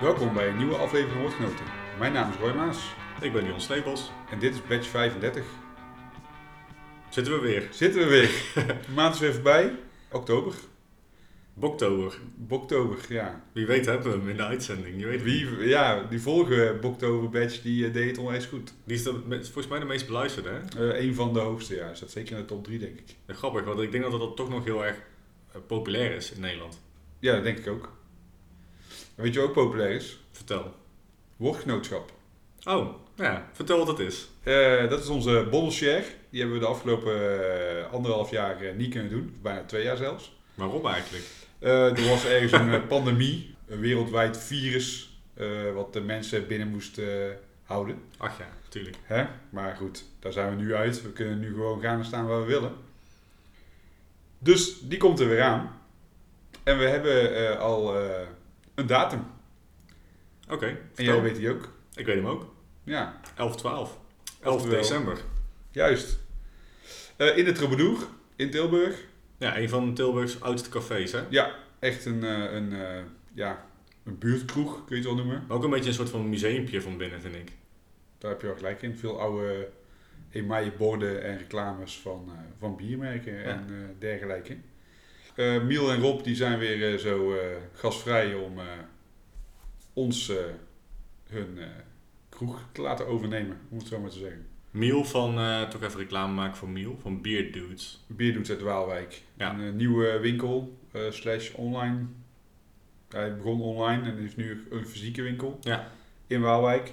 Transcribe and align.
Welkom 0.00 0.34
bij 0.34 0.48
een 0.48 0.56
nieuwe 0.56 0.76
aflevering 0.76 1.12
van 1.12 1.20
Woordgenoten. 1.20 1.64
Mijn 1.98 2.12
naam 2.12 2.30
is 2.30 2.36
Roy 2.36 2.52
Maas 2.54 2.94
Ik 3.20 3.32
ben 3.32 3.46
Jon 3.46 3.60
Stapels. 3.60 4.10
en 4.30 4.38
dit 4.38 4.54
is 4.54 4.66
batch 4.66 4.86
35. 4.86 5.44
Zitten 7.08 7.32
we 7.32 7.40
weer. 7.40 7.68
Zitten 7.70 8.00
we 8.00 8.08
weer. 8.08 8.30
De 8.86 8.92
maand 8.94 9.14
is 9.14 9.20
weer 9.20 9.32
voorbij. 9.32 9.78
Oktober. 10.12 10.54
Boktober. 11.54 12.18
Boktober, 12.36 12.98
ja. 13.08 13.44
Wie 13.52 13.66
weet 13.66 13.86
hebben 13.86 14.12
we 14.12 14.18
hem 14.18 14.28
in 14.28 14.36
de 14.36 14.44
uitzending. 14.44 15.00
Je 15.00 15.06
weet. 15.06 15.22
Wie, 15.22 15.68
ja, 15.68 16.02
die 16.02 16.20
vorige 16.20 16.78
Boktober 16.80 17.30
batch 17.30 17.62
die 17.62 17.86
eh, 17.86 17.92
deed 17.92 18.08
het 18.10 18.18
onwijs 18.18 18.46
goed. 18.46 18.72
Die 18.84 18.96
is 18.96 19.02
de, 19.02 19.12
volgens 19.28 19.68
mij 19.68 19.78
de 19.78 19.84
meest 19.84 20.06
beluisterde. 20.06 20.48
Hè? 20.48 20.90
Eh 20.92 21.04
een 21.04 21.14
van 21.14 21.32
de 21.32 21.40
hoogste, 21.40 21.74
ja. 21.74 21.94
Staat 21.94 22.10
zeker 22.10 22.32
in 22.32 22.40
de 22.40 22.44
top 22.44 22.64
3, 22.64 22.78
denk 22.78 22.98
ik. 22.98 23.16
Ja, 23.26 23.34
grappig, 23.34 23.64
want 23.64 23.80
ik 23.80 23.92
denk 23.92 24.10
dat 24.10 24.20
dat 24.20 24.36
toch 24.36 24.48
nog 24.48 24.64
heel 24.64 24.84
erg 24.84 24.96
eh, 25.52 25.60
populair 25.66 26.14
is 26.14 26.32
in 26.32 26.40
Nederland. 26.40 26.80
Ja, 27.18 27.34
dat 27.34 27.44
denk 27.44 27.58
ik 27.58 27.68
ook. 27.68 27.98
Weet 29.20 29.34
je 29.34 29.40
wat 29.40 29.48
ook 29.48 29.54
populair 29.54 29.90
is? 29.90 30.20
Vertel. 30.30 30.74
Woordgenootschap. 31.36 32.12
Oh, 32.64 32.94
ja. 33.14 33.48
Vertel 33.52 33.78
wat 33.78 33.88
het 33.88 33.98
is. 33.98 34.28
Eh, 34.42 34.88
dat 34.88 35.02
is 35.02 35.08
onze 35.08 35.46
bottleshare. 35.50 36.04
Die 36.30 36.40
hebben 36.40 36.58
we 36.58 36.64
de 36.64 36.70
afgelopen 36.70 37.14
eh, 37.14 37.92
anderhalf 37.92 38.30
jaar 38.30 38.60
eh, 38.60 38.74
niet 38.74 38.90
kunnen 38.90 39.10
doen. 39.10 39.38
Bijna 39.42 39.64
twee 39.64 39.82
jaar 39.82 39.96
zelfs. 39.96 40.36
Waarom 40.54 40.86
eigenlijk? 40.86 41.24
Er 41.58 42.08
was 42.08 42.26
ergens 42.26 42.52
een 42.52 42.86
pandemie, 42.86 43.54
een 43.66 43.80
wereldwijd 43.80 44.38
virus, 44.38 45.20
wat 45.74 45.92
de 45.92 46.00
mensen 46.00 46.46
binnen 46.46 46.68
moest 46.68 46.98
eh, 46.98 47.06
houden. 47.64 48.02
Ach 48.16 48.38
ja, 48.38 48.48
natuurlijk. 48.62 48.96
Hè? 49.02 49.24
Maar 49.50 49.76
goed, 49.76 50.04
daar 50.18 50.32
zijn 50.32 50.56
we 50.56 50.62
nu 50.62 50.74
uit. 50.74 51.02
We 51.02 51.12
kunnen 51.12 51.38
nu 51.38 51.52
gewoon 51.52 51.80
gaan 51.80 51.98
en 51.98 52.04
staan 52.04 52.26
waar 52.26 52.40
we 52.40 52.46
willen. 52.46 52.72
Dus 54.38 54.80
die 54.80 54.98
komt 54.98 55.20
er 55.20 55.28
weer 55.28 55.42
aan. 55.42 55.80
En 56.62 56.78
we 56.78 56.84
hebben 56.84 57.58
al 57.58 57.94
een 58.80 58.86
datum. 58.86 59.22
Oké, 60.50 60.66
En 60.94 61.04
jij 61.04 61.22
weet 61.22 61.36
die 61.36 61.50
ook. 61.50 61.72
Ik 61.94 62.06
weet 62.06 62.16
hem 62.16 62.26
ook. 62.26 62.54
Ja, 62.84 63.20
11-12. 63.36 63.98
11 64.40 64.54
Oftewel- 64.54 64.80
december. 64.80 65.18
juist. 65.70 66.18
Eh, 67.16 67.36
in 67.36 67.44
de 67.44 67.52
Troubadour 67.52 67.98
in 68.36 68.50
Tilburg. 68.50 69.04
Ja, 69.38 69.58
een 69.58 69.68
van 69.68 69.94
Tilburgs 69.94 70.40
oudste 70.40 70.68
cafés, 70.70 71.12
hè? 71.12 71.20
Ja, 71.30 71.54
echt 71.78 72.04
een, 72.04 72.24
eh, 72.24 72.52
een, 72.52 72.72
eh, 72.72 73.02
ja, 73.34 73.66
een 74.04 74.18
buurtkroeg, 74.18 74.72
kun 74.74 74.84
je 74.88 74.94
het 74.94 75.04
wel 75.04 75.14
noemen. 75.14 75.44
Maar 75.48 75.56
ook 75.56 75.64
een 75.64 75.70
beetje 75.70 75.88
een 75.88 75.94
soort 75.94 76.10
van 76.10 76.28
museumpje 76.28 76.82
van 76.82 76.96
binnen, 76.96 77.20
vind 77.20 77.34
ik. 77.34 77.52
Daar 78.18 78.30
heb 78.30 78.40
je 78.40 78.46
wel 78.46 78.56
gelijk 78.56 78.82
in. 78.82 78.96
Veel 78.96 79.20
oude 79.20 79.68
emaille 80.30 80.72
borden 80.72 81.22
en 81.22 81.38
reclames 81.38 81.98
van, 81.98 82.30
van 82.58 82.76
biermerken 82.76 83.44
en 83.44 83.94
dergelijke. 83.98 84.56
Eh, 85.34 85.62
Miel 85.62 85.90
en 85.92 86.00
Rob 86.00 86.22
die 86.24 86.34
zijn 86.36 86.58
weer 86.58 86.92
eh, 86.92 86.98
zo 86.98 87.32
eh, 87.34 87.56
gastvrij 87.74 88.34
om 88.34 88.58
ons 89.92 90.32
hun 91.28 91.58
kroeg 92.28 92.64
te 92.72 92.80
laten 92.82 93.06
overnemen, 93.06 93.56
om 93.68 93.78
het 93.78 93.86
zo 93.86 94.00
maar 94.00 94.10
te 94.10 94.18
zeggen. 94.18 94.46
Miel 94.70 95.04
van, 95.04 95.34
toch 95.70 95.82
even 95.82 96.00
reclame 96.00 96.32
maken 96.34 96.56
voor 96.56 96.68
Miel, 96.68 96.98
van 97.02 97.22
Beer 97.22 97.52
Dudes. 97.52 98.04
Bierdoet 98.06 98.50
uit 98.50 98.60
Waalwijk. 98.60 99.22
Ja. 99.36 99.58
Een 99.58 99.76
nieuwe 99.76 100.18
winkel, 100.18 100.78
eh, 100.92 101.00
slash 101.10 101.50
online. 101.54 101.98
Hij 103.08 103.36
begon 103.36 103.60
online 103.60 104.10
en 104.10 104.18
is 104.18 104.36
nu 104.36 104.66
een 104.70 104.86
fysieke 104.86 105.22
winkel 105.22 105.58
Ja. 105.60 105.90
in 106.26 106.40
Waalwijk. 106.40 106.92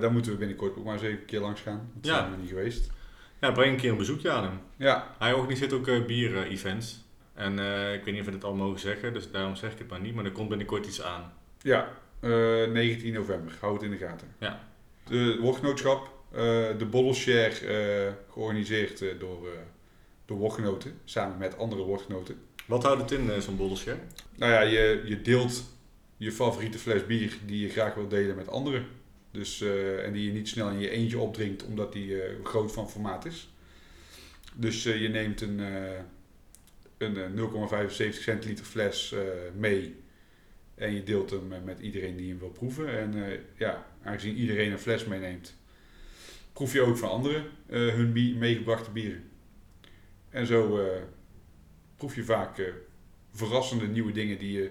Daar 0.00 0.12
moeten 0.12 0.32
we 0.32 0.38
binnenkort 0.38 0.76
ook 0.76 0.84
maar 0.84 0.94
eens 0.94 1.02
even 1.02 1.18
een 1.18 1.24
keer 1.24 1.40
langs 1.40 1.60
gaan. 1.60 1.90
Dat 1.94 2.06
Ja. 2.12 2.18
zijn 2.18 2.30
we 2.30 2.36
niet 2.36 2.48
geweest. 2.48 2.90
Ja, 3.44 3.52
breng 3.52 3.72
een 3.72 3.80
keer 3.80 3.90
een 3.90 3.96
bezoekje 3.96 4.30
aan 4.30 4.42
hem. 4.44 4.60
Ja, 4.76 5.14
Hij 5.18 5.32
organiseert 5.32 5.72
ook 5.72 5.88
eh, 5.88 6.04
bier-events. 6.04 7.04
En 7.34 7.58
eh, 7.58 7.94
ik 7.94 8.04
weet 8.04 8.12
niet 8.12 8.20
of 8.20 8.26
we 8.26 8.32
dit 8.32 8.44
al 8.44 8.54
mogen 8.54 8.80
zeggen, 8.80 9.12
dus 9.12 9.30
daarom 9.30 9.56
zeg 9.56 9.72
ik 9.72 9.78
het 9.78 9.88
maar 9.88 10.00
niet. 10.00 10.14
Maar 10.14 10.24
er 10.24 10.32
komt 10.32 10.48
binnenkort 10.48 10.86
iets 10.86 11.02
aan. 11.02 11.32
Ja, 11.62 11.88
eh, 12.20 12.30
19 12.72 13.12
november. 13.12 13.56
Hou 13.60 13.74
het 13.74 13.82
in 13.82 13.90
de 13.90 13.96
gaten. 13.96 14.28
Ja. 14.38 14.68
De 15.08 15.38
woordgenootschap, 15.40 16.10
eh, 16.30 16.40
de 16.78 16.86
Bottle 16.90 17.14
Share, 17.14 17.48
eh, 17.66 18.12
georganiseerd 18.32 19.02
eh, 19.02 19.08
door, 19.18 19.46
eh 19.46 19.52
door 20.24 20.38
woordgenoten, 20.38 20.98
samen 21.04 21.38
met 21.38 21.58
andere 21.58 21.82
woordgenoten. 21.82 22.36
Wat 22.66 22.82
houdt 22.82 23.00
het 23.00 23.10
in, 23.10 23.30
eh, 23.30 23.38
zo'n 23.38 23.56
boddelsje? 23.56 23.96
Nou 24.36 24.52
ja, 24.52 24.60
je, 24.60 25.02
je 25.04 25.22
deelt 25.22 25.64
je 26.16 26.32
favoriete 26.32 26.78
fles 26.78 27.06
bier 27.06 27.36
die 27.46 27.60
je 27.60 27.68
graag 27.68 27.94
wil 27.94 28.08
delen 28.08 28.36
met 28.36 28.48
anderen. 28.48 28.86
Dus, 29.34 29.60
eh, 29.60 30.04
en 30.06 30.12
die 30.12 30.26
je 30.26 30.32
niet 30.32 30.48
snel 30.48 30.70
in 30.70 30.78
je 30.78 30.90
eentje 30.90 31.18
opdrinkt 31.18 31.64
omdat 31.64 31.92
die 31.92 32.22
eh, 32.22 32.44
groot 32.44 32.72
van 32.72 32.90
formaat 32.90 33.24
is. 33.24 33.54
Dus 34.54 34.86
eh, 34.86 35.00
je 35.00 35.08
neemt 35.08 35.40
een, 35.40 35.58
een 36.98 37.16
eh, 37.16 38.10
0,75 38.10 38.22
centiliter 38.22 38.64
fles 38.64 39.14
mee. 39.56 40.02
En 40.74 40.94
je 40.94 41.02
deelt 41.02 41.30
hem 41.30 41.52
met 41.64 41.80
iedereen 41.80 42.16
die 42.16 42.28
hem 42.28 42.38
wil 42.38 42.50
proeven. 42.50 42.98
En 42.98 43.40
ja, 43.56 43.86
aangezien 44.02 44.36
iedereen 44.36 44.72
een 44.72 44.78
fles 44.78 45.04
meeneemt, 45.04 45.56
proef 46.52 46.72
je 46.72 46.80
ook 46.80 46.96
van 46.96 47.10
anderen 47.10 47.44
hun 47.68 48.12
meegebrachte 48.38 48.90
bieren. 48.90 49.30
En 50.30 50.46
zo 50.46 50.80
proef 51.96 52.14
je 52.14 52.24
vaak 52.24 52.72
verrassende 53.32 53.86
nieuwe 53.86 54.12
dingen 54.12 54.38
die 54.38 54.52
je 54.52 54.70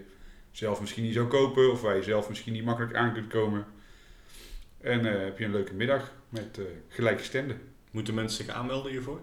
zelf 0.52 0.82
misschien 0.82 1.04
niet 1.04 1.14
zou 1.14 1.28
kopen. 1.28 1.72
Of 1.72 1.82
waar 1.82 1.96
je 1.96 2.04
zelf 2.04 2.30
misschien 2.30 2.54
niet 2.54 2.66
makkelijk 2.66 2.96
aan 2.96 3.14
kunt 3.14 3.28
komen. 3.28 3.66
En 4.84 5.06
eh, 5.06 5.24
heb 5.24 5.38
je 5.38 5.46
een 5.46 5.52
leuke 5.52 5.74
middag 5.74 6.12
met 6.30 6.58
eh 6.58 6.66
gelijke 6.88 7.24
stemden. 7.24 7.62
Moeten 7.92 8.14
mensen 8.14 8.46
zich 8.46 8.54
aanmelden 8.56 8.92
hiervoor? 8.92 9.20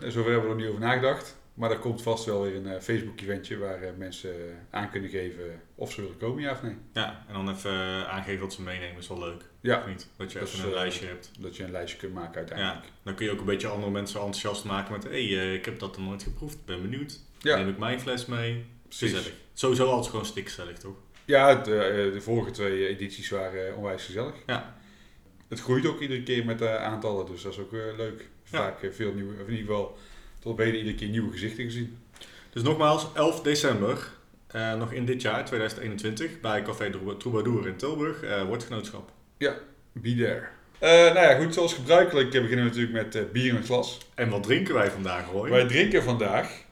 En 0.00 0.12
zover 0.12 0.30
hebben 0.32 0.48
we 0.50 0.54
er 0.56 0.60
niet 0.60 0.70
over 0.70 0.80
nagedacht. 0.86 1.36
Maar 1.54 1.70
er 1.70 1.78
komt 1.78 2.02
vast 2.02 2.24
wel 2.24 2.42
weer 2.42 2.56
een 2.56 2.66
eh, 2.66 2.80
Facebook-eventje 2.80 3.58
waar 3.58 3.82
eh, 3.82 3.90
mensen 3.96 4.30
eh, 4.30 4.54
aan 4.70 4.90
kunnen 4.90 5.10
geven 5.10 5.60
of 5.74 5.92
ze 5.92 6.00
willen 6.00 6.16
komen, 6.16 6.42
ja 6.42 6.52
of 6.52 6.62
nee. 6.62 6.76
Ja, 6.92 7.24
en 7.28 7.34
dan 7.34 7.50
even 7.50 7.70
eh, 7.70 8.08
aangeven 8.08 8.40
wat 8.40 8.52
ze 8.52 8.62
meenemen, 8.62 8.96
is 8.98 9.08
wel 9.08 9.18
leuk. 9.18 9.42
Ja, 9.60 9.78
Of 9.78 9.86
niet? 9.86 10.08
Dat 10.16 10.32
je 10.32 10.38
Dat 10.38 10.48
even 10.48 10.60
een 10.64 10.70
eh, 10.70 10.74
lijstje 10.76 11.06
hebt. 11.06 11.30
dat 11.40 11.56
je 11.56 11.64
een 11.64 11.70
lijstje 11.70 11.98
kunt 11.98 12.14
maken 12.14 12.36
uiteindelijk. 12.36 12.86
Dan 13.02 13.14
kun 13.14 13.26
je 13.26 13.32
ook 13.32 13.38
een 13.38 13.44
beetje 13.44 13.68
andere 13.68 13.90
mensen 13.90 14.16
enthousiast 14.20 14.64
maken 14.64 14.92
met... 14.92 15.04
Hé, 15.04 15.10
hey, 15.28 15.38
eh, 15.40 15.54
ik 15.54 15.64
heb 15.64 15.78
dat 15.78 15.96
nog 15.98 16.06
nooit 16.06 16.22
geproefd, 16.22 16.64
ben 16.64 16.82
benieuwd. 16.82 17.20
Ja, 17.38 17.56
Neem 17.56 17.68
ik 17.68 17.78
mijn 17.78 18.00
fles 18.00 18.26
mee. 18.26 18.64
precies. 18.88 19.10
Gezellig. 19.12 19.36
Sowieso 19.52 19.86
altijd 19.90 20.10
gewoon 20.10 20.26
stikgezellig, 20.26 20.78
toch? 20.78 20.96
Ja, 21.26 21.54
de, 21.54 21.76
eh, 21.76 22.12
de 22.12 22.20
vorige 22.20 22.50
twee 22.50 22.88
edities 22.88 23.28
waren 23.30 23.68
eh, 23.68 23.76
onwijs 23.76 24.04
gezellig. 24.04 24.34
Ja. 24.46 24.74
Het 25.48 25.60
groeit 25.60 25.86
ook 25.86 26.00
iedere 26.00 26.22
keer 26.22 26.44
met 26.44 26.58
de 26.58 26.68
aantallen, 26.78 27.26
dus 27.26 27.42
dat 27.42 27.52
is 27.52 27.58
ook 27.58 27.72
eh, 27.72 27.80
leuk. 27.96 28.20
Ja. 28.20 28.58
Vaak 28.58 28.82
eh, 28.82 28.90
veel 28.92 29.12
nieuwe, 29.12 29.32
of 29.32 29.46
in 29.48 29.50
ieder 29.56 29.66
geval 29.66 29.96
tot 30.40 30.52
op 30.52 30.58
heden 30.58 30.76
iedere 30.78 30.94
keer 30.96 31.08
nieuwe 31.08 31.30
gezichten 31.32 31.64
gezien. 31.64 31.98
Dus 32.50 32.62
nogmaals, 32.62 33.06
11 33.14 33.40
december, 33.42 34.08
eh, 34.46 34.74
nog 34.74 34.92
in 34.92 35.04
dit 35.04 35.22
jaar, 35.22 35.44
2021, 35.44 36.40
bij 36.40 36.62
Café 36.62 36.90
Trouba- 36.90 37.14
Troubadour 37.14 37.66
in 37.66 37.76
Tilburg, 37.76 38.22
eh 38.22 38.42
woordgenootschap. 38.42 39.10
Be 39.92 40.14
there. 40.14 40.42
Eh, 40.78 41.14
nou 41.14 41.26
ja, 41.28 41.34
goed, 41.42 41.54
zoals 41.54 41.74
gebruikelijk 41.74 42.34
eh, 42.34 42.40
beginnen 42.40 42.64
we 42.64 42.70
natuurlijk 42.70 43.04
met 43.04 43.14
eh, 43.14 43.22
bier 43.32 43.46
in 43.48 43.56
een 43.56 43.64
glas. 43.64 43.98
En 44.14 44.28
wat 44.28 44.42
drinken 44.42 44.74
wij 44.74 44.90
vandaag, 44.90 45.30
Roy? 45.30 45.50
Wij 45.50 45.66
drinken 45.66 46.02
vandaag 46.02 46.64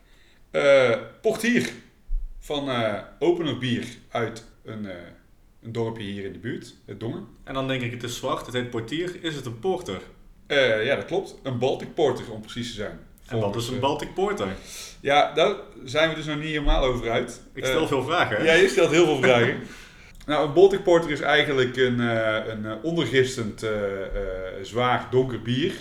eh 0.50 0.98
portier 1.22 1.70
van 2.44 2.70
eh 2.70 2.94
Opener 3.18 3.58
Bier 3.58 3.86
uit 4.08 4.44
een, 4.64 4.86
eh, 4.86 4.96
een 5.62 5.72
dorpje 5.72 6.02
hier 6.02 6.24
in 6.24 6.32
de 6.32 6.38
buurt, 6.38 6.74
het 6.84 7.00
Dongen. 7.00 7.26
En 7.44 7.54
dan 7.54 7.68
denk 7.68 7.82
ik, 7.82 7.90
het 7.90 8.02
is 8.02 8.16
zwart, 8.16 8.46
het 8.46 8.54
heet 8.54 8.70
portier. 8.70 9.24
Is 9.24 9.34
het 9.34 9.46
een 9.46 9.58
porter? 9.58 10.00
Eh, 10.46 10.84
ja, 10.84 10.96
dat 10.96 11.04
klopt. 11.04 11.34
Een 11.42 11.58
Baltic 11.58 11.94
Porter 11.94 12.32
om 12.32 12.40
precies 12.40 12.68
te 12.68 12.74
zijn. 12.74 12.98
En 13.26 13.40
wat 13.40 13.56
is 13.56 13.68
een 13.68 13.80
Baltic 13.80 14.14
Porter? 14.14 14.48
Ja, 15.00 15.32
daar 15.32 15.54
zijn 15.84 16.08
we 16.08 16.14
dus 16.14 16.26
nog 16.26 16.36
niet 16.36 16.46
helemaal 16.46 16.84
over 16.84 17.10
uit. 17.10 17.42
Ik 17.52 17.64
stel 17.64 17.86
veel 17.86 18.02
vragen, 18.02 18.36
hè? 18.36 18.42
Ja, 18.42 18.52
je 18.52 18.68
stelt 18.68 18.90
heel 18.90 19.04
veel 19.04 19.18
vragen. 19.18 19.58
nou, 20.26 20.46
een 20.46 20.54
Baltic 20.54 20.82
Porter 20.82 21.10
is 21.10 21.20
eigenlijk 21.20 21.76
een, 21.76 21.98
een 21.98 22.82
ondergistend 22.82 23.66
zwaar 24.62 25.08
donker 25.10 25.42
bier. 25.42 25.72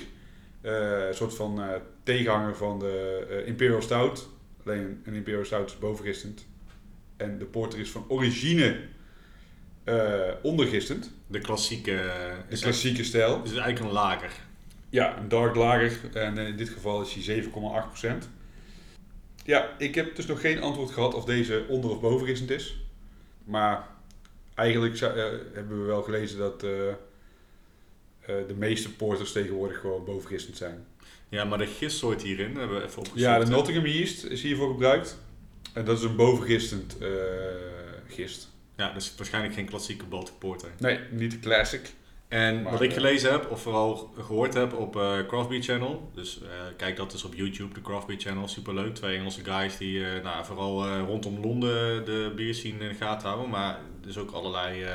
Een 0.62 1.14
soort 1.14 1.36
van 1.36 1.62
tegenhanger 2.04 2.56
van 2.56 2.80
de 2.80 3.44
Imperial 3.46 3.82
Stout. 3.82 4.30
Alleen 4.66 5.02
een 5.06 5.14
Imperial 5.14 5.46
Stout 5.46 5.70
is 5.70 5.80
bovengistend. 5.80 6.46
En 7.24 7.38
de 7.38 7.46
Porter 7.46 7.80
is 7.80 7.90
van 7.90 8.06
origine 8.08 8.80
eh, 9.84 10.22
ondergistend. 10.42 11.12
De 11.28 11.40
klassieke... 11.40 11.96
eh, 11.96 12.36
De 12.50 12.60
klassieke 12.60 13.04
stijl. 13.04 13.38
het 13.38 13.52
is 13.52 13.58
eigenlijk 13.58 13.80
een 13.80 13.92
lager. 14.02 14.32
Ja, 14.90 15.18
een 15.18 15.28
dark 15.30 15.56
lager. 15.56 16.00
En 16.14 16.38
in 16.38 16.58
dit 16.58 16.70
geval 16.70 17.02
is 17.02 17.14
hij 17.26 17.44
7,8%. 17.44 18.28
Ja, 19.46 19.70
ik 19.78 19.96
heb 19.96 20.16
dus 20.16 20.26
nog 20.26 20.42
geen 20.42 20.62
antwoord 20.62 20.92
gehad 20.92 21.14
of 21.14 21.26
deze 21.26 21.66
onder- 21.70 21.90
of 21.92 22.02
bovengistend 22.02 22.50
is. 22.50 22.78
Maar 23.44 23.88
eigenlijk 24.56 25.02
eh, 25.02 25.14
hebben 25.54 25.80
we 25.80 25.86
wel 25.86 26.02
gelezen 26.02 26.38
dat 26.38 26.64
eh, 26.64 26.90
eh, 26.90 26.96
de 28.48 28.54
meeste 28.58 28.94
porters 28.96 29.32
tegenwoordig 29.32 29.80
gewoon 29.80 30.06
bovengistend 30.06 30.58
zijn. 30.58 30.86
Ja, 31.30 31.44
maar 31.44 31.58
de 31.58 31.68
gistsoort 31.68 32.22
hierin 32.22 32.56
hebben 32.58 32.78
we 32.78 32.84
even 32.86 32.98
opgezocht. 33.00 33.20
Ja, 33.22 33.40
de? 33.40 33.46
Nottingham 33.46 33.86
yeast 33.86 34.24
is 34.24 34.42
hiervoor 34.42 34.70
gebruikt. 34.72 35.18
En 35.74 35.86
dat 35.86 35.98
is 35.98 36.04
een 36.04 36.16
bovengistend 36.16 36.98
eh, 36.98 37.10
gist. 38.08 38.52
Ja, 38.78 38.94
dus 38.94 39.14
waarschijnlijk 39.18 39.54
geen 39.54 39.66
klassieke 39.66 40.06
Baltic 40.06 40.34
Porter. 40.40 40.70
Nee, 40.80 41.00
niet 41.12 41.32
de 41.32 41.40
classic. 41.40 41.94
En 42.28 42.62
Maar, 42.62 42.72
wat 42.72 42.82
ik 42.82 42.90
eh, 42.90 42.96
gelezen 42.96 43.32
heb, 43.32 43.52
of 43.52 43.62
vooral 43.62 44.14
gehoord 44.18 44.54
heb 44.54 44.74
op 44.74 44.96
eh 44.96 45.18
Craft 45.28 45.50
Beer 45.50 45.62
Channel. 45.62 46.12
Dus 46.14 46.42
kijk 46.78 46.96
dat 46.96 47.14
is 47.14 47.24
op 47.24 47.34
YouTube, 47.34 47.74
de 47.74 47.82
Craft 47.82 48.08
Beer 48.08 48.20
Channel. 48.20 48.48
Superleuk. 48.48 48.96
Twee 48.96 49.18
Engelse 49.18 49.44
guys 49.44 49.78
die 49.78 50.02
nou, 50.24 50.46
vooral 50.46 50.98
rondom 50.98 51.40
Londen 51.40 52.06
de 52.06 52.32
bierscene 52.36 52.84
in 52.84 52.90
de 52.90 52.96
gaten 52.96 53.28
houden. 53.28 53.50
Maar 53.50 53.80
dus 54.02 54.18
ook 54.18 54.32
allerlei 54.32 54.86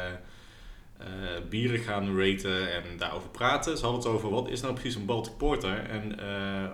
bieren 1.49 1.79
gaan 1.79 2.21
raten 2.21 2.73
en 2.73 2.83
daarover 2.97 3.29
praten. 3.29 3.79
Ze 3.79 3.85
hadden 3.85 4.03
het 4.03 4.13
over 4.13 4.31
wat 4.31 4.49
is 4.49 4.61
nou 4.61 4.75
precies 4.75 4.95
een 4.95 5.07
Baltic 5.07 5.37
Porter. 5.37 5.85
En 5.91 6.19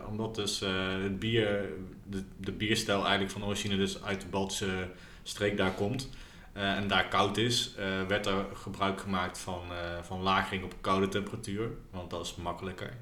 omdat 0.08 0.34
dus 0.34 0.60
het 1.02 1.18
bier, 1.18 1.68
de, 2.06 2.22
de 2.36 2.52
bierstijl 2.52 3.00
eigenlijk 3.02 3.30
van 3.30 3.44
origine 3.44 3.76
dus 3.76 4.02
uit 4.02 4.20
de 4.20 4.26
Baltische 4.26 4.88
streek 5.22 5.56
daar 5.56 5.72
komt. 5.72 6.08
eh, 6.52 6.76
en 6.76 6.88
daar 6.88 7.08
koud 7.08 7.36
is, 7.36 7.74
eh, 7.76 8.02
werd 8.08 8.26
er 8.26 8.46
gebruik 8.54 9.00
gemaakt 9.00 9.38
van, 9.38 9.60
eh, 9.72 10.02
van 10.02 10.20
lagering 10.20 10.64
op 10.64 10.74
koude 10.80 11.08
temperatuur. 11.08 11.70
Want 11.90 12.10
dat 12.10 12.24
is 12.26 12.34
makkelijker 12.34 12.96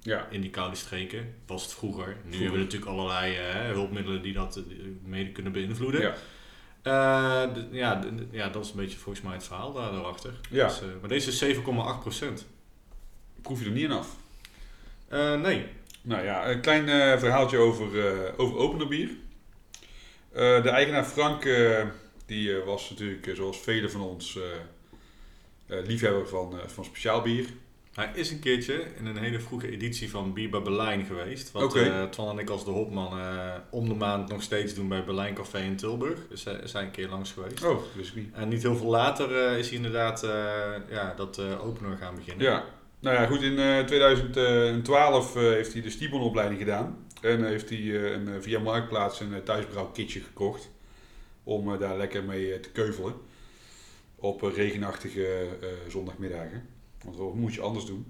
Ja, 0.00 0.26
in 0.30 0.40
die 0.40 0.50
koude 0.50 0.76
streken. 0.76 1.34
Was 1.46 1.62
het 1.62 1.72
vroeger. 1.72 2.06
Nu 2.06 2.14
Vroeger. 2.14 2.40
hebben 2.40 2.58
we 2.58 2.64
natuurlijk 2.64 2.90
allerlei 2.90 3.36
hulpmiddelen 3.72 4.22
die 4.22 4.32
dat 4.32 4.60
mede 5.04 5.30
kunnen 5.32 5.52
beïnvloeden. 5.52 6.00
ja. 6.00 6.14
Ja, 7.70 8.00
ja, 8.30 8.48
dat 8.48 8.64
is 8.64 8.70
een 8.70 8.76
beetje 8.76 8.98
volgens 8.98 9.24
mij 9.24 9.34
het 9.34 9.44
verhaal 9.44 9.72
daar, 9.72 9.92
daarachter. 9.92 10.32
Ja. 10.50 10.66
Dus, 10.66 10.80
maar 11.00 11.08
deze 11.08 11.28
is 11.28 11.38
7,8 11.38 12.00
procent. 12.00 12.46
proef 13.42 13.60
je 13.60 13.64
er 13.66 13.70
niet 13.72 13.90
aan 13.90 13.98
af. 13.98 14.16
Nee. 15.42 15.66
Nou 16.06 16.24
ja, 16.24 16.50
een 16.50 16.60
klein 16.60 16.88
eh, 16.88 17.18
verhaaltje 17.18 17.58
over, 17.58 18.06
eh 18.06 18.32
over 18.36 18.56
openerbier. 18.56 19.08
Eh, 20.32 20.62
de 20.62 20.68
eigenaar 20.68 21.04
Frank, 21.04 21.48
die 22.26 22.54
was 22.54 22.90
natuurlijk, 22.90 23.30
zoals 23.34 23.60
velen 23.60 23.90
van 23.90 24.00
ons, 24.00 24.38
liefhebber 25.66 26.28
van, 26.28 26.54
van 26.66 26.84
speciaal 26.84 27.22
bier. 27.22 27.46
Hij 27.94 28.10
is 28.14 28.30
een 28.30 28.38
keertje 28.38 28.84
in 28.98 29.06
een 29.06 29.16
hele 29.16 29.40
vroege 29.40 29.70
editie 29.70 30.10
van 30.10 30.32
Bier 30.32 30.50
bij 30.50 30.62
Berlijn 30.62 31.04
geweest. 31.04 31.52
Wat 31.52 31.62
Oké. 31.62 31.80
eh, 31.80 32.02
Twan 32.04 32.30
en 32.30 32.38
ik 32.38 32.50
als 32.50 32.64
de 32.64 32.70
hopman 32.70 33.20
om 33.70 33.88
de 33.88 33.94
maand 33.94 34.28
nog 34.28 34.42
steeds 34.42 34.74
doen 34.74 34.88
bij 34.88 35.04
Berlijn 35.04 35.34
Café 35.34 35.58
in 35.58 35.76
Tilburg. 35.76 36.18
Dus 36.28 36.44
hij 36.44 36.54
is 36.54 36.72
hij 36.72 36.82
een 36.82 36.90
keer 36.90 37.08
langs 37.08 37.32
geweest. 37.32 37.64
Oh, 37.64 37.82
wist 37.94 38.08
ik 38.08 38.16
niet. 38.16 38.34
En 38.34 38.48
niet 38.48 38.62
heel 38.62 38.76
veel 38.76 38.90
later 38.90 39.58
is 39.58 39.66
hij 39.66 39.76
inderdaad 39.76 40.20
ja, 40.90 41.14
dat 41.16 41.40
opener 41.40 41.96
gaan 41.96 42.14
beginnen. 42.14 42.44
Ja, 42.46 42.64
nou 43.00 43.16
ja, 43.16 43.26
goed, 43.26 43.42
in 43.42 43.58
eh, 43.58 43.84
2012 43.84 45.36
eh, 45.36 45.42
heeft 45.42 45.72
hij 45.72 45.82
de 45.82 45.90
Stibon-opleiding 45.90 46.60
gedaan. 46.60 47.06
En 47.20 47.44
heeft 47.44 47.68
hij 47.68 47.78
eh, 47.78 48.12
een, 48.12 48.28
eh, 48.28 48.34
via 48.40 48.58
Marktplaats 48.58 49.20
een 49.20 49.42
thuisbrouwkitje 49.44 50.20
gekocht. 50.20 50.70
Om 51.44 51.72
eh, 51.72 51.78
daar 51.80 51.96
lekker 51.96 52.24
mee 52.24 52.52
eh, 52.52 52.60
te 52.60 52.70
keuvelen. 52.70 53.14
Op 54.16 54.42
eh, 54.42 54.54
regenachtige 54.54 55.26
eh, 55.60 55.68
zondagmiddagen. 55.88 56.68
Want 57.04 57.16
wat 57.16 57.34
moet 57.34 57.54
je 57.54 57.60
anders 57.60 57.86
doen? 57.86 58.06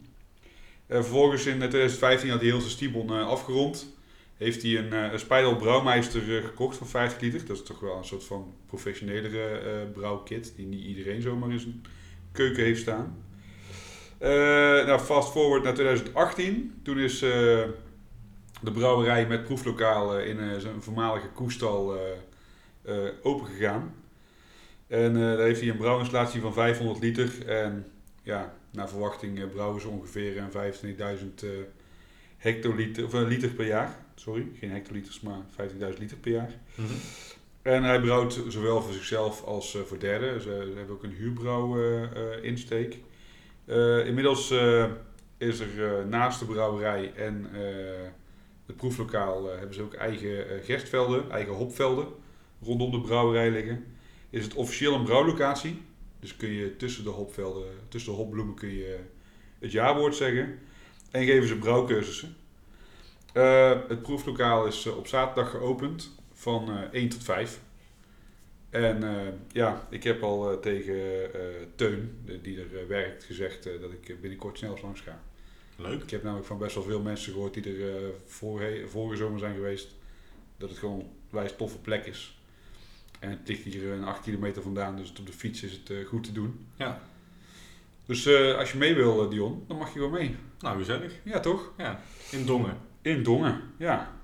Eh, 0.86 0.96
vervolgens 0.96 1.46
in 1.46 1.62
eh, 1.62 1.68
2015 1.68 2.30
had 2.30 2.40
hij 2.40 2.48
heel 2.48 2.60
zijn 2.60 2.72
Stibon 2.72 3.10
eh, 3.10 3.26
afgerond. 3.28 3.94
Heeft 4.36 4.62
hij 4.62 4.78
een, 4.78 4.92
eh 4.92 5.12
een 5.12 5.18
eh, 6.36 6.44
gekocht 6.44 6.76
van 6.76 6.86
50 6.86 7.20
liter. 7.20 7.46
Dat 7.46 7.56
is 7.56 7.62
toch 7.62 7.80
wel 7.80 7.96
een 7.96 8.04
soort 8.04 8.24
van 8.24 8.54
professionelere 8.66 9.58
eh, 9.58 9.92
brouwkit. 9.92 10.52
Die 10.56 10.66
niet 10.66 10.84
iedereen 10.84 11.22
zomaar 11.22 11.50
in 11.50 11.60
zijn 11.60 11.84
keuken 12.32 12.64
heeft 12.64 12.80
staan. 12.80 13.25
Eh, 14.18 14.30
nou, 14.86 14.98
fast 14.98 15.30
forward 15.30 15.62
naar 15.62 15.74
2018. 15.74 16.80
Toen 16.82 16.98
is 16.98 17.22
eh, 17.22 17.30
de 18.60 18.72
brouwerij 18.72 19.26
met 19.26 19.44
proeflokaal 19.44 20.18
eh, 20.18 20.28
in 20.28 20.60
zijn 20.60 20.82
voormalige 20.82 21.28
koestal 21.28 21.94
eh 21.94 22.00
eh, 22.86 22.96
open 23.22 23.46
gegaan. 23.46 23.94
En 24.86 25.14
daar 25.14 25.38
heeft 25.38 25.60
hij 25.60 25.68
een 25.68 25.76
brouwinstallatie 25.76 26.40
van 26.40 26.52
500 26.52 27.00
liter. 27.00 27.48
En 27.48 27.86
ja, 28.22 28.54
naar 28.70 28.88
verwachting 28.88 29.50
brouwen 29.50 29.80
ze 29.80 29.88
ongeveer 29.88 30.38
een 30.38 30.50
25.000 30.50 31.44
eh, 31.44 31.50
hectoliter, 32.36 33.04
of, 33.04 33.12
liter 33.12 33.48
per 33.48 33.66
jaar. 33.66 33.96
Sorry, 34.14 34.46
geen 34.58 34.70
hectoliters, 34.70 35.20
maar 35.20 35.38
15.000 35.50 35.98
liter 35.98 36.16
per 36.16 36.32
jaar. 36.32 36.50
Mhm. 36.74 36.92
En 37.62 37.82
hij 37.82 38.00
brouwt 38.00 38.40
zowel 38.48 38.82
voor 38.82 38.92
zichzelf 38.92 39.44
als 39.44 39.78
voor 39.86 39.98
derden. 39.98 40.40
Ze, 40.40 40.72
hebben 40.76 40.94
ook 40.94 41.02
een 41.02 41.16
huurbrouw 41.18 41.76
inmiddels 44.06 44.50
eh, 44.50 44.84
is 45.38 45.60
er 45.60 45.98
eh, 45.98 46.04
naast 46.04 46.38
de 46.38 46.44
brouwerij 46.44 47.12
en 47.14 47.50
eh, 47.52 48.08
het 48.66 48.76
proeflokaal 48.76 49.50
eh, 49.50 49.58
hebben 49.58 49.74
ze 49.74 49.82
ook 49.82 49.94
eigen 49.94 50.48
eh, 50.48 50.64
gerstvelden, 50.64 51.30
eigen 51.30 51.54
hopvelden 51.54 52.06
rondom 52.62 52.90
de 52.90 53.00
brouwerij 53.00 53.50
liggen. 53.50 53.84
Is 54.30 54.44
het 54.44 54.54
officieel 54.54 54.94
een 54.94 55.04
brouwlocatie. 55.04 55.82
Dus 56.20 56.36
kun 56.36 56.48
je 56.48 56.76
tussen 56.76 57.04
de 57.04 57.10
hopvelden, 57.10 57.64
tussen 57.88 58.12
de 58.12 58.18
hopbloemen 58.18 58.54
kun 58.54 58.74
je 58.74 58.98
het 59.58 59.72
jaarwoord 59.72 60.14
zeggen. 60.14 60.58
En 61.10 61.24
geven 61.24 61.48
ze 61.48 61.58
brouwcursussen. 61.58 62.36
Eh, 63.32 63.70
het 63.88 64.02
proeflokaal 64.02 64.66
is 64.66 64.86
eh, 64.86 64.96
op 64.96 65.06
zaterdag 65.06 65.50
geopend 65.50 66.10
van 66.32 66.70
eh 66.70 67.00
1 67.00 67.08
tot 67.08 67.24
5. 67.24 67.60
En 68.70 69.02
eh, 69.02 69.32
ja, 69.52 69.86
ik 69.90 70.02
heb 70.02 70.22
al 70.22 70.50
eh, 70.52 70.58
tegen 70.58 70.94
eh, 71.34 71.40
Teun, 71.74 72.18
de- 72.24 72.40
die 72.40 72.60
er 72.60 72.88
werkt, 72.88 73.24
gezegd 73.24 73.64
dat 73.80 73.92
ik 73.92 74.20
binnenkort 74.20 74.58
snel 74.58 74.70
eens 74.72 74.82
langs 74.82 75.00
ga. 75.00 75.20
Leuk. 75.76 76.02
Ik 76.02 76.10
heb 76.10 76.22
namelijk 76.22 76.46
van 76.46 76.58
best 76.58 76.74
wel 76.74 76.84
veel 76.84 77.00
mensen 77.02 77.32
gehoord 77.32 77.54
die 77.54 77.84
er 77.84 78.12
vorige, 78.26 78.88
vorige 78.88 79.16
zomer 79.16 79.38
zijn 79.38 79.54
geweest, 79.54 79.94
dat 80.58 80.68
het 80.68 80.78
gewoon 80.78 80.98
een 81.00 81.06
wijs 81.30 81.56
toffe 81.56 81.78
plek 81.78 82.06
is. 82.06 82.38
En 83.18 83.30
het 83.30 83.48
ligt 83.48 83.62
hier 83.62 83.90
een 83.90 84.04
8 84.04 84.22
kilometer 84.22 84.62
vandaan, 84.62 84.96
dus 84.96 85.12
op 85.18 85.26
de 85.26 85.32
fiets 85.32 85.62
is 85.62 85.72
het 85.72 86.06
goed 86.06 86.24
te 86.24 86.32
doen. 86.32 86.66
Ja. 86.76 87.02
Dus 88.06 88.28
als 88.56 88.72
je 88.72 88.78
mee 88.78 88.94
wil, 88.94 89.28
Dion, 89.28 89.64
dan 89.68 89.76
mag 89.76 89.92
je 89.92 89.98
wel 90.00 90.08
mee. 90.10 90.36
Nou, 90.58 90.78
gezellig. 90.78 91.12
Ja, 91.24 91.40
toch? 91.40 91.72
Ja. 91.76 92.00
In 92.30 92.46
Dongen. 92.46 92.76
In 93.02 93.22
Dongen, 93.22 93.60
ja. 93.78 94.14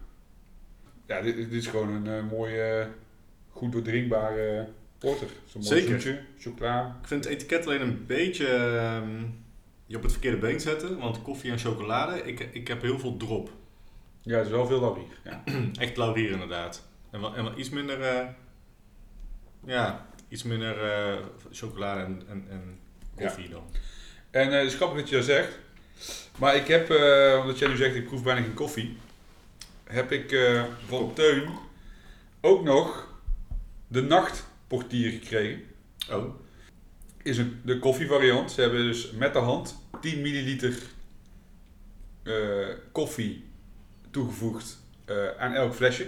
Ja, 1.07 1.21
dit, 1.21 1.37
dit 1.37 1.53
is 1.53 1.67
gewoon 1.67 2.07
een 2.07 2.25
mooie, 2.27 2.89
goed 3.53 3.73
doordrinkbare 3.73 4.69
porter. 4.99 5.29
Zo'n 5.47 5.63
mooi 5.63 5.81
Zeker. 5.81 6.01
zoetje, 6.01 6.21
chocola. 6.39 6.99
Ik 7.03 7.09
vind 7.09 7.25
het 7.25 7.33
etiket 7.33 7.67
alleen 7.67 7.81
een 7.81 8.07
beetje 8.07 8.47
ehm, 8.47 9.25
je 9.87 9.97
op 9.97 10.03
het 10.03 10.13
verkeerde 10.13 10.37
been 10.37 10.61
zetten. 10.61 10.99
Want 10.99 11.23
koffie 11.23 11.51
en 11.51 11.59
chocolade, 11.59 12.23
ik, 12.23 12.49
ik 12.53 12.69
heb 12.69 12.83
heel 12.83 12.99
veel 12.99 13.17
drop. 13.17 13.51
Ja, 14.23 14.37
het 14.37 14.47
is 14.47 14.53
wel 14.53 14.67
veel 14.67 14.81
laurier. 14.81 15.19
Ja. 15.25 15.43
Echt 15.85 15.97
laurier 15.97 16.31
inderdaad. 16.31 16.83
En 17.11 17.21
wel, 17.21 17.35
en 17.35 17.45
wel 17.45 17.59
iets 17.59 17.71
minder, 17.71 18.03
eh, 18.03 18.27
ja, 19.65 20.07
iets 20.29 20.43
minder 20.43 20.83
eh, 20.91 21.19
chocolade 21.51 22.01
en, 22.01 22.23
en, 22.29 22.47
en 22.51 22.79
koffie 23.17 23.49
dan. 23.49 23.63
En 24.31 24.53
eh, 24.53 24.59
het 24.59 24.67
is 24.67 24.75
grappig 24.75 24.99
dat 24.99 25.09
je 25.09 25.17
dat 25.17 25.25
zegt. 25.25 25.59
Maar 26.39 26.57
ik 26.57 26.67
heb, 26.67 26.91
omdat 27.41 27.59
jij 27.59 27.69
nu 27.69 27.77
zegt 27.77 27.95
ik 27.95 28.07
proef 28.07 28.23
bijna 28.23 28.41
geen 28.41 28.55
koffie, 28.55 28.97
heb 29.85 30.13
ik 30.13 30.37
van 30.87 31.13
Teun 31.15 31.49
ook 32.41 32.65
nog 32.65 33.12
de 33.93 34.03
nachtportier 34.03 35.11
gekregen. 35.11 35.61
Oh, 36.11 36.35
Is 37.23 37.39
een, 37.39 37.61
de 37.65 37.79
koffievariant. 37.79 38.51
Ze 38.53 38.61
hebben 38.61 38.83
dus 38.83 39.11
met 39.11 39.33
de 39.33 39.39
hand 39.39 39.77
10 40.01 40.21
milliliter 40.23 40.75
eh, 42.23 42.67
koffie 42.93 43.45
toegevoegd 44.11 44.79
eh, 45.05 45.29
aan 45.39 45.53
elk 45.55 45.75
flesje. 45.75 46.07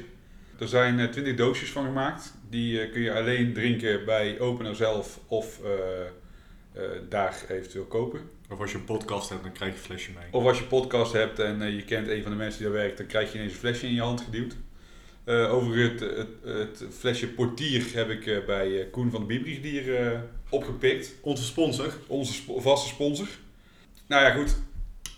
Er 0.59 0.69
zijn 0.69 0.99
eh, 0.99 1.09
20 1.09 1.35
doosjes 1.37 1.71
van 1.73 1.85
gemaakt. 1.85 2.35
Die 2.51 2.81
eh, 2.81 2.93
kun 2.93 3.01
je 3.03 3.13
alleen 3.15 3.53
drinken 3.53 4.05
bij 4.05 4.41
Opener 4.41 4.77
zelf 4.77 5.21
of 5.27 5.61
eh, 5.65 5.71
eh, 6.73 6.91
daar 7.09 7.45
eventueel 7.49 7.85
kopen. 7.85 8.21
of 8.51 8.61
als 8.61 8.73
je 8.73 8.79
een 8.79 8.85
podcast 8.85 9.29
hebt, 9.29 9.43
dan 9.43 9.53
krijg 9.53 9.73
je 9.73 9.79
een 9.79 9.85
flesje 9.85 10.11
mee. 10.13 10.27
Of 10.31 10.45
als 10.45 10.59
je 10.59 10.65
podcast 10.65 11.13
hebt 11.13 11.39
en 11.39 11.63
eh, 11.63 11.75
je 11.75 11.85
kent 11.85 12.09
een 12.09 12.23
van 12.23 12.31
de 12.31 12.37
mensen 12.37 12.63
die 12.63 12.69
daar 12.73 12.81
werkt, 12.81 12.97
dan 12.99 13.07
krijg 13.07 13.33
je 13.33 13.39
ineens 13.39 13.53
een 13.53 13.59
flesje 13.59 13.87
in 13.87 13.95
je 13.95 14.01
hand 14.01 14.21
geduwd. 14.21 14.57
Eh, 15.25 15.55
over 15.55 15.79
het, 15.79 16.01
het, 16.01 16.29
het 16.43 16.85
flesje 16.99 17.29
portier 17.29 17.95
heb 17.95 18.11
ik 18.11 18.27
eh, 18.27 18.45
bij 18.45 18.81
eh, 18.81 18.91
Koen 18.91 19.11
van 19.11 19.21
de 19.21 19.27
Biebriegdier 19.27 19.97
eh 19.97 20.21
opgepikt. 20.49 21.15
Onze 21.21 21.45
sponsor. 21.45 21.93
Onze 22.07 22.43
vaste 22.57 22.89
sponsor. 22.89 23.29
Nou 24.07 24.25
ja, 24.25 24.31
goed. 24.31 24.57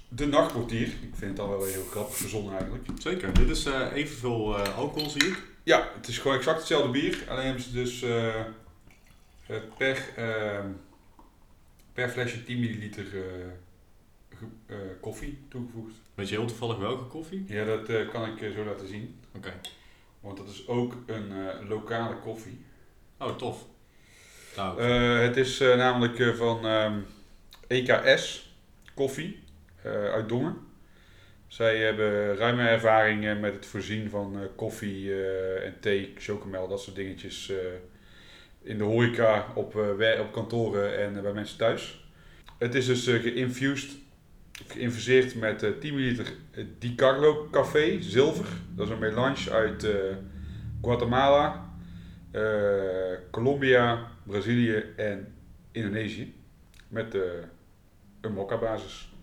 De 0.09 0.27
nachtportier. 0.27 0.87
Ik 0.87 1.15
vind 1.15 1.21
het 1.21 1.37
dan 1.37 1.49
wel 1.49 1.59
weer 1.59 1.73
heel 1.73 1.85
grappig 1.91 2.17
verzonnen 2.17 2.53
eigenlijk. 2.53 2.85
Zeker. 2.99 3.35
Dit 3.35 3.49
is 3.49 3.65
evenveel 3.95 4.57
alcohol, 4.57 5.11
zie 5.11 5.27
ik. 5.27 5.43
Ja, 5.63 5.91
het 5.97 6.09
is 6.09 6.19
gewoon 6.19 6.37
exact 6.37 6.59
hetzelfde 6.59 6.91
bier. 6.91 7.25
Alleen 7.29 7.45
hebben 7.45 7.63
ze 7.63 7.73
dus 7.73 8.05
per, 9.77 10.13
eh, 10.17 10.65
per 11.93 12.09
flesje 12.09 12.45
10 12.45 12.61
milliliter 12.61 13.07
koffie 15.01 15.39
toegevoegd. 15.49 15.95
Weet 16.15 16.29
je 16.29 16.37
heel 16.37 16.47
toevallig 16.47 16.79
welke 16.79 17.05
koffie? 17.05 17.45
Ja, 17.49 17.65
dat 17.65 18.09
kan 18.11 18.37
ik 18.37 18.53
zo 18.55 18.65
laten 18.65 18.89
zien. 18.89 19.15
Oké. 19.37 19.53
Want 20.27 20.39
dat 20.39 20.49
is 20.49 20.69
ook 20.69 20.95
een 21.07 21.33
eh, 21.33 21.69
lokale 21.69 22.17
koffie. 22.17 22.65
Oh, 23.19 23.37
tof. 23.37 23.65
Nou, 24.57 24.81
Eh, 24.81 25.21
het 25.21 25.37
is 25.37 25.61
eh, 25.61 25.77
namelijk 25.77 26.37
van 26.37 26.67
ehm, 26.67 26.99
EKS 27.67 28.55
koffie 28.95 29.45
uit 29.85 30.29
Dongen. 30.29 30.57
Zij 31.47 31.79
hebben 31.79 32.37
ruime 32.37 32.69
ervaring 32.69 33.41
met 33.41 33.55
het 33.55 33.67
voorzien 33.67 34.11
van 34.11 34.49
koffie 34.57 35.25
en 35.63 35.81
thee, 35.81 36.13
chocomel, 36.19 36.69
dat 36.69 36.81
soort 36.81 36.97
dingetjes 36.97 37.53
in 38.63 38.79
de 38.79 38.85
horeca, 38.85 39.47
op, 39.55 39.75
op 40.21 40.33
kantoren 40.33 40.99
en 40.99 41.23
bij 41.23 41.33
mensen 41.33 41.59
thuis. 41.59 42.09
Het 42.59 42.75
is 42.75 42.87
dus 42.87 43.05
geïnfused, 43.05 43.97
geïnfuseerd 44.67 45.35
met 45.35 45.63
eh 45.63 45.71
10 45.81 45.95
ml 45.95 46.23
Di 46.79 46.95
Carlo 46.95 47.49
Café, 47.51 48.03
zilver. 48.03 48.47
Dat 48.75 48.87
is 48.87 48.93
een 48.93 48.99
melange 48.99 49.51
uit 49.51 49.85
eh, 49.85 50.17
Guatemala, 50.83 51.75
eh, 52.31 53.19
Colombia, 53.31 54.11
Brazilië 54.23 54.85
en 54.97 55.35
Indonesië. 55.73 56.35
Met 56.89 57.15
eh, 57.15 57.21
een 58.21 58.33
mokka 58.33 58.59
basis. 58.59 59.15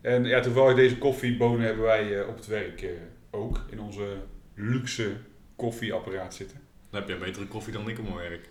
En 0.00 0.24
ja, 0.24 0.40
toevallig 0.40 0.76
deze 0.76 0.98
koffiebonen 0.98 1.66
hebben 1.66 1.84
wij 1.84 2.24
op 2.24 2.36
het 2.36 2.46
werk 2.46 2.86
ook 3.30 3.64
in 3.70 3.80
onze 3.80 4.16
luxe 4.54 5.12
koffieapparaat 5.56 6.34
zitten. 6.34 6.60
Dan 6.90 7.00
heb 7.00 7.08
je 7.08 7.16
betere 7.16 7.46
koffie 7.46 7.72
dan 7.72 7.88
ik 7.88 7.98
op 7.98 8.04
mijn 8.04 8.16
werk. 8.16 8.48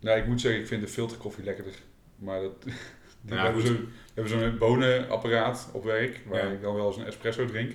Nou, 0.00 0.18
ik 0.18 0.26
moet 0.26 0.40
zeggen, 0.40 0.60
ik 0.60 0.66
vind 0.66 0.80
de 0.80 0.88
filterkoffie 0.88 1.44
lekkerder. 1.44 1.74
Maar 2.16 2.40
dat, 2.40 2.64
Ja, 3.26 3.34
we, 3.34 3.40
hebben 3.40 3.60
goed. 3.60 3.70
zo, 3.70 3.74
we 3.74 4.20
hebben 4.20 4.32
zo'n 4.40 4.58
bonenapparaat 4.58 5.68
op 5.72 5.84
werk, 5.84 6.20
waar 6.26 6.46
Ja. 6.46 6.52
ik 6.52 6.62
dan 6.62 6.74
wel 6.74 6.86
eens 6.86 6.96
een 6.96 7.06
espresso 7.06 7.44
drink. 7.44 7.72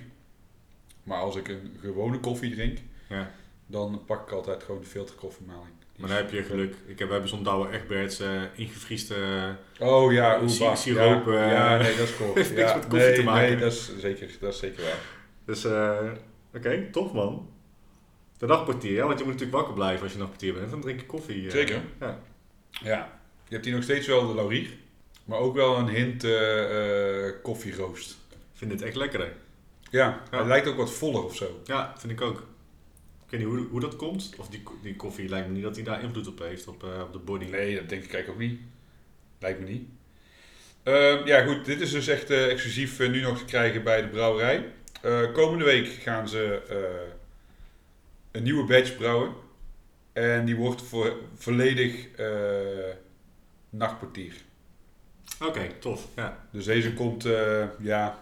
Maar 1.02 1.18
als 1.18 1.36
ik 1.36 1.48
een 1.48 1.76
gewone 1.80 2.18
koffie 2.20 2.54
drink, 2.54 2.78
Ja. 3.08 3.30
dan 3.66 4.02
pak 4.06 4.26
ik 4.26 4.32
altijd 4.32 4.62
gewoon 4.62 4.80
de 4.80 4.86
filterkoffiemaling. 4.86 5.72
Maar 5.96 6.08
dan 6.08 6.16
heb 6.16 6.30
je 6.30 6.42
geluk. 6.42 6.74
Ik 6.86 6.98
heb, 6.98 7.06
we 7.06 7.12
hebben 7.12 7.30
zo'n 7.30 7.42
Douwe 7.42 7.70
Egberts 7.70 8.20
eh 8.20 8.42
ingevrieste... 8.54 9.14
Oh 9.78 10.12
ja, 10.12 10.38
bah, 10.58 10.76
siroop, 10.76 11.26
Ja, 11.26 11.44
eh, 11.44 11.50
ja, 11.52 11.76
nee, 11.76 11.96
dat 11.96 12.08
is 12.08 12.16
cool. 12.16 12.34
heeft 12.34 12.54
niks 12.56 12.70
ja, 12.70 12.76
met 12.76 12.86
koffie 12.86 13.06
nee, 13.08 13.14
te 13.16 13.22
maken. 13.22 13.48
Nee, 13.48 13.56
dat 13.56 13.72
is 13.72 13.98
zeker, 13.98 14.30
dat 14.40 14.52
is 14.52 14.58
zeker 14.58 14.82
waar. 14.82 14.98
Dus, 15.44 15.64
eh, 15.64 16.10
oké, 16.54 16.88
tof 16.92 17.12
man. 17.12 17.50
De 18.38 18.46
dagportier, 18.46 18.92
ja, 18.92 19.06
want 19.06 19.18
je 19.18 19.24
moet 19.24 19.32
natuurlijk 19.32 19.58
wakker 19.58 19.74
blijven 19.74 20.02
als 20.02 20.12
je 20.12 20.18
dagportier 20.18 20.54
bent. 20.54 20.70
Dan 20.70 20.80
drink 20.80 21.00
je 21.00 21.06
koffie. 21.06 21.44
eh. 21.46 21.50
Zeker. 21.50 21.80
Ja. 22.00 22.18
Ja, 22.82 23.20
je 23.48 23.54
hebt 23.54 23.64
hier 23.64 23.74
nog 23.74 23.82
steeds 23.82 24.06
wel 24.06 24.26
de 24.28 24.34
laurier, 24.34 24.68
maar 25.28 25.38
ook 25.38 25.54
wel 25.54 25.78
een 25.78 25.88
hint 25.88 26.24
eh 26.24 27.26
eh, 27.26 27.34
koffieroost. 27.42 28.10
Ik 28.30 28.36
vind 28.54 28.70
dit 28.70 28.82
echt 28.82 28.96
lekkerder. 28.96 29.32
Ja, 29.90 30.22
Ja. 30.30 30.38
het 30.38 30.46
lijkt 30.46 30.66
ook 30.66 30.76
wat 30.76 30.92
voller 30.92 31.24
of 31.24 31.36
zo. 31.36 31.60
Ja, 31.64 31.94
vind 31.98 32.12
ik 32.12 32.20
ook. 32.20 32.38
Ik 33.24 33.30
weet 33.30 33.40
niet 33.40 33.48
hoe, 33.48 33.66
hoe 33.70 33.80
dat 33.80 33.96
komt. 33.96 34.34
Of 34.38 34.48
die, 34.48 34.62
die 34.82 34.96
koffie 34.96 35.28
lijkt 35.28 35.46
me 35.48 35.52
niet 35.54 35.62
dat 35.62 35.74
hij 35.74 35.84
daar 35.84 36.02
invloed 36.02 36.26
op 36.26 36.38
heeft, 36.38 36.66
op, 36.68 36.84
eh, 36.84 37.00
op 37.00 37.12
de 37.12 37.18
body. 37.18 37.44
Nee, 37.44 37.74
dat 37.74 37.88
denk 37.88 38.04
ik 38.04 38.12
eigenlijk 38.12 38.42
ook 38.42 38.48
niet. 38.48 38.60
Lijkt 39.38 39.60
me 39.60 39.66
niet. 39.66 39.88
Ehm, 40.82 41.26
ja, 41.26 41.44
goed. 41.44 41.64
Dit 41.64 41.80
is 41.80 41.90
dus 41.90 42.06
echt 42.08 42.30
exclusief 42.30 42.98
nu 42.98 43.20
nog 43.20 43.38
te 43.38 43.44
krijgen 43.44 43.82
bij 43.82 44.00
de 44.02 44.08
brouwerij. 44.08 44.72
Komende 45.32 45.64
week 45.64 45.86
gaan 45.86 46.28
ze 46.28 46.62
een 48.30 48.42
nieuwe 48.42 48.64
batch 48.64 48.96
brouwen. 48.96 49.32
En 50.12 50.44
die 50.44 50.56
wordt 50.56 50.82
voor, 50.82 51.16
volledig 51.34 52.08
nachtportier. 53.70 54.34
Oké, 55.46 55.68
tof. 55.78 56.08
Ja. 56.16 56.46
Dus 56.50 56.64
deze 56.64 56.94
komt, 56.94 57.24
eh, 57.24 57.64
ja, 57.80 58.18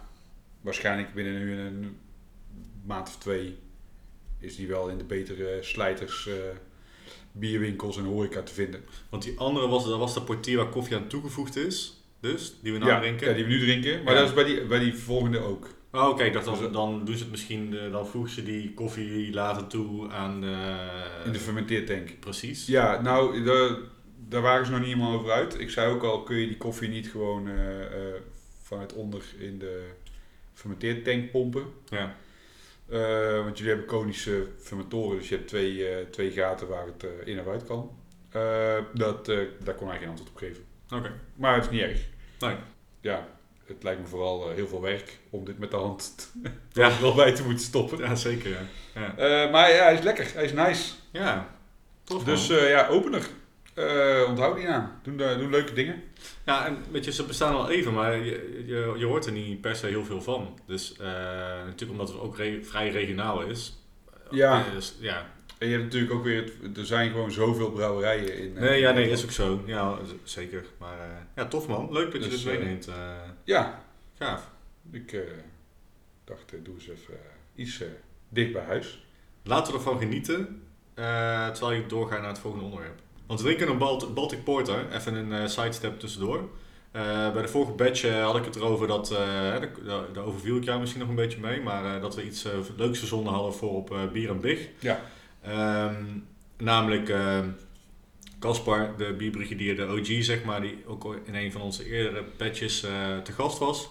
waarschijnlijk 0.60 1.14
binnen 1.14 1.34
nu 1.38 1.58
een 1.58 1.96
maand 2.84 3.08
of 3.08 3.16
twee 3.18 3.58
is 4.40 4.56
die 4.56 4.66
wel 4.68 4.88
in 4.88 4.98
de 4.98 5.04
betere 5.04 5.58
slijters, 5.60 6.26
eh, 6.28 6.34
bierwinkels 7.32 7.96
en 7.96 8.04
horeca 8.04 8.42
te 8.42 8.54
vinden. 8.54 8.80
Want 9.08 9.22
die 9.22 9.38
andere 9.38 9.68
was, 9.68 9.84
dat 9.84 9.98
was 9.98 10.14
de 10.14 10.22
portier 10.22 10.56
waar 10.56 10.68
koffie 10.68 10.96
aan 10.96 11.06
toegevoegd 11.06 11.56
is. 11.56 12.04
Dus, 12.20 12.54
die 12.62 12.72
we 12.72 12.84
ja, 12.84 13.00
drinken. 13.00 13.28
ja, 13.28 13.34
die 13.34 13.44
we 13.44 13.50
nu 13.50 13.58
drinken. 13.60 14.02
Maar 14.02 14.14
Ja. 14.14 14.18
dat 14.20 14.28
is 14.28 14.34
bij 14.34 14.44
die, 14.44 14.64
bij 14.64 14.78
die 14.78 14.94
volgende 14.94 15.38
ook. 15.38 15.68
Oh, 15.92 16.08
oké, 16.08 16.24
ik 16.24 16.32
dacht 16.32 16.44
Dus, 16.44 16.58
dan, 16.58 16.66
eh, 16.66 16.72
dan 16.72 17.04
doen 17.04 17.16
ze 17.16 17.22
het 17.22 17.30
misschien, 17.30 17.76
dan 17.92 18.06
voegen 18.06 18.32
ze 18.32 18.42
die 18.42 18.74
koffie 18.74 19.32
later 19.32 19.66
toe 19.66 20.08
aan 20.10 20.40
de... 20.40 20.76
In 21.24 21.32
de 21.32 21.38
fermenteertank. 21.38 22.20
Precies. 22.20 22.66
Ja, 22.66 23.00
nou, 23.00 23.42
de, 23.44 23.82
daar 24.28 24.42
waren 24.42 24.66
ze 24.66 24.70
nog 24.70 24.80
niet 24.80 24.88
helemaal 24.88 25.18
over 25.18 25.30
uit. 25.30 25.60
Ik 25.60 25.70
zei 25.70 25.92
ook 25.92 26.02
al, 26.02 26.22
kun 26.22 26.36
je 26.36 26.46
die 26.46 26.56
koffie 26.56 26.88
niet 26.88 27.08
gewoon 27.08 27.48
eh, 27.48 27.82
eh, 27.84 28.20
vanuit 28.62 28.92
onder 28.92 29.24
in 29.38 29.58
de 29.58 29.88
fermenteertank 30.52 31.30
pompen. 31.30 31.64
Ja. 31.88 32.16
Eh, 32.88 33.42
want 33.44 33.58
jullie 33.58 33.72
hebben 33.72 33.86
konische 33.86 34.46
fermentoren, 34.58 35.18
dus 35.18 35.28
je 35.28 35.34
hebt 35.34 35.48
twee, 35.48 36.10
twee 36.10 36.30
gaten 36.30 36.68
waar 36.68 36.86
het 36.86 37.06
in 37.24 37.38
en 37.38 37.46
uit 37.46 37.64
kan. 37.64 37.90
Dat, 38.94 39.26
daar 39.64 39.74
kon 39.76 39.88
hij 39.88 39.98
geen 39.98 40.08
antwoord 40.08 40.30
op 40.30 40.36
geven. 40.36 40.64
Oké. 40.90 41.12
Maar 41.34 41.54
het 41.54 41.64
is 41.64 41.70
niet 41.70 41.80
erg. 41.80 42.00
Nee. 42.38 42.56
Ja, 43.00 43.28
het 43.64 43.82
lijkt 43.82 44.00
me 44.00 44.06
vooral 44.06 44.50
heel 44.50 44.68
veel 44.68 44.80
werk 44.80 45.18
om 45.30 45.44
dit 45.44 45.58
met 45.58 45.70
de 45.70 45.76
hand 45.76 46.32
Ja. 46.72 47.00
wel 47.00 47.14
bij 47.14 47.32
te 47.32 47.44
moeten 47.44 47.64
stoppen. 47.64 47.98
Ja, 47.98 48.14
zeker, 48.14 48.50
ja. 48.50 48.60
Ja, 49.16 49.50
maar 49.50 49.70
ja, 49.70 49.82
hij 49.82 49.94
is 49.94 50.00
lekker. 50.00 50.30
Hij 50.34 50.44
is 50.44 50.52
nice. 50.52 50.94
ja. 51.10 51.56
tof 52.04 52.24
Dus 52.24 52.46
ja, 52.46 52.88
opener. 52.88 53.26
Eh 53.76 54.24
onthoud 54.28 54.56
die 54.56 54.66
naam. 54.66 54.90
Doen, 55.02 55.20
eh, 55.20 55.38
doen 55.38 55.50
leuke 55.50 55.72
dingen. 55.72 56.02
Ja, 56.44 56.66
en 56.66 56.76
weet 56.90 57.04
je, 57.04 57.12
ze 57.12 57.24
bestaan 57.26 57.54
al 57.54 57.70
even, 57.70 57.92
maar 57.92 58.16
je, 58.16 58.62
je, 58.66 58.94
je 58.96 59.04
hoort 59.04 59.26
er 59.26 59.32
niet 59.32 59.60
per 59.60 59.76
se 59.76 59.86
heel 59.86 60.04
veel 60.04 60.22
van. 60.22 60.58
Dus 60.66 60.92
eh, 60.96 61.06
natuurlijk 61.64 61.90
omdat 61.90 62.08
het 62.08 62.18
ook 62.20 62.36
re- 62.36 62.60
vrij 62.62 62.90
regionaal 62.90 63.42
is. 63.42 63.82
Ja. 64.30 64.64
Dus, 64.74 64.94
ja. 65.00 65.26
En 65.58 65.66
je 65.66 65.72
hebt 65.72 65.84
natuurlijk 65.84 66.12
ook 66.12 66.24
weer, 66.24 66.52
het- 66.62 66.76
er 66.76 66.86
zijn 66.86 67.10
gewoon 67.10 67.30
zoveel 67.30 67.70
brouwerijen 67.70 68.38
in. 68.38 68.52
Nee, 68.52 68.80
ja, 68.80 68.90
nee, 68.92 69.10
is 69.10 69.24
ook 69.24 69.30
zo. 69.30 69.62
Ja, 69.66 69.98
zeker. 70.22 70.64
Maar 70.78 71.26
ja, 71.36 71.46
tof 71.46 71.68
man. 71.68 71.92
Leuk 71.92 72.12
dat 72.12 72.24
je 72.24 72.30
Dus, 72.30 72.42
dit 72.44 72.58
meeneemt. 72.58 72.88
Ja, 73.44 73.84
gaaf. 74.18 74.50
ik 74.92 75.16
dacht, 76.24 76.52
doe 76.62 76.74
eens 76.74 76.88
even 76.88 77.14
iets 77.54 77.82
dicht 78.28 78.52
bij 78.52 78.64
huis. 78.64 79.06
Laten 79.42 79.72
we 79.72 79.78
ervan 79.78 79.98
genieten, 79.98 80.62
terwijl 81.52 81.72
je 81.72 81.86
doorgaat 81.86 82.20
naar 82.20 82.28
het 82.28 82.38
volgende 82.38 82.64
onderwerp. 82.64 83.00
Want 83.26 83.40
we 83.40 83.46
drinken 83.46 83.68
een 83.68 83.78
Balt- 83.78 84.14
Baltic 84.14 84.44
Porter, 84.44 84.92
even 84.92 85.14
een 85.14 85.32
eh, 85.32 85.46
sidestep 85.46 85.98
tussendoor. 85.98 86.48
Eh, 86.90 87.32
bij 87.32 87.42
de 87.42 87.48
vorige 87.48 87.72
batch 87.72 88.04
eh, 88.04 88.24
had 88.24 88.36
ik 88.36 88.44
het 88.44 88.56
erover 88.56 88.86
dat, 88.86 89.08
daar, 90.12 90.24
overviel 90.24 90.56
ik 90.56 90.64
jou 90.64 90.80
misschien 90.80 91.00
nog 91.00 91.08
een 91.10 91.14
beetje 91.14 91.40
mee, 91.40 91.60
maar 91.60 92.00
dat 92.00 92.14
we 92.14 92.24
iets 92.24 92.46
leuks 92.76 92.98
verzonnen 92.98 93.32
hadden 93.32 93.54
voor 93.54 93.74
op 93.74 94.08
Bier 94.12 94.30
en 94.30 94.40
Big. 94.40 94.68
Ja. 94.78 95.00
Ehm, 95.42 96.04
namelijk 96.58 97.14
Caspar, 98.38 98.96
de 98.96 99.14
bierbrigadier, 99.18 99.76
de 99.76 99.86
OG 99.86 100.24
zeg 100.24 100.44
maar, 100.44 100.60
die 100.60 100.84
ook 100.86 101.16
in 101.24 101.34
een 101.34 101.52
van 101.52 101.60
onze 101.60 101.90
eerdere 101.90 102.22
patches 102.22 102.80
te 103.22 103.32
gast 103.32 103.58
was. 103.58 103.88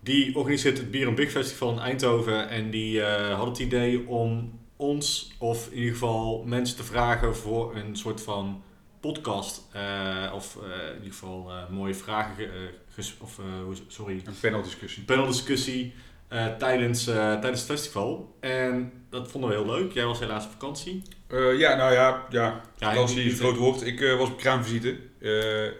Die 0.00 0.36
organiseert 0.36 0.78
het 0.78 0.90
Bier 0.90 1.08
en 1.08 1.14
Big 1.14 1.30
Festival 1.30 1.72
in 1.72 1.78
Eindhoven 1.78 2.48
en 2.48 2.70
die 2.70 3.02
had 3.02 3.46
het 3.46 3.58
idee 3.58 4.08
om 4.08 4.58
ons, 4.76 5.32
of 5.38 5.68
in 5.70 5.76
ieder 5.78 5.92
geval 5.92 6.42
mensen 6.46 6.76
te 6.76 6.84
vragen 6.84 7.36
voor 7.36 7.76
een 7.76 7.96
soort 7.96 8.22
van 8.22 8.62
podcast. 9.00 9.66
eh, 9.72 10.32
of 10.34 10.56
eh, 10.56 10.88
in 10.88 10.94
ieder 10.94 11.12
geval 11.12 11.50
eh, 11.50 11.68
mooie 11.70 11.94
vragen, 11.94 12.48
of 13.20 13.40
sorry, 13.88 14.22
Een 14.24 14.34
paneldiscussie. 14.40 15.02
paneldiscussie 15.04 15.94
tijdens, 16.58 17.04
tijdens 17.04 17.60
het 17.60 17.70
festival. 17.70 18.36
En 18.40 18.92
dat 19.10 19.30
vonden 19.30 19.50
we 19.50 19.56
heel 19.56 19.66
leuk. 19.66 19.92
Jij 19.92 20.04
was 20.04 20.18
helaas 20.18 20.44
op 20.44 20.50
vakantie. 20.50 21.02
Ja, 21.56 21.74
nou 21.76 21.92
ja, 21.92 22.26
ja. 22.30 22.60
Ja, 22.78 22.88
Vakantie 22.90 23.24
is 23.24 23.32
een 23.32 23.38
groot 23.38 23.56
woord. 23.56 23.82
Ik 23.86 24.00
was 24.18 24.28
op 24.28 24.38
kraamvisite 24.38 24.98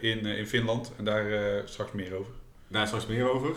in, 0.00 0.26
in 0.26 0.47
Finland 0.47 0.93
en 0.99 1.05
daar 1.05 1.62
straks 1.69 1.93
meer 1.93 2.15
over. 2.15 2.33
Daar 2.69 2.87
straks 2.87 3.07
meer 3.07 3.31
over. 3.31 3.57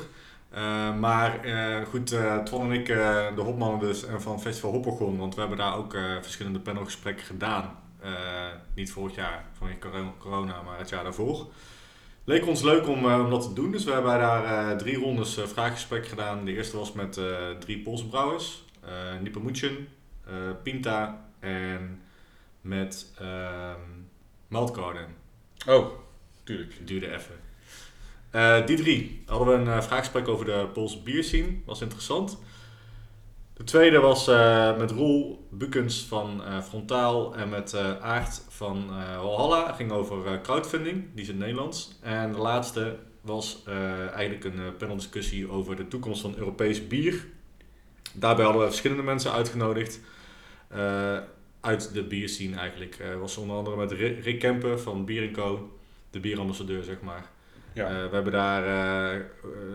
Eh, 0.50 0.96
maar 1.00 1.44
eh, 1.44 1.86
goed, 1.86 2.12
eh 2.12 2.38
Twan 2.38 2.62
en 2.62 2.72
ik, 2.72 2.86
de 3.36 3.42
hopmannen 3.42 3.80
dus, 3.80 4.06
en 4.06 4.22
van 4.22 4.42
Festival 4.42 4.72
Hoppergon, 4.72 5.18
want 5.18 5.34
we 5.34 5.40
hebben 5.40 5.58
daar 5.58 5.76
ook 5.78 5.92
verschillende 6.22 6.60
panelgesprekken 6.60 7.26
gedaan. 7.26 7.78
Niet 8.76 8.92
vorig 8.92 9.16
jaar, 9.16 9.46
vanwege 9.58 9.80
coro- 9.80 10.16
corona, 10.20 10.62
maar 10.62 10.78
het 10.78 10.90
jaar 10.90 11.04
daarvoor. 11.04 11.48
Leek 12.24 12.48
ons 12.48 12.62
leuk 12.62 12.88
om, 12.88 13.06
om 13.06 13.30
dat 13.30 13.42
te 13.42 13.54
doen, 13.54 13.72
dus 13.72 13.84
we 13.84 13.92
hebben 13.92 14.20
daar 14.20 14.78
drie 14.78 14.98
rondes 15.00 15.38
eh 15.38 15.48
vraaggesprek 15.48 16.08
gedaan. 16.08 16.46
De 16.46 16.54
eerste 16.56 16.78
was 16.78 16.94
met 16.94 17.20
drie 17.60 17.80
Poolse 17.80 18.08
brouwers, 18.08 18.66
uh, 18.86 20.52
Pinta 20.64 21.26
en 21.40 22.02
met 22.62 23.14
ehm 23.20 23.80
Maltgarden. 24.48 25.08
Oh, 25.68 25.88
tuurlijk. 26.44 26.88
Duurde 26.88 27.14
even. 27.14 27.36
Eh, 28.32 28.66
die 28.66 28.78
drie 28.78 29.24
hadden 29.26 29.48
we 29.48 29.54
een 29.54 29.78
eh, 29.78 29.82
vraaggesprek 29.82 30.28
over 30.28 30.46
de 30.46 30.68
Poolse 30.74 31.02
bierscene. 31.02 31.48
Was 31.66 31.82
interessant. 31.82 32.38
De 33.54 33.64
tweede 33.64 34.00
was 34.00 34.28
eh, 34.28 34.78
met 34.78 34.92
Roel 34.92 35.48
Bukens 35.52 36.06
van 36.06 36.42
Frontaal 36.64 37.36
en 37.36 37.50
met 37.50 37.76
Aart 38.02 38.42
van 38.50 38.90
Valhalla. 39.16 39.68
Het 39.68 39.76
ging 39.76 39.92
over 39.92 40.42
crowdfunding, 40.42 41.06
die 41.14 41.24
is 41.24 41.30
in 41.30 41.38
Nederlands. 41.38 41.98
En 42.02 42.32
de 42.32 42.38
laatste 42.38 42.98
was 43.22 43.64
eigenlijk 44.14 44.44
een 44.44 44.76
paneldiscussie 44.78 45.50
over 45.50 45.76
de 45.76 45.88
toekomst 45.88 46.22
van 46.22 46.36
Europees 46.38 46.88
bier. 46.88 47.26
Daarbij 48.14 48.44
hadden 48.44 48.62
we 48.64 48.70
verschillende 48.70 49.04
mensen 49.04 49.32
uitgenodigd. 49.32 50.00
uit 51.60 51.94
de 51.94 52.04
bierscene 52.04 52.56
eigenlijk. 52.56 53.04
Was 53.20 53.38
onder 53.38 53.56
andere 53.56 53.76
met 53.76 53.92
Rick 53.92 54.40
Kempen 54.40 54.80
van 54.80 55.06
Bier 55.06 55.32
Co. 55.32 55.80
De 56.10 56.20
bierambassadeur, 56.20 56.84
zeg 56.84 57.02
maar. 57.02 57.30
Ja. 57.74 57.88
Eh, 57.88 58.10
we 58.10 58.14
hebben 58.16 58.34
daar 58.34 58.64
eh, 59.16 59.26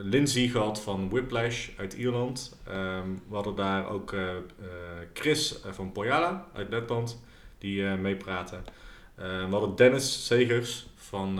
Lindsay 0.02 0.48
gehad 0.48 0.80
van 0.82 1.08
Whiplash 1.10 1.68
uit 1.76 1.94
Ierland. 1.94 2.58
Ehm, 2.66 3.08
we 3.28 3.34
hadden 3.34 3.54
daar 3.54 3.88
ook 3.88 4.12
eh, 4.12 4.28
Chris 5.12 5.58
van 5.70 5.92
Pojala 5.92 6.46
uit 6.54 6.68
Letland, 6.70 7.22
die 7.58 7.82
meepraten. 7.84 8.64
Eh, 9.14 9.24
we 9.44 9.50
hadden 9.50 9.76
Dennis 9.76 10.26
Segers 10.26 10.86
van 10.96 11.38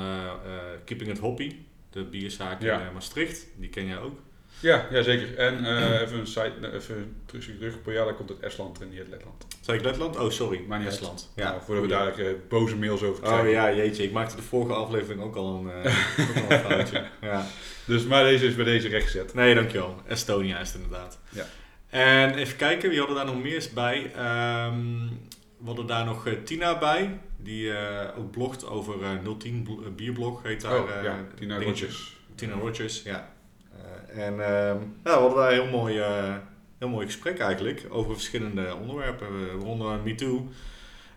Keeping 0.85 1.11
It 1.11 1.19
Hoppy, 1.19 1.57
de 1.91 2.05
bierzaak 2.05 2.63
Ja. 2.63 2.81
in 2.87 2.93
Maastricht. 2.93 3.47
Die 3.57 3.69
ken 3.69 3.87
jij 3.87 3.99
ook. 3.99 4.19
Ja, 4.61 4.87
ja 4.91 5.03
zeker. 5.03 5.37
En 5.37 5.65
eh, 5.65 6.01
even 6.01 6.19
een 6.19 6.27
site, 6.27 6.73
even 6.73 6.97
een 6.97 7.17
terug, 7.27 7.45
terug. 7.45 7.83
Pojala 7.83 8.13
komt 8.13 8.31
uit 8.31 8.41
Estland 8.41 8.81
en 8.81 8.89
niet 8.89 9.09
Letland. 9.09 9.47
Zei 9.61 9.79
ik 9.79 9.85
Letland? 9.85 10.19
Oh, 10.19 10.31
sorry. 10.31 10.65
Maar 10.69 10.79
niet 10.79 10.89
Estland. 10.89 11.33
Ja, 11.37 11.49
nou, 11.49 11.63
voordat 11.65 11.85
we 11.85 11.91
daar 11.91 12.21
uh, 12.21 12.29
boze 12.49 12.77
mails 12.77 13.03
over 13.03 13.23
krijgen. 13.23 13.47
Oh 13.47 13.53
ja, 13.53 13.73
jeetje. 13.73 14.03
Ik 14.03 14.13
maakte 14.13 14.37
de 14.37 14.43
vorige 14.43 14.73
aflevering 14.73 15.23
ook 15.23 15.37
al 15.37 15.55
een, 15.55 15.67
ook 16.29 16.37
al 16.37 16.51
een 16.51 16.59
foutje. 16.59 17.05
Ja. 17.21 17.47
Dus, 17.85 18.05
maar 18.05 18.25
deze 18.25 18.47
is 18.47 18.55
bij 18.55 18.65
deze 18.65 18.89
rechtgezet. 18.89 19.35
Nee, 19.35 19.55
dankjewel. 19.55 20.01
Estonia 20.07 20.59
is 20.59 20.73
het 20.73 20.83
inderdaad. 20.83 21.19
Ja. 21.29 21.47
En 21.89 22.35
even 22.35 22.57
kijken, 22.57 22.89
wie 22.89 22.99
hadden 22.99 23.17
daar 23.17 23.27
nog 23.27 23.43
meer 23.43 23.69
bij? 23.75 24.03
Um, 24.67 25.09
we 25.59 25.67
hadden 25.67 25.87
daar 25.87 26.05
nog 26.05 26.29
Tina 26.45 26.79
bij. 26.79 27.19
Die 27.37 27.73
ook 28.17 28.31
blogt 28.31 28.67
over 28.67 28.95
010 29.39 29.69
Bierblog, 29.97 30.43
heet 30.43 30.61
daar. 30.61 30.83
Oh, 30.83 30.89
ja, 31.03 31.25
Tina 31.35 31.59
Rogers. 31.59 32.17
Tina 32.35 32.55
Rogers, 32.55 33.03
ja. 33.03 33.34
En 34.15 34.35
uh, 34.35 34.39
ja, 34.39 34.77
we 35.03 35.11
hadden 35.11 35.39
daar 35.39 35.53
een 35.53 35.61
heel 35.61 35.79
mooi, 35.79 35.99
uh, 35.99 36.37
heel 36.79 36.89
mooi 36.89 37.07
gesprek 37.07 37.39
eigenlijk 37.39 37.87
over 37.91 38.13
verschillende 38.13 38.77
onderwerpen. 38.81 39.59
Waaronder 39.59 40.01
MeToo. 40.01 40.49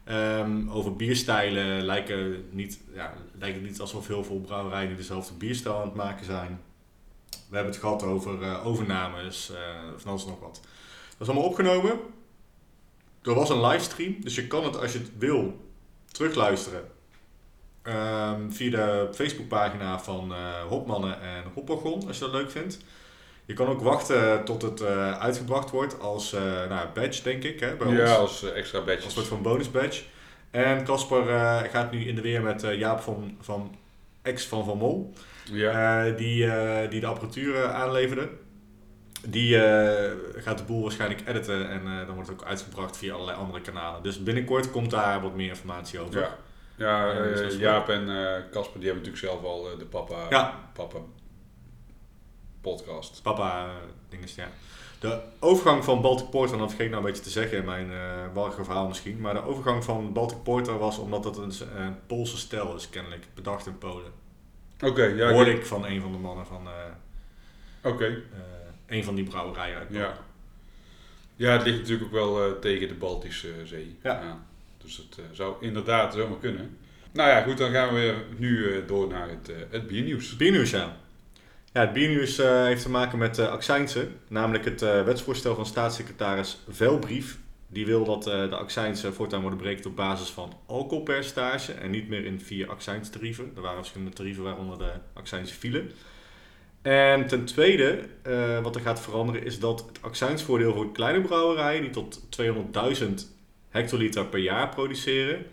Um, 0.10 0.70
over 0.72 0.96
bierstijlen 0.96 1.82
lijken, 1.82 2.46
niet, 2.52 2.80
ja, 2.94 3.14
lijkt 3.40 3.62
niet 3.62 3.80
alsof 3.80 4.08
heel 4.08 4.24
veel 4.24 4.40
brouwerijen 4.40 4.98
dezelfde 4.98 5.34
bierstijl 5.34 5.76
aan 5.76 5.88
het 5.88 5.96
maken 5.96 6.26
zijn. 6.26 6.60
We 7.30 7.56
hebben 7.56 7.74
het 7.74 7.82
gehad 7.82 8.04
over 8.04 8.42
uh, 8.42 8.68
overnames, 8.68 9.52
van 9.98 10.12
alles 10.12 10.26
nog 10.26 10.40
wat. 10.40 10.62
Dat 11.10 11.22
is 11.22 11.28
allemaal 11.28 11.50
opgenomen. 11.50 12.00
Er 13.22 13.34
was 13.34 13.50
een 13.50 13.66
livestream, 13.66 14.16
dus 14.22 14.36
je 14.36 14.48
kan 14.48 14.64
het 14.64 14.80
als 14.80 14.94
je 14.94 15.00
het 15.00 15.12
wil 15.18 15.66
terugluisteren. 16.12 16.97
Um, 17.88 18.52
via 18.52 18.70
de 18.70 19.08
Facebookpagina 19.14 20.00
van 20.00 20.32
uh, 20.32 20.38
Hopmannen 20.70 21.22
en 21.22 21.44
Hopwagon, 21.54 22.08
als 22.08 22.18
je 22.18 22.24
dat 22.24 22.34
leuk 22.34 22.52
vindt. 22.52 22.80
Je 23.46 23.54
kan 23.54 23.68
ook 23.68 23.82
wachten 23.82 24.46
tot 24.46 24.62
het 24.62 24.82
uh, 24.82 25.20
uitgebracht 25.20 25.70
wordt 25.70 26.00
als 26.00 26.34
uh, 26.34 26.42
nou, 26.42 26.88
badge, 26.94 27.24
denk 27.24 27.44
ik. 27.44 27.60
Hè, 27.60 27.76
bij 27.76 27.88
ja, 27.88 28.02
ons. 28.02 28.18
als 28.18 28.52
extra 28.52 28.80
badge. 28.80 28.96
Als 28.96 29.06
een 29.06 29.12
soort 29.12 29.28
van 29.28 29.42
bonus 29.42 29.72
badge. 29.72 30.04
En 30.52 30.84
Casper 30.84 31.24
gaat 31.70 31.92
nu 31.92 32.08
in 32.08 32.16
de 32.16 32.22
weer 32.22 32.42
met 32.42 32.62
Jaap 32.62 33.00
van, 33.00 33.38
van 33.42 33.76
ex 34.22 34.46
van 34.46 34.66
Van 34.66 34.78
Mol. 34.78 35.14
Ja. 35.52 36.04
die, 36.10 36.50
die 36.90 37.00
de 37.00 37.06
apparatuur 37.06 37.66
aanleverde. 37.72 38.30
Die 39.28 39.58
gaat 40.36 40.58
de 40.58 40.64
boel 40.64 40.82
waarschijnlijk 40.82 41.22
editen 41.28 41.70
en 41.70 42.06
dan 42.06 42.16
wordt 42.16 42.30
het 42.30 42.42
ook 42.42 42.48
uitgebracht 42.48 42.98
via 42.98 43.14
allerlei 43.14 43.38
andere 43.38 43.62
kanalen. 43.62 44.04
Dus 44.04 44.24
binnenkort 44.24 44.72
komt 44.72 44.92
daar 44.92 45.22
wat 45.22 45.36
meer 45.36 45.50
informatie 45.50 46.00
over. 46.00 46.20
Ja. 46.20 46.38
Ja, 46.78 47.22
uh, 47.22 47.60
Jaap 47.60 47.90
en 47.90 48.06
Casper 48.52 48.80
die 48.80 48.90
hebben 48.90 49.04
natuurlijk 49.04 49.18
zelf 49.18 49.44
al 49.44 49.72
uh, 49.72 49.80
de 49.80 49.86
papa, 49.86 50.26
ja. 50.30 50.70
papa 50.74 51.00
podcast. 52.62 53.22
Papa 53.22 53.66
uh, 53.66 53.72
dinges, 54.10 54.36
ja. 54.36 54.48
De 55.00 55.20
overgang 55.40 55.84
van 55.84 56.02
Baltic 56.02 56.30
Porter, 56.30 56.58
dat 56.58 56.68
vergeet 56.68 56.86
ik 56.86 56.92
nou 56.92 57.06
een 57.06 57.10
beetje 57.10 57.26
te 57.26 57.30
zeggen 57.30 57.58
in 57.58 57.66
mijn 57.66 57.90
warrige 58.34 58.64
verhaal 58.64 58.88
misschien, 58.88 59.20
maar 59.20 59.34
de 59.34 59.44
overgang 59.44 59.84
van 59.84 60.14
Baltic 60.14 60.44
Porter 60.44 60.78
was 60.78 60.98
omdat 60.98 61.24
het 61.24 61.38
een, 61.38 61.54
een 61.76 61.96
Poolse 62.08 62.38
stijl 62.38 62.76
is 62.76 62.90
kennelijk, 62.90 63.26
bedacht 63.34 63.66
in 63.68 63.78
Polen. 63.78 64.12
Oké, 64.76 64.86
okay, 64.86 65.16
ja. 65.16 65.32
Hoorde 65.32 65.52
ik 65.52 65.66
van 65.66 65.86
een 65.86 66.02
van 66.02 66.12
de 66.12 66.18
mannen 66.18 66.46
van 66.46 66.68
Oké. 67.82 67.94
Okay. 67.94 68.24
een 68.88 69.04
van 69.04 69.16
die 69.16 69.24
brouwerijen 69.24 69.78
uit 69.78 69.88
Polen. 69.88 70.02
Ja. 70.02 70.26
Ja, 71.38 71.52
het 71.52 71.64
ligt 71.64 71.80
natuurlijk 71.80 72.16
ook 72.16 72.36
wel 72.36 72.60
tegen 72.60 72.88
de 72.88 72.94
Baltische 72.94 73.54
Zee. 73.64 73.98
Ja. 74.04 74.12
ja. 74.12 74.40
Dus 74.88 74.98
het 74.98 75.18
uh, 75.20 75.26
zou 75.32 75.56
inderdaad 75.60 76.14
zomaar 76.14 76.38
kunnen. 76.38 76.78
Nou 77.12 77.30
ja, 77.30 77.42
goed, 77.42 77.58
dan 77.58 77.72
gaan 77.72 77.94
we 77.94 78.16
nu 78.38 78.58
uh, 78.58 78.88
door 78.88 79.08
naar 79.08 79.30
het, 79.30 79.50
uh, 79.50 79.56
het 79.70 79.88
biernieuws. 79.88 80.36
Biernieuws, 80.36 80.70
ja. 80.70 80.98
Ja, 81.74 81.82
het 81.82 81.94
biernieuws 81.94 82.38
heeft 82.38 82.82
te 82.82 82.90
maken 82.90 83.18
met 83.18 83.38
uh, 83.38 83.48
accijnsen. 83.48 84.20
Namelijk 84.28 84.66
het 84.66 84.80
wetsvoorstel 84.82 85.56
van 85.56 85.66
staatssecretaris 85.66 86.60
Velbrief. 86.70 87.38
Die 87.70 87.86
wil 87.86 88.06
dat 88.06 88.24
de 88.24 88.56
accijnsen 88.56 89.14
voortaan 89.14 89.42
worden 89.42 89.60
berekend 89.60 89.86
op 89.86 89.96
basis 89.96 90.30
van 90.30 90.54
alcoholpercentage. 90.66 91.74
En 91.74 91.90
niet 91.92 92.10
meer 92.10 92.26
in 92.26 92.42
vier 92.42 92.70
accijnstarieven. 92.70 93.52
Er 93.56 93.62
waren 93.62 93.78
verschillende 93.78 94.14
tarieven 94.14 94.44
waaronder 94.44 94.78
de 94.78 94.92
accijnsen 95.14 95.58
vielen. 95.58 95.92
En 96.82 97.28
ten 97.28 97.46
tweede, 97.46 98.00
wat 98.62 98.76
er 98.76 98.82
gaat 98.82 99.02
veranderen, 99.02 99.44
is 99.44 99.60
dat 99.60 99.86
het 99.88 100.02
accijnsvoordeel 100.02 100.74
voor 100.74 100.92
kleine 100.92 101.22
brouwerijen, 101.22 101.82
die 101.82 101.92
tot 101.92 102.22
200.000 102.42 103.37
hectoliter 103.78 104.26
per 104.26 104.40
jaar 104.40 104.70
produceren, 104.70 105.46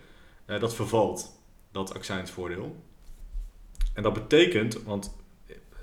uh, 0.47 0.59
dat 0.59 0.75
vervalt, 0.75 1.39
dat 1.71 1.93
accijnsvoordeel. 1.93 2.75
En 3.93 4.03
dat 4.03 4.13
betekent, 4.13 4.83
want 4.83 5.15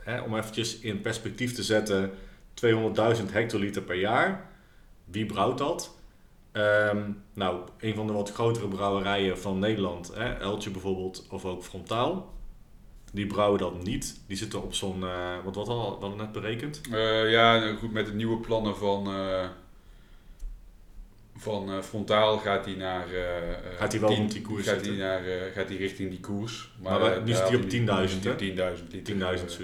hè, 0.04 0.20
om 0.20 0.36
eventjes 0.36 0.78
in 0.78 1.00
perspectief 1.00 1.54
te 1.54 1.62
zetten, 1.62 2.10
200.000 2.54 3.32
hectoliter 3.32 3.82
per 3.82 3.98
jaar, 3.98 4.50
wie 5.04 5.26
brouwt 5.26 5.58
dat? 5.58 5.96
Um, 6.52 7.22
nou, 7.34 7.60
een 7.78 7.94
van 7.94 8.06
de 8.06 8.12
wat 8.12 8.32
grotere 8.32 8.68
brouwerijen 8.68 9.38
van 9.38 9.58
Nederland, 9.58 10.14
hè, 10.14 10.32
Eltje 10.32 10.70
bijvoorbeeld, 10.70 11.26
of 11.30 11.44
ook 11.44 11.62
Frontaal, 11.62 12.32
die 13.12 13.26
brouwen 13.26 13.58
dat 13.58 13.82
niet. 13.82 14.20
Die 14.26 14.36
zitten 14.36 14.62
op 14.62 14.74
zo'n, 14.74 15.00
uh, 15.00 15.44
wat 15.44 15.54
wat 15.54 15.68
al, 15.68 16.00
wat 16.00 16.16
net 16.16 16.32
berekend? 16.32 16.80
Ja, 17.28 17.74
goed, 17.74 17.92
met 17.92 18.06
de 18.06 18.14
nieuwe 18.14 18.36
plannen 18.36 18.76
van 18.76 19.08
van 21.42 21.70
uh, 21.70 21.82
frontaal 21.82 22.38
gaat 22.38 22.64
hij 22.64 22.74
naar. 22.74 23.06
Uh, 23.12 23.20
gaat 23.78 23.92
hij 23.92 24.00
wel 24.00 24.14
rond 24.14 24.32
die 24.32 24.42
koers 24.42 24.68
gaat 24.68 24.86
hij 24.86 24.94
naar, 24.94 25.20
gaat 25.54 25.68
hij 25.68 25.76
richting 25.76 26.10
die 26.10 26.20
koers. 26.20 26.70
Maar, 26.82 27.00
maar 27.00 27.22
nu 27.22 27.32
zit 27.32 27.48
hij 27.48 27.56
op 27.56 28.08
10.000. 28.08 28.08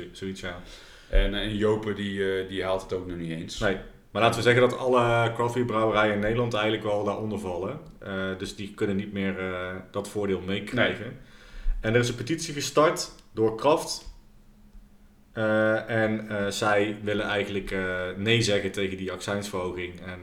10.000, 0.05 0.11
zoiets 0.12 0.41
ja. 0.41 0.61
En, 1.09 1.35
en 1.35 1.57
Jopen 1.57 1.95
die, 1.95 2.47
die 2.47 2.64
haalt 2.64 2.83
het 2.83 2.93
ook 2.93 3.07
nog 3.07 3.17
niet 3.17 3.31
eens. 3.31 3.59
Nee. 3.59 3.77
Maar 4.11 4.23
laten 4.23 4.37
we 4.38 4.43
zeggen 4.43 4.69
dat 4.69 4.79
alle 4.79 5.33
craft 5.35 5.67
brouwerijen 5.67 6.14
in 6.14 6.21
Nederland 6.21 6.55
eigenlijk 6.55 6.85
wel 6.85 7.05
daaronder 7.05 7.38
vallen. 7.38 7.81
dus 8.38 8.57
die 8.57 8.75
kunnen 8.75 8.97
niet 8.97 9.12
meer 9.12 9.35
dat 9.91 10.09
voordeel 10.09 10.41
meekrijgen. 10.41 11.05
Nee. 11.05 11.14
En 11.81 11.95
er 11.95 12.01
is 12.01 12.09
een 12.09 12.14
petitie 12.14 12.55
gestart 12.55 13.11
door 13.33 13.57
Kraft 13.57 14.08
uh, 15.38 15.90
en 15.90 16.27
uh, 16.31 16.46
zij 16.48 16.96
willen 17.03 17.27
eigenlijk 17.27 17.70
uh, 17.70 18.01
nee 18.16 18.42
zeggen 18.42 18.72
tegen 18.72 18.96
die 18.96 19.12
accijnsverhoging. 19.12 20.01
En 20.01 20.18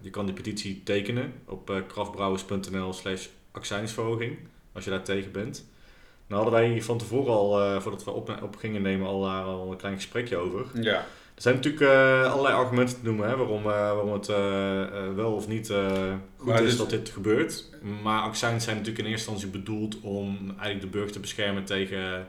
je 0.00 0.10
kan 0.10 0.26
die 0.26 0.34
petitie 0.34 0.82
tekenen 0.84 1.32
op 1.46 1.82
kraftbrouwers.nl 1.86 2.92
slash 2.92 3.26
accijnsverhoging, 3.52 4.36
als 4.72 4.84
je 4.84 4.90
daar 4.90 5.02
tegen 5.02 5.32
bent. 5.32 5.64
Nou 6.26 6.42
hadden 6.42 6.60
wij 6.60 6.82
van 6.82 6.98
tevoren 6.98 7.32
al, 7.32 7.80
voordat 7.80 8.04
we 8.04 8.10
op, 8.10 8.38
op 8.42 8.56
gingen 8.56 8.82
nemen, 8.82 9.06
al 9.06 9.22
daar 9.22 9.42
al 9.42 9.70
een 9.70 9.76
klein 9.76 9.94
gesprekje 9.94 10.36
over. 10.36 10.66
Ja. 10.80 10.96
Er 11.34 11.42
zijn 11.42 11.54
natuurlijk 11.54 11.92
allerlei 12.24 12.54
argumenten 12.54 12.96
te 12.96 13.04
noemen 13.04 13.28
hè, 13.28 13.36
waarom, 13.36 13.62
waarom 13.62 14.12
het 14.12 14.26
wel 15.16 15.32
of 15.32 15.48
niet 15.48 15.72
goed 16.36 16.46
maar 16.46 16.62
is 16.62 16.68
dus... 16.68 16.76
dat 16.76 16.90
dit 16.90 17.08
gebeurt. 17.08 17.70
Maar 18.02 18.22
accijns 18.22 18.64
zijn 18.64 18.76
natuurlijk 18.76 19.04
in 19.04 19.10
eerste 19.10 19.30
instantie 19.30 19.60
bedoeld 19.60 20.00
om 20.00 20.38
eigenlijk 20.46 20.80
de 20.80 20.98
burger 20.98 21.12
te 21.12 21.20
beschermen 21.20 21.64
tegen 21.64 22.28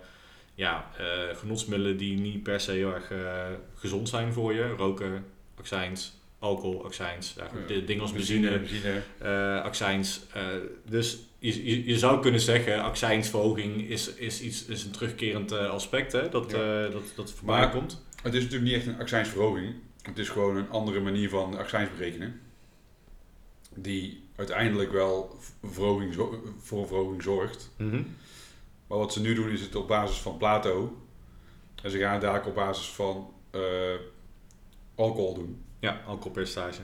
ja, 0.57 0.91
uh, 0.99 1.35
genotsmiddelen 1.35 1.97
die 1.97 2.19
niet 2.19 2.43
per 2.43 2.59
se 2.59 2.71
heel 2.71 2.93
erg 2.93 3.11
uh, 3.11 3.45
gezond 3.75 4.09
zijn 4.09 4.33
voor 4.33 4.53
je. 4.53 4.67
Roken, 4.67 5.25
accijns, 5.55 6.13
alcohol, 6.39 6.85
accijns, 6.85 7.35
ja, 7.37 7.49
dingen 7.85 8.01
als 8.01 8.13
benzine, 8.13 8.59
benzine. 8.59 9.01
Uh, 9.23 9.61
accijns. 9.61 10.21
dus 10.89 11.17
je, 11.39 11.65
je, 11.65 11.85
je, 11.85 11.97
zou 11.97 12.21
kunnen 12.21 12.39
zeggen, 12.39 12.83
accijnsverhoging 12.83 13.89
is, 13.89 14.13
is, 14.13 14.41
iets, 14.41 14.65
is 14.65 14.83
een 14.83 14.91
terugkerend 14.91 15.51
aspect 15.51 16.11
hè, 16.11 16.29
dat, 16.29 16.51
ja. 16.51 16.87
dat, 16.87 17.03
dat 17.15 17.31
voorbij 17.31 17.59
maar 17.59 17.71
komt. 17.71 18.03
Het 18.23 18.33
is 18.33 18.43
natuurlijk 18.43 18.71
niet 18.71 18.79
echt 18.79 18.87
een 18.87 18.99
accijnsverhoging. 18.99 19.75
Het 20.01 20.17
is 20.17 20.29
gewoon 20.29 20.55
een 20.55 20.69
andere 20.69 20.99
manier 20.99 21.29
van 21.29 21.57
accijns 21.57 21.89
berekenen. 21.97 22.39
Die 23.75 24.23
uiteindelijk 24.35 24.91
wel 24.91 25.39
verhoging, 25.63 26.15
voor 26.59 26.81
een 26.81 26.87
verhoging 26.87 27.23
zorgt. 27.23 27.69
Mm 27.77 27.89
-hmm. 27.89 28.15
Maar 28.88 28.97
wat 28.97 29.13
ze 29.13 29.21
nu 29.21 29.34
doen 29.34 29.50
is 29.50 29.62
het 29.62 29.76
op 29.76 29.88
basis 29.88 30.17
van 30.17 30.38
Plato. 30.38 31.02
En 31.84 31.91
ze 31.91 32.00
gaan 32.00 32.13
het 32.13 32.21
daar 32.21 32.45
op 32.45 32.56
basis 32.56 32.88
van 32.88 33.34
uh, 33.52 33.62
alcohol 34.95 35.34
doen. 35.34 35.65
Ja, 35.80 36.02
alcoholpercentage. 36.06 36.82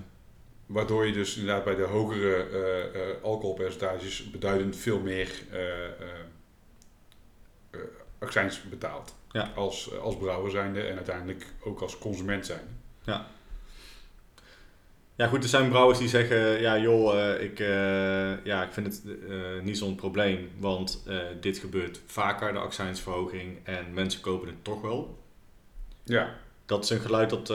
Waardoor 0.65 1.05
je 1.05 1.13
dus 1.13 1.37
inderdaad 1.37 1.63
bij 1.63 1.75
de 1.75 1.83
hogere 1.83 2.49
uh, 2.49 3.01
uh, 3.01 3.23
alcoholpercentages 3.23 4.31
beduidend 4.31 4.75
veel 4.75 4.99
meer 4.99 5.43
accijns 8.19 8.61
betaalt. 8.61 9.15
Ja. 9.31 9.51
Als, 9.55 9.97
als 9.97 10.17
brouwer 10.17 10.51
zijnde 10.51 10.81
en 10.81 10.95
uiteindelijk 10.95 11.45
ook 11.63 11.81
als 11.81 11.97
consument 11.97 12.45
zijnde. 12.45 12.71
Ja. 13.03 13.27
Ja, 15.15 15.27
goed, 15.27 15.43
er 15.43 15.49
zijn 15.49 15.69
brouwers 15.69 15.99
die 15.99 16.07
zeggen: 16.07 16.61
ja, 16.61 16.79
joh, 16.79 17.15
uh, 17.15 17.41
ik, 17.41 17.59
uh, 17.59 18.45
ja, 18.45 18.63
ik 18.63 18.73
vind 18.73 18.85
het 18.85 19.01
uh, 19.05 19.61
niet 19.61 19.77
zo'n 19.77 19.95
probleem, 19.95 20.49
want 20.59 21.03
dit 21.39 21.57
gebeurt 21.57 22.01
vaker, 22.05 22.53
de 22.53 22.59
accijnsverhoging, 22.59 23.57
en 23.63 23.93
mensen 23.93 24.21
kopen 24.21 24.47
het 24.47 24.63
toch 24.63 24.81
wel. 24.81 25.17
Ja. 26.03 26.35
Dat 26.65 26.83
is 26.83 26.89
een 26.89 26.99
geluid 26.99 27.29
dat 27.29 27.53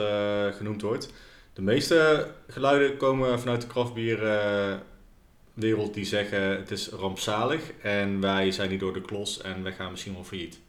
genoemd 0.55 0.81
wordt. 0.81 1.13
De 1.53 1.61
meeste 1.61 2.27
geluiden 2.47 2.97
komen 2.97 3.39
vanuit 3.39 3.61
de 3.61 3.67
kraftbierwereld 3.67 5.93
die 5.93 6.05
zeggen: 6.05 6.41
het 6.41 6.71
is 6.71 6.89
rampzalig 6.89 7.61
en 7.81 8.21
wij 8.21 8.51
zijn 8.51 8.69
niet 8.69 8.79
door 8.79 8.93
de 8.93 9.01
klos 9.01 9.41
en 9.41 9.63
wij 9.63 9.73
gaan 9.73 9.91
misschien 9.91 10.13
wel 10.13 10.23
failliet. 10.23 10.59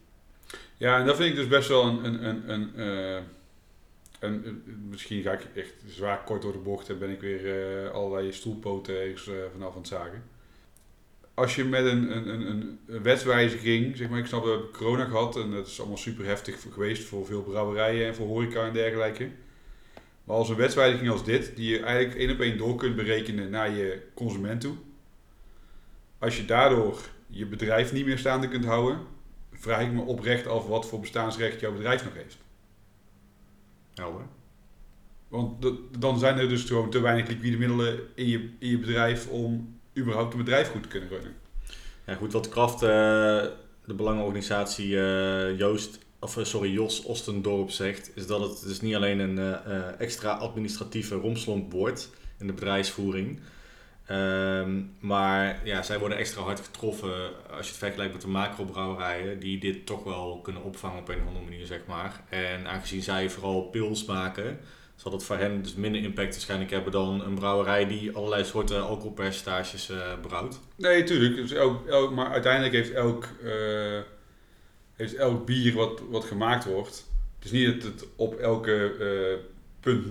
Ja, 0.77 0.99
en 0.99 1.05
dat 1.05 1.15
vind 1.15 1.29
ik 1.29 1.35
dus 1.35 1.47
best 1.47 1.67
wel 1.67 1.85
een. 1.85 2.05
een, 2.05 2.49
een, 2.49 2.81
een 2.81 3.23
en 4.21 4.45
eh, 4.45 4.73
misschien 4.89 5.21
ga 5.21 5.31
ik 5.31 5.47
echt 5.55 5.73
zwaar 5.87 6.23
kort 6.23 6.41
door 6.41 6.51
de 6.51 6.57
bocht 6.57 6.89
en 6.89 6.99
ben 6.99 7.09
ik 7.09 7.21
weer 7.21 7.63
eh, 7.85 7.91
allerlei 7.91 8.31
stoelpoten 8.31 9.01
ergens 9.01 9.27
eh, 9.27 9.35
vanaf 9.51 9.71
aan 9.71 9.77
het 9.77 9.87
zagen. 9.87 10.23
Als 11.33 11.55
je 11.55 11.63
met 11.63 11.85
een, 11.85 12.15
een, 12.15 12.27
een, 12.27 12.79
een 12.87 13.03
wetswijziging, 13.03 13.97
zeg 13.97 14.09
maar, 14.09 14.19
ik 14.19 14.25
snap 14.25 14.43
dat 14.45 14.59
we 14.59 14.69
corona 14.71 15.05
gehad 15.05 15.35
en 15.35 15.51
dat 15.51 15.67
is 15.67 15.79
allemaal 15.79 15.97
super 15.97 16.25
heftig 16.25 16.61
geweest 16.73 17.03
voor 17.03 17.25
veel 17.25 17.43
brouwerijen 17.43 18.07
en 18.07 18.15
voor 18.15 18.27
horeca 18.27 18.65
en 18.65 18.73
dergelijke. 18.73 19.29
Maar 20.23 20.35
als 20.35 20.49
een 20.49 20.55
wetswijziging 20.55 21.09
als 21.09 21.23
dit, 21.23 21.55
die 21.55 21.69
je 21.69 21.79
eigenlijk 21.79 22.19
één 22.19 22.31
op 22.31 22.39
één 22.39 22.57
door 22.57 22.75
kunt 22.75 22.95
berekenen 22.95 23.49
naar 23.49 23.69
je 23.69 24.01
consument 24.13 24.61
toe. 24.61 24.75
Als 26.19 26.37
je 26.37 26.45
daardoor 26.45 27.01
je 27.27 27.45
bedrijf 27.45 27.91
niet 27.91 28.05
meer 28.05 28.17
staande 28.17 28.47
kunt 28.47 28.65
houden, 28.65 28.99
vraag 29.51 29.81
ik 29.81 29.91
me 29.91 30.01
oprecht 30.01 30.47
af 30.47 30.67
wat 30.67 30.87
voor 30.87 30.99
bestaansrecht 30.99 31.59
jouw 31.59 31.73
bedrijf 31.73 32.03
nog 32.03 32.13
heeft. 32.13 32.37
Want 35.27 35.71
dan 35.99 36.19
zijn 36.19 36.37
er 36.37 36.49
dus 36.49 36.63
gewoon 36.63 36.89
te 36.89 36.99
weinig 36.99 37.27
liquide 37.27 37.57
middelen 37.57 37.99
in 38.15 38.27
je, 38.27 38.49
in 38.59 38.69
je 38.69 38.79
bedrijf 38.79 39.27
om 39.27 39.79
überhaupt 39.97 40.33
een 40.33 40.39
bedrijf 40.39 40.71
goed 40.71 40.83
te 40.83 40.89
kunnen 40.89 41.09
runnen. 41.09 41.33
Ja, 42.05 42.15
goed, 42.15 42.33
wat 42.33 42.49
Kraft, 42.49 42.81
eh, 42.81 42.89
de 43.85 43.93
belangenorganisatie 43.95 44.99
eh, 44.99 45.57
Joost, 45.57 45.99
of 46.19 46.37
eh, 46.37 46.43
sorry, 46.43 46.71
Jos 46.71 47.03
Ostendorp 47.03 47.69
zegt, 47.69 48.11
is 48.15 48.27
dat 48.27 48.41
het 48.41 48.63
dus 48.63 48.81
niet 48.81 48.95
alleen 48.95 49.19
een 49.19 49.37
extra 49.97 50.31
administratieve 50.31 51.15
romslomp 51.15 51.71
wordt 51.71 52.09
in 52.39 52.47
de 52.47 52.53
bedrijfsvoering. 52.53 53.39
Ehm, 54.11 54.81
maar 54.99 55.61
ja, 55.63 55.81
zij 55.83 55.99
worden 55.99 56.17
extra 56.17 56.41
hard 56.41 56.59
getroffen 56.59 57.13
als 57.49 57.65
je 57.65 57.71
het 57.71 57.81
vergelijkt 57.81 58.13
met 58.13 58.21
de 58.21 58.27
macrobrouwerijen, 58.27 59.39
die 59.39 59.59
dit 59.59 59.85
toch 59.85 60.03
wel 60.03 60.39
kunnen 60.43 60.63
opvangen 60.63 60.99
op 60.99 61.09
een 61.09 61.21
of 61.21 61.27
andere 61.27 61.45
manier, 61.45 61.65
zeg 61.65 61.79
maar. 61.87 62.21
En 62.29 62.67
aangezien 62.67 63.01
zij 63.01 63.29
vooral 63.29 63.61
pils 63.61 64.05
maken, 64.05 64.59
zal 64.95 65.11
dat 65.11 65.23
voor 65.23 65.37
hen 65.37 65.61
dus 65.61 65.73
minder 65.73 66.03
impact 66.03 66.31
waarschijnlijk 66.31 66.71
hebben 66.71 66.91
dan 66.91 67.21
een 67.25 67.35
brouwerij 67.35 67.87
die 67.87 68.15
allerlei 68.15 68.43
soorten 68.43 68.83
alcoholpercentages 68.83 69.89
eh 69.89 70.19
brouwt. 70.21 70.59
Nee, 70.75 71.03
tuurlijk. 71.03 71.35
Dus 71.35 71.51
elk, 71.51 72.11
maar 72.11 72.31
uiteindelijk 72.31 72.73
heeft 72.73 72.91
elk, 72.91 73.27
eh, 73.43 73.99
heeft 74.93 75.15
elk 75.15 75.45
bier 75.45 75.73
wat, 75.73 76.01
wat 76.09 76.23
gemaakt 76.23 76.65
wordt. 76.65 77.09
Het 77.35 77.45
is 77.45 77.51
niet 77.51 77.81
dat 77.81 77.91
het 77.91 78.07
op 78.15 78.35
elke 78.35 78.95
eh 78.99 79.49
punt 79.79 80.05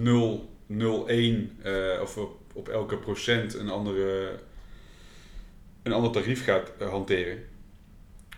001 1.07 1.59
eh, 1.63 2.01
of 2.03 2.19
op, 2.53 2.69
elke 2.69 2.97
procent 2.97 3.55
een, 3.55 3.71
andere, 3.71 4.39
een 5.83 5.93
ander 5.93 6.11
tarief 6.11 6.45
gaat 6.45 6.73
eh, 6.79 6.89
hanteren. 6.89 7.45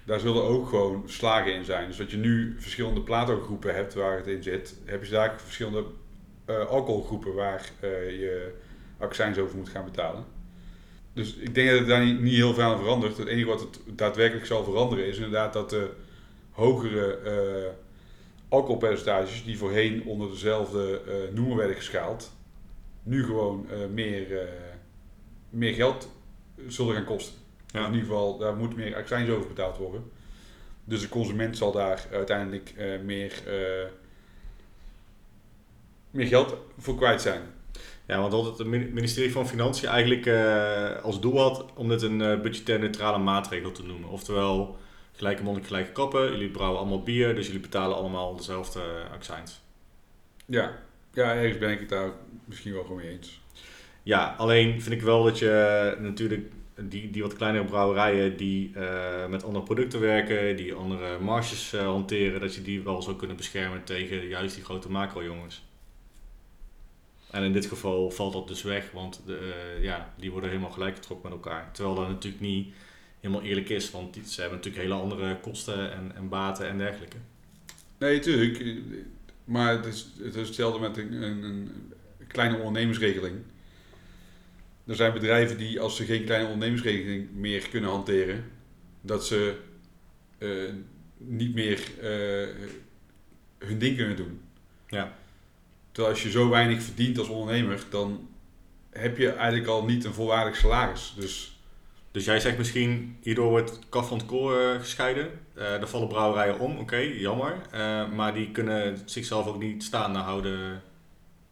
Daar 0.05 0.21
zullen 0.21 0.43
ook 0.43 0.69
gewoon 0.69 1.03
slagen 1.07 1.55
in 1.55 1.65
zijn. 1.65 1.87
Dus 1.87 1.97
dat 1.97 2.11
je 2.11 2.17
nu 2.17 2.57
verschillende 2.59 3.01
plato-groepen 3.01 3.75
hebt 3.75 3.95
waar 3.95 4.17
het 4.17 4.27
in 4.27 4.43
zit, 4.43 4.77
heb 4.85 5.05
je 5.05 5.11
daar 5.11 5.41
verschillende 5.41 5.85
eh, 6.45 6.67
alcoholgroepen 6.67 7.35
waar 7.35 7.71
eh, 7.81 7.91
je 8.21 8.55
accijns 8.99 9.39
over 9.39 9.57
moet 9.57 9.69
gaan 9.69 9.85
betalen. 9.85 10.25
Dus 11.13 11.35
ik 11.35 11.55
denk 11.55 11.69
dat 11.71 11.79
het 11.79 11.89
daar 11.89 12.05
niet, 12.05 12.35
heel 12.35 12.55
veel 12.55 12.63
aan 12.65 12.79
verandert. 12.79 13.17
Het 13.17 13.27
enige 13.27 13.47
wat 13.47 13.61
het 13.61 13.81
daadwerkelijk 13.87 14.47
zal 14.47 14.65
veranderen 14.65 15.07
is 15.07 15.17
inderdaad 15.17 15.53
dat 15.53 15.71
de 15.71 15.91
hogere 16.51 17.17
eh, 17.17 17.71
alcoholpercentages 18.49 19.45
die 19.45 19.59
voorheen 19.59 20.05
onder 20.05 20.31
dezelfde 20.31 21.01
noemer 21.33 21.57
werden 21.57 21.77
geschaald, 21.77 22.33
nu 23.03 23.25
gewoon 23.25 23.71
eh, 23.71 23.79
meer, 23.93 24.39
eh, 24.39 24.49
meer 25.51 25.75
geld 25.75 26.09
zullen 26.67 26.95
gaan 26.95 27.05
kosten. 27.05 27.39
Ja. 27.67 27.87
In 27.87 27.93
ieder 27.93 28.09
geval, 28.09 28.39
daar 28.39 28.57
moet 28.57 28.77
meer 28.77 28.97
accijns 28.97 29.31
over 29.31 29.49
betaald 29.49 29.77
worden. 29.77 30.11
Dus 30.85 31.01
de 31.01 31.09
consument 31.09 31.57
zal 31.57 31.73
daar 31.73 32.07
uiteindelijk 32.13 32.73
eh, 32.77 33.01
meer, 33.01 33.43
meer 36.11 36.27
geld 36.27 36.57
voor 36.79 36.97
kwijt 36.97 37.23
zijn. 37.23 37.43
Ja, 38.07 38.21
want 38.21 38.33
dat 38.33 38.59
het 38.59 38.67
ministerie 38.67 39.33
van 39.33 39.49
Financiën 39.49 39.89
eigenlijk 39.89 40.27
als 41.03 41.21
doel 41.21 41.39
had 41.39 41.65
om 41.75 41.89
dit 41.89 42.03
een 42.03 42.21
eh, 42.23 42.41
budgetair 42.41 42.79
neutrale 42.79 43.19
maatregel 43.19 43.73
te 43.73 43.83
noemen. 43.83 44.09
Oftewel, 44.09 44.77
gelijke 45.13 45.43
monnik, 45.43 45.67
gelijke 45.67 45.93
kappen. 45.93 46.31
Jullie 46.31 46.51
brouwen 46.51 46.79
allemaal 46.79 47.03
bier, 47.03 47.35
dus 47.35 47.47
jullie 47.47 47.61
betalen 47.61 47.97
allemaal 47.97 48.37
dezelfde 48.37 48.81
accijns. 49.13 49.61
Ja. 50.47 50.79
Ja, 51.13 51.35
ergens 51.35 51.59
ben 51.59 51.71
ik 51.71 51.81
het 51.81 51.89
daar 51.89 52.11
misschien 52.45 52.73
wel 52.73 52.83
gewoon 52.83 52.97
mee 52.97 53.09
eens. 53.09 53.41
Ja, 54.03 54.35
alleen 54.39 54.83
vind 54.83 54.95
ik 54.95 55.03
wel 55.03 55.25
dat 55.25 55.39
je 55.39 55.51
eh, 55.51 56.03
natuurlijk 56.03 56.53
die, 56.75 57.11
die 57.11 57.23
wat 57.23 57.37
kleinere 57.37 57.65
brouwerijen 57.65 58.37
die 58.37 58.75
eh, 58.75 59.27
met 59.27 59.45
andere 59.45 59.65
producten 59.65 60.01
werken, 60.01 60.57
die 60.57 60.75
andere 60.75 61.19
marges 61.19 61.73
eh, 61.73 61.81
hanteren, 61.81 62.41
dat 62.41 62.55
je 62.55 62.63
die 62.63 62.83
wel 62.83 63.03
zou 63.03 63.17
kunnen 63.17 63.37
beschermen 63.37 63.85
tegen 63.85 64.27
juist 64.27 64.55
die 64.55 64.65
grote 64.65 64.91
macro-jongens. 64.91 65.63
En 67.31 67.43
in 67.43 67.53
dit 67.53 67.67
geval 67.67 68.11
valt 68.11 68.33
dat 68.33 68.49
dus 68.49 68.63
weg, 68.63 68.91
want 68.91 69.23
de, 69.27 69.79
ja, 69.81 70.15
die 70.17 70.31
worden 70.31 70.51
helemaal 70.51 70.71
gelijk 70.71 70.95
getrokken 70.95 71.31
met 71.31 71.39
elkaar. 71.39 71.71
Terwijl 71.73 71.95
dat 71.95 72.09
natuurlijk 72.09 72.43
niet 72.43 72.75
helemaal 73.21 73.43
eerlijk 73.43 73.69
is, 73.69 73.91
want 73.91 74.15
die, 74.15 74.29
ze 74.29 74.41
hebben 74.41 74.59
natuurlijk 74.59 74.85
hele 74.85 75.01
andere 75.01 75.41
kosten 75.41 75.93
en, 75.93 76.13
en 76.15 76.29
baten 76.29 76.69
en 76.69 76.79
dergelijke. 76.79 77.17
Nee, 77.99 78.19
tuurlijk. 78.19 78.65
Maar 79.45 79.77
het 79.77 79.87
is, 79.87 80.07
het 80.23 80.35
is 80.35 80.47
hetzelfde 80.47 80.81
met 80.81 80.97
een, 80.97 81.23
een, 81.23 81.43
een 81.43 81.71
kleine 82.27 82.57
ondernemersregeling. 82.57 83.37
Er 84.87 84.97
zijn 84.97 85.13
bedrijven 85.13 85.59
die, 85.59 85.81
als 85.81 85.97
ze 85.97 86.05
geen 86.05 86.25
kleine 86.25 86.49
ondernemersregeling 86.49 87.29
meer 87.35 87.69
kunnen 87.69 87.91
hanteren, 87.91 88.45
dat 89.01 89.27
ze 89.27 89.57
eh, 90.39 90.73
niet 91.17 91.55
meer 91.55 91.81
eh, 92.01 92.49
hun 93.59 93.79
ding 93.79 93.97
kunnen 93.97 94.17
doen. 94.17 94.41
Ja. 94.87 95.17
Terwijl 95.93 96.15
als 96.15 96.23
je 96.23 96.31
zo 96.31 96.49
weinig 96.49 96.83
verdient 96.83 97.19
als 97.19 97.29
ondernemer, 97.29 97.85
dan 97.91 98.29
heb 98.91 99.19
je 99.19 99.29
eigenlijk 99.29 99.69
al 99.69 99.85
niet 99.85 100.05
een 100.05 100.15
volwaardig 100.15 100.57
salaris. 100.57 101.15
Dus 101.17 101.61
Dus 102.13 102.25
jij 102.25 102.41
zegt 102.41 102.59
misschien, 102.59 103.17
hierdoor 103.21 103.49
wordt 103.49 103.79
kaf 103.89 104.09
van 104.09 104.19
het 104.19 104.31
eh, 104.31 104.81
gescheiden. 104.81 105.31
Eh 105.55 105.63
daar 105.63 105.89
vallen 105.89 106.09
brouwerijen 106.09 106.59
om, 106.59 106.79
oké, 106.79 106.97
jammer. 106.97 107.57
Eh, 107.71 108.13
maar 108.13 108.35
die 108.35 108.51
kunnen 108.51 108.99
zichzelf 109.05 109.47
ook 109.47 109.59
niet 109.59 109.83
staande 109.83 110.19
houden 110.19 110.83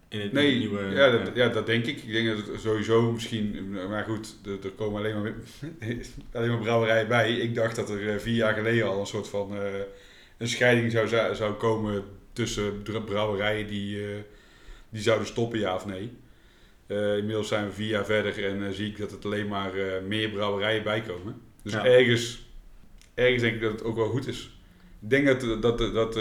in 0.09 0.21
het 0.21 0.33
Nee, 0.33 0.59
nieuwe... 0.59 0.83
ja, 0.83 1.11
dat, 1.11 1.31
ja, 1.35 1.49
dat 1.49 1.67
denk 1.67 1.87
ik. 1.87 2.03
Ik 2.03 2.13
denk 2.13 2.29
dat 2.29 2.47
het 2.47 2.61
sowieso 2.61 3.13
misschien, 3.13 3.73
maar 3.89 4.05
goed, 4.05 4.37
er, 4.45 4.65
er 4.65 4.71
komen 4.71 5.01
alleen 5.01 5.23
maar, 5.23 5.33
alleen 6.33 6.49
maar 6.49 6.59
brouwerijen 6.59 7.09
bij. 7.09 7.33
Ik 7.37 7.55
dacht 7.55 7.77
dat 7.77 7.91
er 7.91 8.21
vier 8.21 8.35
jaar 8.35 8.55
geleden 8.55 8.89
al 8.89 9.01
een 9.01 9.07
soort 9.07 9.29
van 9.29 9.53
een 10.39 10.49
scheiding 10.49 10.93
zou, 10.93 11.09
zou 11.35 11.53
komen 11.53 12.05
tussen 12.33 12.83
brouwerijen 12.83 13.67
die, 13.67 14.03
die 14.91 15.03
zouden 15.03 15.27
stoppen, 15.27 15.59
ja 15.59 15.75
of 15.75 15.87
nee. 15.87 16.11
Eh, 16.91 17.17
inmiddels 17.17 17.49
zijn 17.49 17.67
we 17.67 17.73
vier 17.73 17.89
jaar 17.89 18.05
verder 18.05 18.45
en 18.45 18.67
eh, 18.67 18.73
zie 18.73 18.87
ik 18.89 18.99
dat 18.99 19.11
het 19.11 19.25
alleen 19.25 19.49
maar 19.49 19.75
eh, 19.75 20.03
meer 20.03 20.31
brouwerijen 20.31 20.83
bijkomen. 20.83 21.41
Dus 21.63 21.73
Ja. 21.73 21.85
ergens, 21.85 22.47
ergens 23.15 23.43
denk 23.43 23.55
ik 23.55 23.61
dat 23.61 23.71
het 23.73 23.83
ook 23.83 23.97
wel 23.97 24.09
goed 24.09 24.27
is. 24.27 24.61
Ik 25.01 25.11
denk 25.11 25.27
dat, 25.27 25.41
dat, 25.63 25.79
dat, 25.79 25.93
dat, 25.95 26.15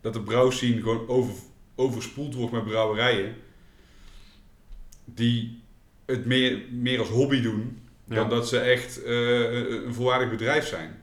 dat 0.00 0.12
de 0.12 0.20
brouwscene 0.20 0.80
gewoon 0.80 1.08
over, 1.08 1.34
overspoeld 1.74 2.34
wordt 2.34 2.52
met 2.52 2.64
brouwerijen 2.64 3.36
die 5.04 5.60
het 6.06 6.24
meer, 6.24 6.62
meer 6.70 6.98
als 6.98 7.08
hobby 7.08 7.40
doen 7.40 7.78
Ja. 8.04 8.14
dan 8.14 8.28
dat 8.28 8.48
ze 8.48 8.58
echt 8.58 9.04
een 9.04 9.94
volwaardig 9.94 10.30
bedrijf 10.30 10.66
zijn. 10.66 11.02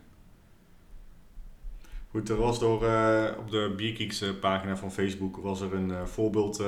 Goed, 2.12 2.30
er 2.30 2.36
was 2.36 2.60
door, 2.60 2.76
op 3.38 3.52
de 3.52 3.74
Bierkieks 3.76 4.22
eh, 4.22 4.30
pagina 4.40 4.78
van 4.78 4.92
Facebook 4.92 5.38
was 5.38 5.62
er 5.62 5.74
een 5.74 6.08
voorbeeld, 6.08 6.64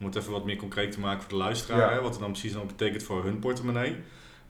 om 0.00 0.06
het 0.06 0.16
even 0.16 0.32
wat 0.32 0.44
meer 0.44 0.56
concreet 0.56 0.92
te 0.92 1.00
maken 1.00 1.20
voor 1.20 1.30
de 1.30 1.36
luisteraar, 1.36 1.78
Ja. 1.90 1.92
hè, 1.96 2.00
wat 2.00 2.10
het 2.10 2.20
dan 2.20 2.30
precies 2.30 2.52
dan 2.52 2.66
betekent 2.66 3.02
voor 3.02 3.24
hun 3.24 3.38
portemonnee. 3.38 3.96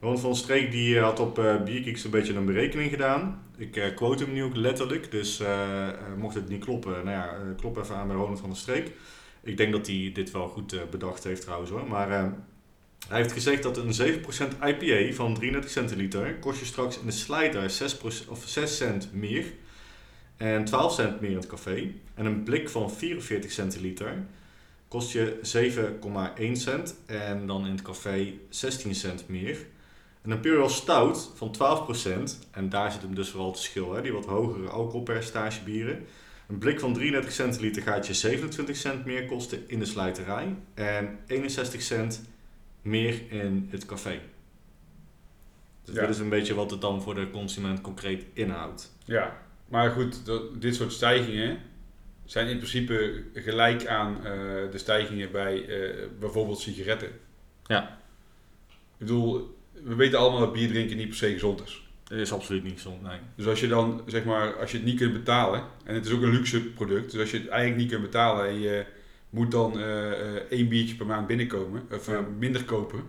Ron 0.01 0.19
van 0.19 0.35
Streek 0.35 0.71
die 0.71 0.97
eh, 0.97 1.03
had 1.03 1.19
op 1.19 1.61
Bierkieks 1.65 2.03
een 2.03 2.11
beetje 2.11 2.33
een 2.33 2.45
berekening 2.45 2.89
gedaan. 2.89 3.41
Ik 3.57 3.75
eh, 3.75 3.95
quote 3.95 4.23
hem 4.23 4.33
nu 4.33 4.43
ook 4.43 4.55
letterlijk, 4.55 5.11
dus 5.11 5.41
mocht 6.17 6.35
het 6.35 6.49
niet 6.49 6.63
kloppen, 6.63 6.91
nou 6.91 7.09
ja, 7.09 7.35
klop 7.57 7.77
even 7.77 7.95
aan 7.95 8.07
bij 8.07 8.15
Ronald 8.15 8.39
van 8.39 8.49
der 8.49 8.57
Streek. 8.57 8.91
Ik 9.43 9.57
denk 9.57 9.71
dat 9.71 9.87
hij 9.87 10.11
dit 10.13 10.31
wel 10.31 10.47
goed 10.47 10.89
bedacht 10.89 11.23
heeft 11.23 11.41
trouwens 11.41 11.71
hoor, 11.71 11.87
maar 11.87 12.09
eh, 12.11 12.25
hij 13.07 13.17
heeft 13.17 13.31
gezegd 13.31 13.63
dat 13.63 13.77
een 13.77 13.93
7% 13.93 14.57
IPA 14.67 15.13
van 15.13 15.33
33 15.33 15.71
centiliter 15.71 16.35
kost 16.39 16.59
je 16.59 16.65
straks 16.65 16.99
in 16.99 17.05
de 17.05 17.11
slijter 17.11 17.69
6, 17.69 17.97
of 18.27 18.43
6 18.45 18.77
cent 18.77 19.09
meer 19.13 19.45
en 20.37 20.65
12 20.65 20.93
cent 20.93 21.21
meer 21.21 21.29
in 21.29 21.35
het 21.35 21.47
café. 21.47 21.91
En 22.15 22.25
een 22.25 22.43
blik 22.43 22.69
van 22.69 22.91
44 22.91 23.51
centiliter 23.51 24.25
kost 24.89 25.11
je 25.11 25.39
7,1 26.39 26.51
cent 26.51 26.95
en 27.05 27.47
dan 27.47 27.65
in 27.65 27.71
het 27.71 27.81
café 27.81 28.33
16 28.49 28.95
cent 28.95 29.27
meer. 29.27 29.65
Een 30.21 30.31
Imperial 30.31 30.69
Stout 30.69 31.31
van 31.35 31.55
12%, 31.55 32.47
en 32.51 32.69
daar 32.69 32.91
zit 32.91 33.01
hem 33.01 33.15
dus 33.15 33.29
vooral 33.29 33.47
het 33.49 33.57
verschil, 33.59 33.93
hè, 33.93 34.01
die 34.01 34.13
wat 34.13 34.25
hogere 34.25 34.67
alcoholpercentage 34.69 35.63
bieren. 35.63 36.05
Een 36.47 36.57
blik 36.57 36.79
van 36.79 36.93
33 36.93 37.31
centiliter 37.31 37.81
gaat 37.81 38.07
je 38.07 38.13
27 38.13 38.75
cent 38.75 39.05
meer 39.05 39.25
kosten 39.25 39.63
in 39.67 39.79
de 39.79 39.85
slijterij 39.85 40.55
en 40.73 41.19
61 41.27 41.81
cent 41.81 42.23
meer 42.81 43.21
in 43.31 43.67
het 43.71 43.85
café. 43.85 44.19
Dus 45.83 45.95
Ja. 45.95 46.01
dit 46.01 46.09
is 46.09 46.19
een 46.19 46.29
beetje 46.29 46.53
wat 46.53 46.71
het 46.71 46.81
dan 46.81 47.01
voor 47.01 47.15
de 47.15 47.29
consument 47.29 47.81
concreet 47.81 48.25
inhoudt. 48.33 48.95
Ja, 49.05 49.37
maar 49.67 49.91
goed, 49.91 50.25
dat, 50.25 50.61
dit 50.61 50.75
soort 50.75 50.91
stijgingen 50.93 51.57
zijn 52.31 52.47
in 52.47 52.57
principe 52.57 53.23
gelijk 53.33 53.87
aan 53.87 54.15
eh, 54.17 54.31
de 54.71 54.77
stijgingen 54.77 55.31
bij 55.31 55.65
eh, 55.67 56.07
bijvoorbeeld 56.19 56.59
sigaretten. 56.59 57.09
Ja. 57.65 57.99
Ik 58.77 58.97
bedoel, 58.97 59.57
we 59.83 59.95
weten 59.95 60.19
allemaal 60.19 60.39
dat 60.39 60.53
bier 60.53 60.67
drinken 60.67 60.97
niet 60.97 61.07
per 61.07 61.17
se 61.17 61.31
gezond 61.31 61.63
is. 61.63 61.87
Dat 62.03 62.17
is 62.17 62.31
absoluut 62.31 62.63
niet 62.63 62.73
gezond, 62.73 63.01
nee. 63.01 63.19
Dus 63.35 63.45
als 63.45 63.59
je 63.59 63.67
dan, 63.67 64.01
zeg 64.05 64.23
maar, 64.23 64.55
als 64.59 64.71
je 64.71 64.77
het 64.77 64.85
niet 64.85 64.97
kunt 64.97 65.13
betalen, 65.13 65.63
en 65.83 65.95
het 65.95 66.05
is 66.05 66.11
ook 66.11 66.21
een 66.21 66.31
luxe 66.31 66.61
product, 66.61 67.11
dus 67.11 67.19
als 67.21 67.31
je 67.31 67.37
het 67.37 67.47
eigenlijk 67.47 67.81
niet 67.81 67.91
kunt 67.91 68.01
betalen 68.03 68.47
en 68.47 68.59
je 68.59 68.85
moet 69.29 69.51
dan 69.51 69.79
eh, 69.79 70.33
één 70.33 70.67
biertje 70.67 70.95
per 70.95 71.05
maand 71.05 71.27
binnenkomen, 71.27 71.87
of 71.91 72.07
Ja. 72.07 72.21
minder 72.21 72.63
kopen, 72.63 73.03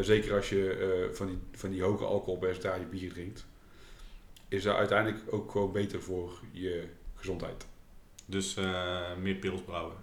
zeker 0.00 0.34
als 0.34 0.48
je 0.48 1.08
van, 1.12 1.26
die, 1.26 1.38
van 1.52 1.70
die 1.70 1.82
hoge 1.82 2.04
alcoholpercentage 2.04 2.84
bier 2.84 3.12
drinkt, 3.12 3.46
is 4.48 4.62
dat 4.62 4.76
uiteindelijk 4.76 5.22
ook 5.30 5.50
gewoon 5.50 5.72
beter 5.72 6.02
voor 6.02 6.38
je 6.52 6.84
gezondheid. 7.14 7.66
Dus 8.26 8.56
eh, 8.56 9.00
meer 9.20 9.34
pils 9.34 9.62
brouwen. 9.62 9.96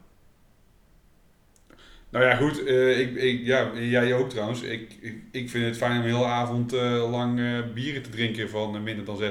Nou 2.09 2.25
ja, 2.25 2.35
goed. 2.35 2.63
eh, 2.63 2.99
ik, 2.99 3.15
ik, 3.15 3.45
ja, 3.45 3.71
jij 3.73 4.13
ook 4.13 4.29
trouwens. 4.29 4.61
Ik, 4.61 4.97
ik, 5.01 5.15
ik 5.31 5.49
vind 5.49 5.65
het 5.65 5.77
fijn 5.77 5.97
om 5.97 6.05
hele 6.05 6.25
avond 6.25 6.73
eh, 6.73 7.11
lang 7.11 7.35
bieren 7.73 8.01
te 8.03 8.09
drinken 8.09 8.49
van 8.49 8.83
minder 8.83 9.05
dan 9.05 9.21
6%. 9.21 9.25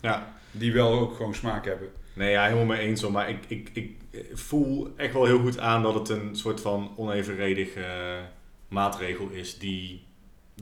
Ja. 0.00 0.34
Die 0.50 0.72
wel 0.72 0.92
ook 0.92 1.16
gewoon 1.16 1.34
smaak 1.34 1.64
hebben. 1.64 1.88
Nee, 2.12 2.30
ja, 2.30 2.44
helemaal 2.44 2.64
mee 2.64 2.78
eens 2.78 3.02
hoor. 3.02 3.12
Maar 3.12 3.28
ik, 3.30 3.38
ik, 3.48 3.70
ik 3.72 3.96
voel 4.32 4.92
echt 4.96 5.12
wel 5.12 5.24
heel 5.24 5.38
goed 5.38 5.58
aan 5.58 5.82
dat 5.82 5.94
het 5.94 6.08
een 6.08 6.36
soort 6.36 6.60
van 6.60 6.92
onevenredig 6.96 7.74
eh, 7.74 8.18
maatregel 8.68 9.28
is 9.28 9.58
die 9.58 10.05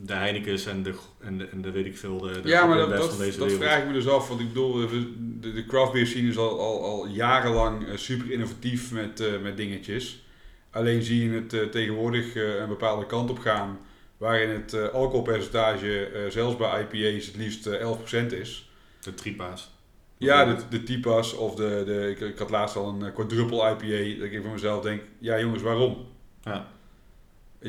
de 0.02 0.12
Heineken's 0.14 0.66
en 0.66 0.82
de, 0.82 0.94
en 1.20 1.38
de, 1.38 1.48
en 1.48 1.62
de 1.62 1.70
weet 1.70 1.86
ik 1.86 1.96
veel, 1.96 2.18
de, 2.18 2.40
de 2.40 2.48
ja, 2.48 2.66
maar 2.66 2.78
dat, 2.78 2.90
dat, 2.90 3.08
van 3.08 3.18
deze 3.18 3.38
dat 3.38 3.46
wereld. 3.46 3.64
vraag 3.64 3.80
ik 3.80 3.86
me 3.86 3.92
dus 3.92 4.08
af. 4.08 4.28
Want 4.28 4.40
ik 4.40 4.48
bedoel, 4.48 4.72
de, 4.74 5.52
de, 5.52 5.66
craft 5.66 5.92
beer 5.92 6.06
scene 6.06 6.28
is 6.28 6.36
al, 6.36 6.60
al, 6.60 6.84
al 6.84 7.06
jarenlang 7.06 7.86
eh, 7.86 7.96
super 7.96 8.30
innovatief 8.30 8.92
met, 8.92 9.20
eh, 9.20 9.40
met 9.42 9.56
dingetjes. 9.56 10.24
Alleen 10.70 11.02
zie 11.02 11.30
je 11.30 11.34
het 11.34 11.52
eh, 11.52 11.62
tegenwoordig 11.62 12.34
een 12.34 12.68
bepaalde 12.68 13.06
kant 13.06 13.30
op 13.30 13.38
gaan. 13.38 13.78
Waarin 14.16 14.48
het 14.48 14.92
alcoholpercentage 14.92 16.26
zelfs 16.28 16.56
bij 16.56 16.80
IPA's 16.80 17.26
het 17.26 17.36
liefst 17.36 17.66
eh, 17.66 17.90
11% 18.24 18.26
is. 18.26 18.70
De 19.00 19.14
tripa's. 19.14 19.72
Ja, 20.18 20.44
de, 20.44 20.62
de 20.70 20.82
typas 20.82 21.34
of 21.34 21.54
de, 21.54 21.82
de 21.86 22.10
ik, 22.10 22.20
ik 22.20 22.38
had 22.38 22.50
laatst 22.50 22.76
al 22.76 22.88
een 22.88 23.12
quadruple 23.12 23.70
IPA. 23.70 24.20
Dat 24.20 24.32
ik 24.32 24.42
van 24.42 24.52
mezelf 24.52 24.82
denk, 24.82 25.02
ja 25.18 25.40
jongens, 25.40 25.62
waarom? 25.62 26.06
Ja. 26.42 26.72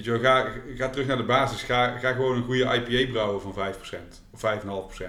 Je 0.03 0.19
ga, 0.19 0.51
ga 0.75 0.89
terug 0.89 1.07
naar 1.07 1.17
de 1.17 1.23
basis. 1.23 1.63
Ga, 1.63 1.97
ga 1.97 2.13
gewoon 2.13 2.35
een 2.35 2.43
goede 2.43 2.83
IPA 2.87 3.11
brouwen 3.11 3.41
van 3.41 3.53
5% 3.53 3.77
of 4.31 4.43
5,5%. 4.97 5.03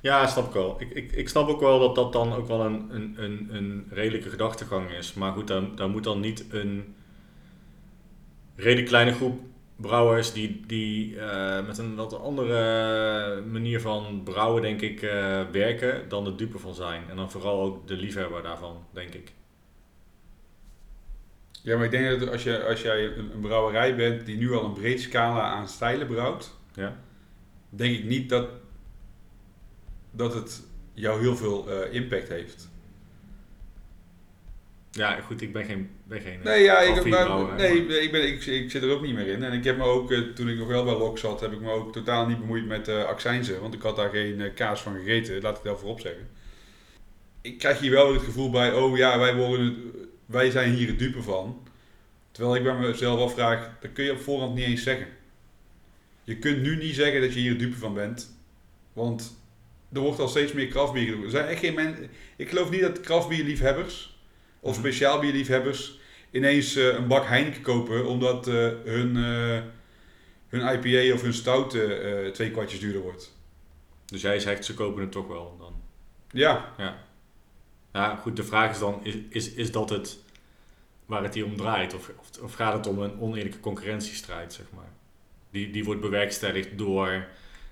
Ja, 0.00 0.26
snap 0.26 0.46
ik 0.46 0.52
wel. 0.52 0.76
Ik, 0.78 0.90
ik, 0.90 1.12
ik 1.12 1.28
snap 1.28 1.48
ook 1.48 1.60
wel 1.60 1.78
dat 1.78 1.94
dat 1.94 2.12
dan 2.12 2.34
ook 2.34 2.46
wel 2.46 2.60
een, 2.60 2.86
een, 2.90 3.14
een, 3.16 3.48
een 3.50 3.86
redelijke 3.90 4.30
gedachtegang 4.30 4.90
is. 4.90 5.14
Maar 5.14 5.32
goed, 5.32 5.46
daar, 5.46 5.74
daar 5.74 5.88
moet 5.88 6.04
dan 6.04 6.20
niet 6.20 6.44
een 6.50 6.94
redelijk 8.56 8.86
kleine 8.86 9.12
groep 9.12 9.40
brouwers 9.76 10.32
die, 10.32 10.60
die 10.66 11.20
eh, 11.20 11.66
met 11.66 11.78
een 11.78 11.94
wat 11.94 12.20
andere 12.20 13.42
manier 13.42 13.80
van 13.80 14.20
brouwen, 14.24 14.62
denk 14.62 14.80
ik, 14.80 15.02
eh, 15.02 15.42
werken, 15.52 16.08
dan 16.08 16.24
de 16.24 16.34
dupe 16.34 16.58
van 16.58 16.74
zijn. 16.74 17.02
En 17.10 17.16
dan 17.16 17.30
vooral 17.30 17.62
ook 17.62 17.88
de 17.88 17.96
liefhebber 17.96 18.42
daarvan, 18.42 18.84
denk 18.90 19.14
ik. 19.14 19.32
Ja, 21.66 21.76
maar 21.76 21.84
ik 21.84 21.90
denk 21.90 22.20
dat 22.20 22.28
als, 22.30 22.42
je, 22.42 22.64
als 22.64 22.82
jij 22.82 23.04
een, 23.04 23.40
brouwerij 23.40 23.96
bent 23.96 24.26
die 24.26 24.36
nu 24.36 24.52
al 24.52 24.64
een 24.64 24.72
breed 24.72 25.00
scala 25.00 25.40
aan 25.42 25.68
stijlen 25.68 26.06
brouwt, 26.06 26.54
Ja. 26.74 26.96
denk 27.70 27.96
ik 27.98 28.04
niet 28.04 28.28
dat, 28.28 28.48
dat 30.10 30.34
het 30.34 30.62
jou 30.94 31.20
heel 31.20 31.36
veel 31.36 31.68
eh, 31.70 31.94
impact 31.94 32.28
heeft. 32.28 32.68
Ja, 34.90 35.20
goed, 35.20 35.40
ik 35.42 35.52
ben 35.52 35.64
geen, 35.64 35.90
ben 36.04 36.20
geen 36.20 36.40
Nee, 36.44 36.62
ja, 36.62 36.78
ik, 36.80 36.94
maar, 36.94 37.28
nee 37.54 37.84
maar- 37.84 37.96
ik, 37.96 38.12
ben, 38.12 38.28
ik, 38.28 38.44
ik 38.46 38.70
zit 38.70 38.82
er 38.82 38.90
ook 38.90 39.02
niet 39.02 39.14
meer 39.14 39.26
in. 39.26 39.42
En 39.42 39.52
ik 39.52 39.64
heb 39.64 39.76
me 39.76 39.84
ook, 39.84 40.12
eh, 40.12 40.18
toen 40.20 40.48
ik 40.48 40.58
nog 40.58 40.68
wel 40.68 40.84
bij 40.84 40.96
Lok 40.96 41.18
zat, 41.18 41.40
heb 41.40 41.52
ik 41.52 41.60
me 41.60 41.70
ook 41.70 41.92
totaal 41.92 42.26
niet 42.26 42.40
bemoeid 42.40 42.66
met 42.66 42.88
eh 42.88 43.04
accijnzen. 43.04 43.60
Want 43.60 43.74
ik 43.74 43.82
had 43.82 43.96
daar 43.96 44.10
geen 44.10 44.50
kaas 44.54 44.82
van 44.82 44.94
gegeten, 44.94 45.42
laat 45.42 45.56
ik 45.58 45.64
daar 45.64 45.78
voorop 45.78 46.00
zeggen. 46.00 46.28
Ik 47.40 47.58
krijg 47.58 47.78
hier 47.78 47.90
wel 47.90 48.12
het 48.12 48.22
gevoel 48.22 48.50
bij, 48.50 48.72
oh 48.74 48.96
ja, 48.96 49.18
wij, 49.18 49.34
worden, 49.34 49.64
het- 49.66 50.05
wij 50.26 50.50
zijn 50.50 50.72
hier 50.72 50.88
het 50.88 50.98
dupe 50.98 51.22
van. 51.22 51.68
Terwijl 52.30 52.56
ik 52.56 52.62
bij 52.62 52.74
mezelf 52.74 53.20
afvraag, 53.20 53.70
dat 53.80 53.92
kun 53.92 54.04
je 54.04 54.12
op 54.12 54.20
voorhand 54.20 54.54
niet 54.54 54.64
eens 54.64 54.82
zeggen. 54.82 55.06
Je 56.24 56.38
kunt 56.38 56.62
nu 56.62 56.76
niet 56.76 56.94
zeggen 56.94 57.20
dat 57.20 57.34
je 57.34 57.40
hier 57.40 57.50
het 57.50 57.58
dupe 57.58 57.76
van 57.76 57.94
bent. 57.94 58.36
Want 58.92 59.36
er 59.92 60.00
wordt 60.00 60.20
al 60.20 60.28
steeds 60.28 60.52
meer 60.52 60.66
kraftbier 60.66 61.04
gedaan. 61.06 61.24
Er 61.24 61.30
zijn 61.30 61.46
echt 61.46 61.60
geen 61.60 61.74
mensen... 61.74 62.10
Ik 62.36 62.48
geloof 62.48 62.70
niet 62.70 62.80
dat 62.80 63.00
kraftbierliefhebbers 63.00 64.18
of 64.60 64.70
Mhm. 64.72 64.80
speciaalbierliefhebbers 64.80 65.98
ineens 66.30 66.76
eh, 66.76 66.84
een 66.86 67.06
bak 67.06 67.26
Heineken 67.26 67.62
kopen 67.62 68.06
omdat 68.06 68.48
eh, 68.48 68.54
hun, 68.84 69.16
eh, 69.16 69.62
hun 70.48 70.74
IPA 70.74 71.14
of 71.14 71.22
hun 71.22 71.34
stout 71.34 71.76
twee 72.32 72.50
kwartjes 72.50 72.80
duurder 72.80 73.02
wordt. 73.02 73.34
Dus 74.06 74.20
jij 74.20 74.38
zegt, 74.38 74.64
ze 74.64 74.74
kopen 74.74 75.02
het 75.02 75.12
toch 75.12 75.26
wel 75.26 75.56
dan? 75.58 75.74
Ja, 76.30 76.72
Ja, 77.96 78.16
goed, 78.16 78.36
de 78.36 78.44
vraag 78.44 78.70
is 78.70 78.78
dan, 78.78 79.00
is, 79.02 79.14
is, 79.28 79.52
is 79.52 79.72
dat 79.72 79.90
het 79.90 80.18
waar 81.06 81.22
het 81.22 81.34
hier 81.34 81.44
om 81.44 81.56
draait? 81.56 81.94
Of, 81.94 82.10
of, 82.20 82.42
of 82.42 82.54
gaat 82.54 82.72
het 82.72 82.86
om 82.86 82.98
een 82.98 83.20
oneerlijke 83.20 83.60
concurrentiestrijd, 83.60 84.52
zeg 84.52 84.66
maar? 84.74 84.88
Die, 85.50 85.70
die 85.70 85.84
wordt 85.84 86.00
bewerkstelligd 86.00 86.78
door 86.78 87.26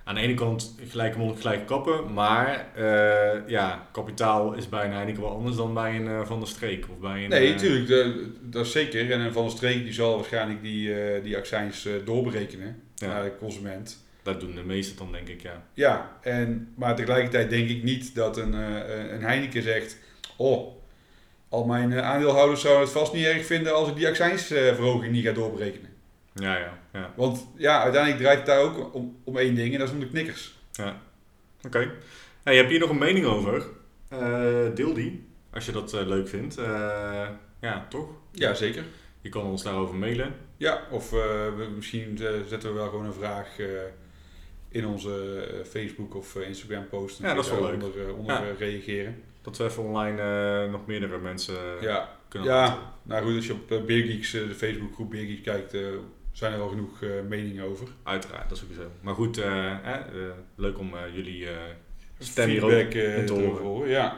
aan 0.05 0.15
de 0.15 0.21
ene 0.21 0.35
kant 0.35 0.75
gelijke 0.89 1.19
mond, 1.19 1.41
gelijke 1.41 1.65
kappen, 1.65 2.13
maar 2.13 2.67
eh, 2.75 3.49
ja, 3.49 3.89
kapitaal 3.93 4.53
is 4.53 4.69
bij 4.69 4.85
een 4.85 4.93
Heineken 4.93 5.23
wel 5.23 5.31
anders 5.31 5.57
dan 5.57 5.75
bij 5.75 5.97
een 5.97 6.09
eh, 6.09 6.27
Van 6.27 6.39
der 6.39 6.49
Streek. 6.49 6.87
Of 6.91 6.99
bij 6.99 7.25
een, 7.25 7.31
nee, 7.31 7.47
eh, 7.47 7.53
natuurlijk, 7.53 7.89
dat, 7.89 8.15
dat 8.53 8.67
is 8.67 8.73
zeker. 8.73 9.11
En 9.11 9.21
een 9.21 9.33
Van 9.33 9.43
der 9.43 9.53
Streek 9.57 9.85
die 9.85 9.93
zal 9.93 10.17
waarschijnlijk 10.17 10.63
die, 10.63 10.95
eh, 11.03 11.23
die 11.23 11.37
accijns 11.37 11.87
eh, 11.87 11.93
doorberekenen 12.05 12.83
Ja. 12.95 13.07
naar 13.07 13.23
de 13.23 13.37
consument. 13.39 14.03
Dat 14.23 14.41
doen 14.41 14.55
de 14.55 14.63
meesten 14.63 14.97
dan, 14.97 15.13
denk 15.13 15.29
ik, 15.29 15.43
ja. 15.43 15.63
Ja, 15.75 16.19
en, 16.23 16.73
maar 16.77 16.97
tegelijkertijd 16.97 17.51
denk 17.51 17.69
ik 17.69 17.83
niet 17.83 18.15
dat 18.15 18.37
een, 18.37 18.55
eh, 18.55 19.13
een 19.13 19.23
Heineken 19.23 19.63
zegt... 19.63 19.99
Oh, 20.37 20.75
al 21.49 21.65
mijn 21.65 21.93
eh, 21.93 22.03
aandeelhouders 22.03 22.61
zouden 22.61 22.83
het 22.83 22.93
vast 22.93 23.13
niet 23.13 23.25
erg 23.25 23.47
vinden 23.47 23.75
als 23.75 23.89
ik 23.89 23.97
die 23.97 24.07
accijnsverhoging 24.09 25.13
niet 25.13 25.25
ga 25.25 25.33
doorberekenen. 25.33 25.91
Ja, 26.35 26.57
ja, 26.59 26.79
ja. 26.93 27.13
Want 27.17 27.47
ja, 27.57 27.83
uiteindelijk 27.83 28.23
draait 28.23 28.39
het 28.39 28.47
daar 28.47 28.61
ook 28.61 28.95
om, 28.95 29.17
om 29.25 29.37
één 29.39 29.55
ding 29.55 29.73
en 29.73 29.79
dat 29.79 29.89
is 29.89 29.95
om 29.95 30.01
de 30.01 30.09
knikkers. 30.09 30.55
Oké. 31.67 31.91
Hey, 32.43 32.57
heb 32.57 32.65
je 32.65 32.71
hier 32.71 32.81
nog 32.81 32.91
een 32.91 32.99
mening 32.99 33.27
over? 33.27 33.67
Eh, 34.09 34.75
deel 34.75 34.95
die, 34.95 35.27
als 35.53 35.67
je 35.67 35.73
dat 35.73 35.93
eh, 35.93 36.07
leuk 36.07 36.29
vindt. 36.29 36.55
Ja, 37.61 37.87
toch? 37.89 38.09
Ja, 38.33 38.55
zeker. 38.55 38.85
Je 39.21 39.29
kan 39.29 39.43
ons 39.43 39.63
daarover 39.63 39.95
mailen. 39.97 40.35
Ja, 40.57 40.83
of 40.91 41.11
we, 41.11 41.69
misschien 41.77 42.17
zetten 42.49 42.69
we 42.69 42.75
wel 42.75 42.89
gewoon 42.89 43.05
een 43.07 43.13
vraag 43.13 43.57
in 44.69 44.87
onze 44.87 45.45
Facebook 45.69 46.15
of 46.15 46.37
Instagram 46.37 46.89
post. 46.89 47.21
En 47.21 47.29
Ja, 47.29 47.35
dat 47.35 47.45
is 47.45 47.51
wel 47.51 47.63
daar 47.63 47.73
Onder, 47.73 48.15
onder 48.15 48.35
Ja. 48.47 48.53
reageren. 48.59 49.23
Dat 49.45 49.57
we 49.57 49.65
even 49.65 49.83
online 49.83 50.21
eh, 50.65 50.71
nog 50.71 50.87
meerdere 50.87 51.19
mensen 51.19 51.55
Ja, 51.81 52.09
kunnen 52.29 52.49
ja. 52.49 52.55
laten. 52.61 52.79
nou 53.03 53.25
goed, 53.25 53.37
als 53.37 53.47
je 53.47 53.53
op 53.53 53.71
eh, 53.71 53.83
Beergeeks, 53.83 54.35
eh, 54.35 54.49
de 54.49 54.55
Facebookgroep 54.55 55.11
Beergeeks 55.11 55.41
kijkt, 55.41 55.75
eh, 55.75 55.81
zijn 56.33 56.53
er 56.53 56.61
al 56.61 56.69
genoeg 56.69 57.03
eh, 57.03 57.09
meningen 57.29 57.65
over. 57.65 57.89
Uiteraard, 58.03 58.49
dat 58.49 58.59
is 58.59 58.65
ook 58.65 58.75
zo. 58.77 58.91
Maar 59.01 59.15
goed, 59.15 59.39
eh, 59.39 59.71
eh, 59.71 59.95
eh, 59.95 60.01
leuk 60.57 60.79
om 60.79 60.95
eh, 60.95 61.15
jullie 61.15 61.47
eh 61.47 61.53
stem 62.19 62.49
Feedback 62.49 62.95
eh, 62.95 63.25
te 63.25 63.33
horen. 63.63 63.89
Ja, 63.91 64.17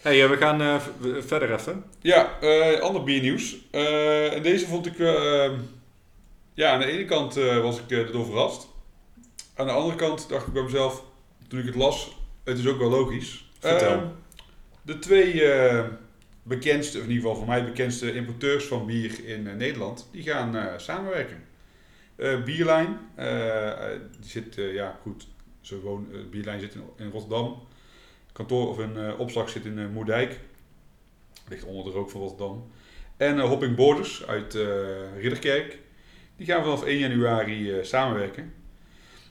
Hey, 0.00 0.22
eh, 0.22 0.30
we 0.30 0.36
gaan 0.36 0.60
eh, 0.60 0.76
verder 1.20 1.52
even. 1.52 1.84
ja 2.00 2.40
eh, 2.40 2.80
ander 2.80 3.02
biernieuws. 3.04 3.56
Eh, 3.70 4.34
en 4.34 4.42
deze 4.42 4.66
vond 4.66 4.86
ik... 4.86 4.98
eh, 4.98 5.50
ja, 6.54 6.72
aan 6.72 6.78
de 6.80 6.86
ene 6.86 7.04
kant 7.04 7.36
eh, 7.36 7.60
was 7.62 7.78
ik 7.78 7.90
eh, 7.90 7.98
erdoor 7.98 8.24
verrast. 8.24 8.68
Aan 9.56 9.66
de 9.66 9.72
andere 9.72 9.96
kant 9.96 10.28
dacht 10.28 10.46
ik 10.46 10.52
bij 10.52 10.62
mezelf, 10.62 11.04
toen 11.48 11.58
ik 11.58 11.66
het 11.66 11.74
las, 11.74 12.16
het 12.44 12.58
is 12.58 12.66
ook 12.66 12.78
wel 12.78 12.90
logisch. 12.90 13.50
Vertel. 13.60 14.12
De 14.84 14.98
twee 14.98 15.44
eh, 15.44 15.84
bekendste, 16.42 16.98
of 16.98 17.04
in 17.04 17.10
ieder 17.10 17.22
geval 17.22 17.38
voor 17.38 17.48
mij 17.48 17.64
bekendste 17.64 18.14
importeurs 18.14 18.64
van 18.64 18.86
bier 18.86 19.24
in 19.24 19.46
eh, 19.46 19.54
Nederland, 19.54 20.08
die 20.12 20.22
gaan 20.22 20.56
eh, 20.56 20.78
samenwerken. 20.78 21.42
Bierlijn, 22.44 22.98
die 24.20 24.30
zit, 24.30 24.54
ja 24.54 24.98
goed, 25.02 25.28
ze 25.60 25.80
woon, 25.80 26.08
eh, 26.12 26.18
Bierlijn 26.30 26.60
zit 26.60 26.74
in, 26.74 26.82
in 26.96 27.10
Rotterdam. 27.10 27.62
Kantoor 28.32 28.68
of 28.68 28.78
een 28.78 29.16
opslag 29.16 29.48
zit 29.48 29.64
in 29.64 29.92
Moerdijk. 29.92 30.40
Ligt 31.48 31.64
onder 31.64 31.84
de 31.84 31.90
rook 31.90 32.10
van 32.10 32.20
Rotterdam. 32.20 32.70
En 33.16 33.40
Hopping 33.40 33.76
Borders 33.76 34.26
uit 34.26 34.54
Ridderkerk. 35.18 35.78
Die 36.36 36.46
gaan 36.46 36.62
vanaf 36.62 36.84
1 36.84 36.98
januari 36.98 37.84
samenwerken. 37.84 38.52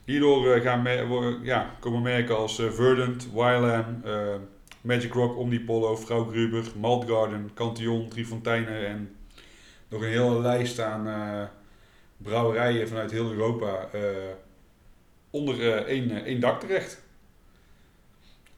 Hierdoor 0.05 0.59
gaan 0.59 0.83
ja, 1.43 1.75
komen 1.79 2.01
merken 2.01 2.37
als 2.37 2.55
Verdant, 2.55 3.27
eh, 3.33 4.35
Magic 4.83 5.13
Rock, 5.13 5.37
Omnipollo, 5.37 5.95
Vrouw 5.95 6.25
Gruber, 6.25 6.63
Malt 6.79 7.09
Garden, 7.09 7.49
Cantillon, 7.53 8.09
Driefonteinen 8.09 8.87
en 8.87 9.15
nog 9.87 10.01
een 10.01 10.09
hele 10.09 10.41
lijst 10.41 10.79
aan 10.79 11.07
eh, 11.07 11.47
brouwerijen 12.17 12.87
vanuit 12.87 13.11
heel 13.11 13.31
Europa 13.31 13.89
eh, 13.91 14.33
onder 15.29 15.73
eh, 15.73 15.75
één, 15.75 16.25
één 16.25 16.39
dak 16.39 16.59
terecht. 16.59 17.01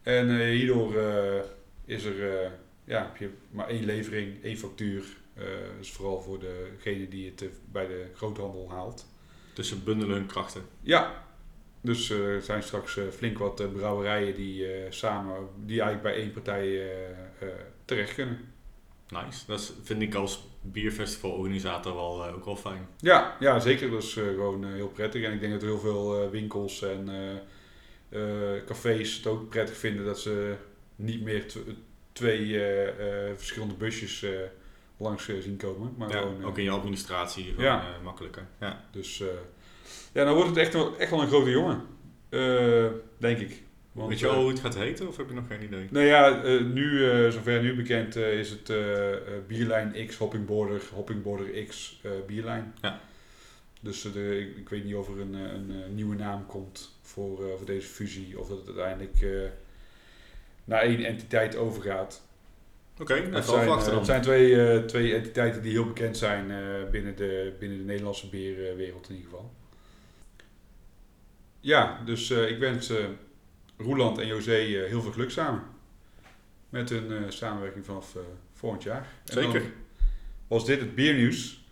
En 0.01 0.49
hierdoor 0.49 0.95
is 1.85 2.03
er, 2.03 2.51
ja, 2.83 3.01
heb 3.01 3.17
je 3.17 3.29
maar 3.49 3.67
één 3.67 3.85
levering, 3.85 4.43
één 4.43 4.57
factuur. 4.57 5.03
Dus 5.77 5.91
vooral 5.91 6.21
voor 6.21 6.39
degene 6.39 7.07
die 7.07 7.33
het 7.35 7.49
bij 7.71 7.87
de 7.87 8.09
groothandel 8.15 8.69
haalt. 8.69 9.05
Dus 9.53 9.67
ze 9.67 9.79
bundelen 9.79 10.15
hun 10.15 10.25
krachten. 10.25 10.61
Ja, 10.81 11.25
dus 11.85 12.09
eh, 12.09 12.17
er 12.27 12.41
zijn 12.41 12.63
straks 12.63 12.97
eh, 12.97 13.03
flink 13.11 13.37
wat 13.37 13.59
eh, 13.59 13.67
brouwerijen 13.73 14.35
die 14.35 14.65
samen, 14.89 15.47
die 15.65 15.81
eigenlijk 15.81 16.01
bij 16.13 16.23
één 16.23 16.31
partij 16.31 16.89
terecht 17.85 18.13
kunnen. 18.13 18.53
Nice. 19.09 19.43
Dat 19.47 19.73
vind 19.83 20.01
ik 20.01 20.15
als 20.15 20.47
bierfestivalorganisator 20.61 21.93
wel, 21.95 22.25
ook 22.27 22.45
wel 22.45 22.55
fijn. 22.55 22.87
Ja, 22.97 23.35
ja 23.39 23.59
zeker. 23.59 23.89
Dat 23.89 24.03
is 24.03 24.13
gewoon 24.13 24.65
heel 24.73 24.87
prettig. 24.87 25.23
En 25.23 25.33
ik 25.33 25.39
denk 25.39 25.51
dat 25.53 25.61
heel 25.61 25.79
veel 25.79 26.29
winkels 26.29 26.81
en 26.81 27.09
cafés 28.65 29.15
het 29.17 29.27
ook 29.27 29.49
prettig 29.49 29.77
vinden 29.77 30.05
dat 30.05 30.19
ze 30.19 30.55
niet 30.95 31.21
meer 31.21 31.47
tw- 31.47 31.57
twee 32.11 32.59
verschillende 33.35 33.73
busjes 33.73 34.25
langs 34.97 35.25
zien 35.39 35.57
komen. 35.57 35.93
Maar 35.97 36.09
Ja, 36.09 36.17
gewoon, 36.19 36.45
ook 36.45 36.57
in 36.57 36.63
je 36.63 36.69
administratie 36.69 37.45
gewoon 37.45 37.63
Ja. 37.63 37.83
makkelijker. 38.03 38.47
Ja. 38.59 38.83
Dus 38.91 39.23
ja, 40.13 40.23
dan 40.23 40.33
wordt 40.33 40.49
het 40.49 40.57
echt 40.57 40.73
wel, 40.73 40.97
echt 40.97 41.09
wel 41.09 41.21
een 41.21 41.27
grote 41.27 41.49
jongen. 41.49 41.81
Eh, 42.29 42.87
denk 43.17 43.39
ik. 43.39 43.63
Want, 43.95 44.09
Weet 44.09 44.19
je 44.19 44.27
al 44.27 44.33
eh, 44.33 44.39
hoe 44.39 44.49
het 44.49 44.59
gaat 44.59 44.75
heten 44.75 45.07
of 45.07 45.17
heb 45.17 45.27
je 45.27 45.33
nog 45.33 45.47
geen 45.47 45.63
idee? 45.63 45.87
Nou 45.89 46.05
ja, 46.05 46.43
eh, 46.43 46.63
nu, 46.63 47.09
eh, 47.09 47.29
zover 47.29 47.61
nu 47.61 47.75
bekend 47.75 48.15
is, 48.15 48.49
het 48.49 48.73
Bierlijn 49.47 50.07
X 50.07 50.17
Hopping 50.17 50.45
Border, 50.45 50.81
Hopping 50.93 51.23
Border 51.23 51.65
X 51.65 52.01
Bierlijn. 52.27 52.73
Ja. 52.81 52.99
Dus 53.81 54.01
de, 54.01 54.39
ik, 54.39 54.57
ik 54.57 54.69
weet 54.69 54.83
niet 54.83 54.95
of 54.95 55.09
er 55.09 55.19
een, 55.19 55.33
een, 55.33 55.95
nieuwe 55.95 56.15
naam 56.15 56.45
komt 56.45 56.97
voor, 57.01 57.37
voor 57.57 57.65
deze 57.65 57.87
fusie. 57.87 58.39
Of 58.39 58.47
dat 58.47 58.57
het 58.57 58.67
uiteindelijk 58.67 59.49
naar 60.63 60.81
één 60.81 61.03
entiteit 61.03 61.55
overgaat. 61.55 62.21
Oké, 62.99 63.13
Het 63.13 63.27
even 63.27 63.43
zijn, 63.43 63.67
dan. 63.67 63.95
het 63.95 64.05
zijn 64.05 64.21
twee, 64.21 64.85
twee 64.85 65.15
entiteiten 65.15 65.61
die 65.61 65.71
heel 65.71 65.85
bekend 65.85 66.17
zijn 66.17 66.51
binnen, 66.91 67.15
de, 67.15 67.53
binnen 67.59 67.77
de 67.77 67.83
Nederlandse 67.83 68.29
bierwereld 68.29 69.09
in 69.09 69.15
ieder 69.15 69.29
geval. 69.29 69.51
Ja, 71.65 72.01
dus 72.05 72.29
eh, 72.29 72.49
ik 72.49 72.57
wens 72.59 72.89
eh, 72.89 72.97
Roeland 73.77 74.17
en 74.17 74.27
José 74.27 74.55
eh, 74.55 74.89
heel 74.89 75.01
veel 75.01 75.11
geluk 75.11 75.31
samen. 75.31 75.63
Met 76.69 76.91
eh, 76.91 76.97
samenwerking 77.27 77.85
vanaf 77.85 78.15
volgend 78.53 78.83
jaar. 78.83 79.07
En 79.25 79.33
Zeker. 79.33 79.59
dan 79.59 79.71
was 80.47 80.65
dit 80.65 80.79
het 80.79 80.95
biernieuws. 80.95 81.63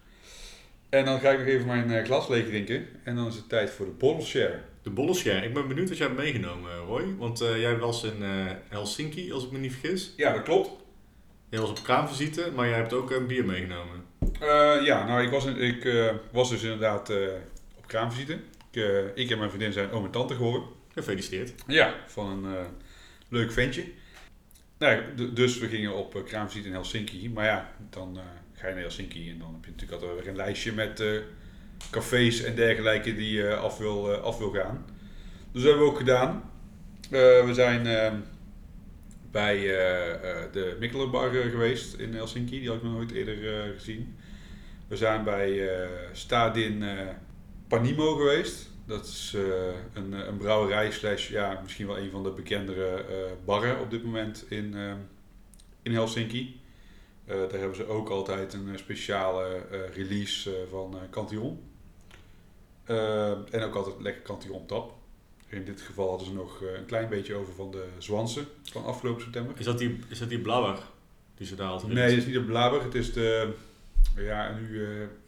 En 0.89 1.05
dan 1.05 1.19
ga 1.19 1.29
ik 1.31 1.37
nog 1.37 1.47
even 1.47 1.65
mijn 1.67 2.05
glas 2.05 2.27
leeg 2.27 2.45
drinken. 2.45 2.87
En 3.03 3.15
dan 3.15 3.27
is 3.27 3.35
het 3.35 3.49
tijd 3.49 3.69
voor 3.69 3.85
de 3.85 3.91
bottle 3.91 4.25
share. 4.25 4.59
De 4.81 4.89
bollenshare. 4.89 5.45
Ik 5.45 5.53
ben 5.53 5.67
benieuwd 5.67 5.89
wat 5.89 5.97
jij 5.97 6.07
hebt 6.07 6.19
meegenomen, 6.19 6.77
Roy. 6.77 7.15
Want 7.17 7.39
jij 7.39 7.77
was 7.77 8.03
in 8.03 8.23
Helsinki, 8.69 9.31
als 9.33 9.45
ik 9.45 9.51
me 9.51 9.57
niet 9.57 9.73
vergis. 9.73 10.13
Ja, 10.17 10.33
dat 10.33 10.43
klopt. 10.43 10.69
Jij 11.49 11.59
was 11.59 11.69
op 11.69 11.83
kraamvisite, 11.83 12.51
maar 12.55 12.67
jij 12.67 12.77
hebt 12.77 12.93
ook 12.93 13.11
een 13.11 13.27
bier 13.27 13.45
meegenomen. 13.45 14.05
Ja, 14.83 15.05
nou, 15.07 15.23
ik 15.23 15.29
was, 15.31 15.45
in- 15.45 15.57
ik, 15.57 16.11
was 16.31 16.49
dus 16.49 16.63
inderdaad 16.63 17.09
op 17.75 17.87
kraamvisite. 17.87 18.39
Ik, 18.73 18.83
eh, 18.83 19.23
ik 19.23 19.31
en 19.31 19.37
mijn 19.37 19.49
vriendin 19.49 19.73
zijn 19.73 19.91
oom 19.91 20.05
en 20.05 20.11
tante 20.11 20.35
geworden. 20.35 20.67
Gefeliciteerd. 20.93 21.53
Ja, 21.67 21.95
van 22.07 22.29
een 22.29 22.55
eh, 22.55 22.65
leuk 23.29 23.51
ventje. 23.51 23.83
Nou, 24.77 24.95
ja, 24.95 25.25
dus 25.33 25.57
we 25.57 25.67
gingen 25.67 25.95
op 25.95 26.15
uh, 26.15 26.23
kraamvisite 26.23 26.67
in 26.67 26.73
Helsinki. 26.73 27.29
Maar 27.29 27.45
ja, 27.45 27.75
dan 27.89 28.19
ga 28.53 28.67
je 28.67 28.73
naar 28.73 28.83
Helsinki 28.83 29.29
en 29.29 29.39
dan 29.39 29.53
heb 29.53 29.65
je 29.65 29.71
natuurlijk 29.71 30.01
altijd 30.01 30.19
weer 30.19 30.29
een 30.29 30.35
lijstje 30.35 30.71
met 30.71 31.03
cafés 31.91 32.43
en 32.43 32.55
dergelijke 32.55 33.15
die 33.15 33.31
je 33.31 33.55
af, 33.55 33.77
wil, 33.77 34.13
af 34.13 34.37
wil 34.37 34.51
gaan. 34.51 34.85
Dus 35.51 35.61
dat 35.61 35.71
hebben 35.71 35.83
we 35.83 35.91
ook 35.91 35.97
gedaan. 35.97 36.51
We 37.09 37.49
zijn 37.51 37.87
eh, 37.87 38.13
bij 39.31 39.57
de 40.51 40.75
Mikkeler 40.79 41.09
Bar 41.09 41.35
eh, 41.35 41.49
geweest 41.49 41.93
in 41.93 42.13
Helsinki. 42.13 42.59
Die 42.59 42.67
had 42.67 42.77
ik 42.77 42.83
nog 42.83 42.93
nooit 42.93 43.11
eerder 43.11 43.73
gezien. 43.73 44.15
We 44.87 44.97
zijn 44.97 45.23
bij 45.23 45.69
Stadin 46.11 46.83
Panimo 47.73 48.15
geweest. 48.15 48.69
Dat 48.85 49.05
is 49.05 49.33
eh, 49.35 49.43
een, 49.93 50.11
een 50.11 50.37
brouwerij 50.37 50.91
slash, 50.91 51.29
ja, 51.29 51.59
misschien 51.61 51.87
wel 51.87 51.97
een 51.97 52.11
van 52.11 52.23
de 52.23 52.31
bekendere 52.31 52.85
eh, 52.85 53.15
barren 53.45 53.79
op 53.79 53.89
dit 53.89 54.03
moment 54.03 54.45
in, 54.49 54.75
eh, 54.75 54.93
in 55.81 55.93
Helsinki. 55.93 56.61
Daar 57.25 57.49
hebben 57.51 57.75
ze 57.75 57.87
ook 57.87 58.09
altijd 58.09 58.53
een 58.53 58.77
speciale 58.77 59.61
release 59.93 60.65
van 60.69 60.97
Cantillon. 61.11 61.63
En 63.51 63.61
ook 63.63 63.75
altijd 63.75 64.01
lekker 64.01 64.21
Cantillon 64.21 64.65
tap. 64.65 64.93
In 65.47 65.65
dit 65.65 65.81
geval 65.81 66.09
hadden 66.09 66.27
ze 66.27 66.33
nog 66.33 66.61
een 66.61 66.85
klein 66.85 67.09
beetje 67.09 67.35
over 67.35 67.53
van 67.53 67.71
de 67.71 67.85
Zwansen 67.97 68.45
van 68.63 68.85
afgelopen 68.85 69.21
september. 69.21 69.59
Is 69.59 69.65
dat 69.65 69.77
die, 69.77 69.99
is 70.07 70.19
dat 70.19 70.29
die 70.29 70.39
blauwer 70.39 70.79
die 71.35 71.47
ze 71.47 71.55
daar 71.55 71.69
altijd 71.69 71.93
Nee, 71.93 72.03
het 72.03 72.17
is 72.17 72.25
niet 72.25 72.33
de 72.33 72.43
Blaber, 72.43 72.83
het 72.83 72.95
is 72.95 73.13
de... 73.13 73.53
Ja, 74.15 74.47
en 74.47 74.55
nu 74.61 74.87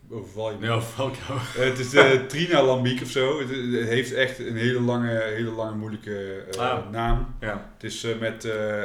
overval 0.10 0.52
je 0.52 0.58
me. 0.60 0.68
Nee, 0.68 0.76
of 0.76 0.96
welke? 0.96 1.18
Eh, 1.30 1.66
het 1.66 1.80
is 1.80 1.90
de 1.90 2.26
Trina 2.28 2.64
Lambiek 2.64 3.02
of 3.02 3.10
zo. 3.10 3.40
Het, 3.40 3.50
het 3.50 3.88
heeft 3.90 4.14
echt 4.14 4.40
een 4.40 4.56
hele 4.56 4.82
lange, 4.82 5.22
hele 5.24 5.52
lange 5.52 5.76
moeilijke 5.76 6.44
eh, 6.52 6.60
Ah. 6.60 6.90
naam. 6.92 7.36
Ja. 7.40 7.70
Het 7.74 7.84
is 7.84 8.04
eh, 8.04 8.20
met 8.20 8.46
eh 8.46 8.82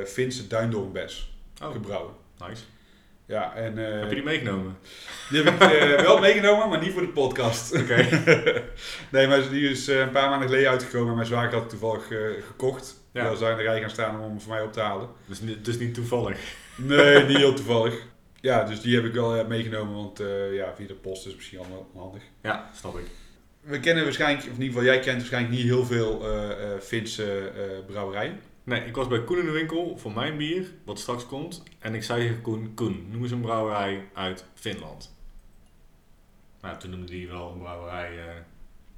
eh 0.00 0.06
Finse 0.06 0.46
duindoornbes 0.46 1.32
Oh, 1.62 1.72
gebrouwen. 1.72 2.12
nice. 2.48 2.62
Ja, 3.26 3.54
en 3.54 3.78
eh, 3.92 4.00
Heb 4.00 4.08
je 4.08 4.14
die 4.14 4.24
meegenomen? 4.24 4.76
die 5.30 5.42
heb 5.42 5.54
ik 5.54 5.60
eh, 5.72 6.00
wel 6.00 6.18
meegenomen, 6.18 6.68
maar 6.68 6.80
niet 6.80 6.92
voor 6.92 7.00
de 7.02 7.08
podcast. 7.08 7.74
Oké. 7.80 8.06
nee, 9.12 9.26
maar 9.26 9.48
die 9.50 9.70
is 9.70 9.88
eh, 9.88 9.98
een 9.98 10.10
paar 10.10 10.28
maanden 10.30 10.48
geleden 10.48 10.70
uitgekomen 10.70 11.08
en 11.08 11.14
mijn 11.14 11.26
zwager 11.26 11.54
had 11.58 11.68
toevallig 11.70 12.10
eh, 12.10 12.18
gekocht. 12.46 13.02
Ja. 13.12 13.24
Ja. 13.24 13.30
We 13.30 13.36
zijn 13.36 13.50
in 13.50 13.56
de 13.56 13.62
rij 13.62 13.80
gaan 13.80 13.90
staan 13.90 14.14
om 14.20 14.28
hem 14.28 14.40
voor 14.40 14.52
mij 14.52 14.62
op 14.62 14.72
te 14.72 14.80
halen. 14.80 15.08
Dus, 15.26 15.40
dus 15.62 15.78
niet 15.78 15.94
toevallig. 15.94 16.38
Nee, 16.76 17.24
niet 17.24 17.36
heel 17.36 17.54
toevallig. 17.54 17.94
Ja, 18.44 18.64
dus 18.64 18.80
die 18.80 18.94
heb 18.94 19.04
ik 19.04 19.12
wel 19.12 19.36
eh, 19.36 19.46
meegenomen, 19.46 19.94
want 19.94 20.20
eh, 20.20 20.54
ja, 20.54 20.74
via 20.74 20.86
de 20.86 20.94
post 20.94 21.26
is 21.26 21.34
misschien 21.34 21.58
allemaal 21.58 21.90
handig. 21.94 22.22
Ja, 22.42 22.70
snap 22.74 22.98
ik. 22.98 23.04
We 23.60 23.80
kennen 23.80 24.04
waarschijnlijk, 24.04 24.46
of 24.46 24.56
in 24.56 24.62
ieder 24.62 24.78
geval 24.78 24.84
jij 24.94 25.00
kent 25.00 25.16
waarschijnlijk 25.16 25.54
niet 25.54 25.64
heel 25.64 25.84
veel 25.84 26.28
eh 26.28 26.80
Finse 26.80 27.52
brouwerijen. 27.86 28.40
Nee, 28.64 28.84
ik 28.84 28.96
was 28.96 29.08
bij 29.08 29.24
Koen 29.24 29.38
in 29.38 29.44
de 29.44 29.50
winkel 29.50 29.98
voor 29.98 30.12
mijn 30.12 30.36
bier, 30.36 30.70
wat 30.84 30.98
straks 30.98 31.26
komt. 31.26 31.62
En 31.78 31.94
ik 31.94 32.02
zei 32.02 32.20
tegen 32.20 32.42
Koen, 32.42 32.72
Koen, 32.74 33.06
noem 33.10 33.22
eens 33.22 33.30
een 33.30 33.40
brouwerij 33.40 34.08
uit 34.14 34.44
Finland. 34.54 35.14
Nou, 36.60 36.78
toen 36.78 36.90
noemde 36.90 37.16
hij 37.16 37.28
wel 37.28 37.50
een 37.52 37.58
brouwerij... 37.58 38.10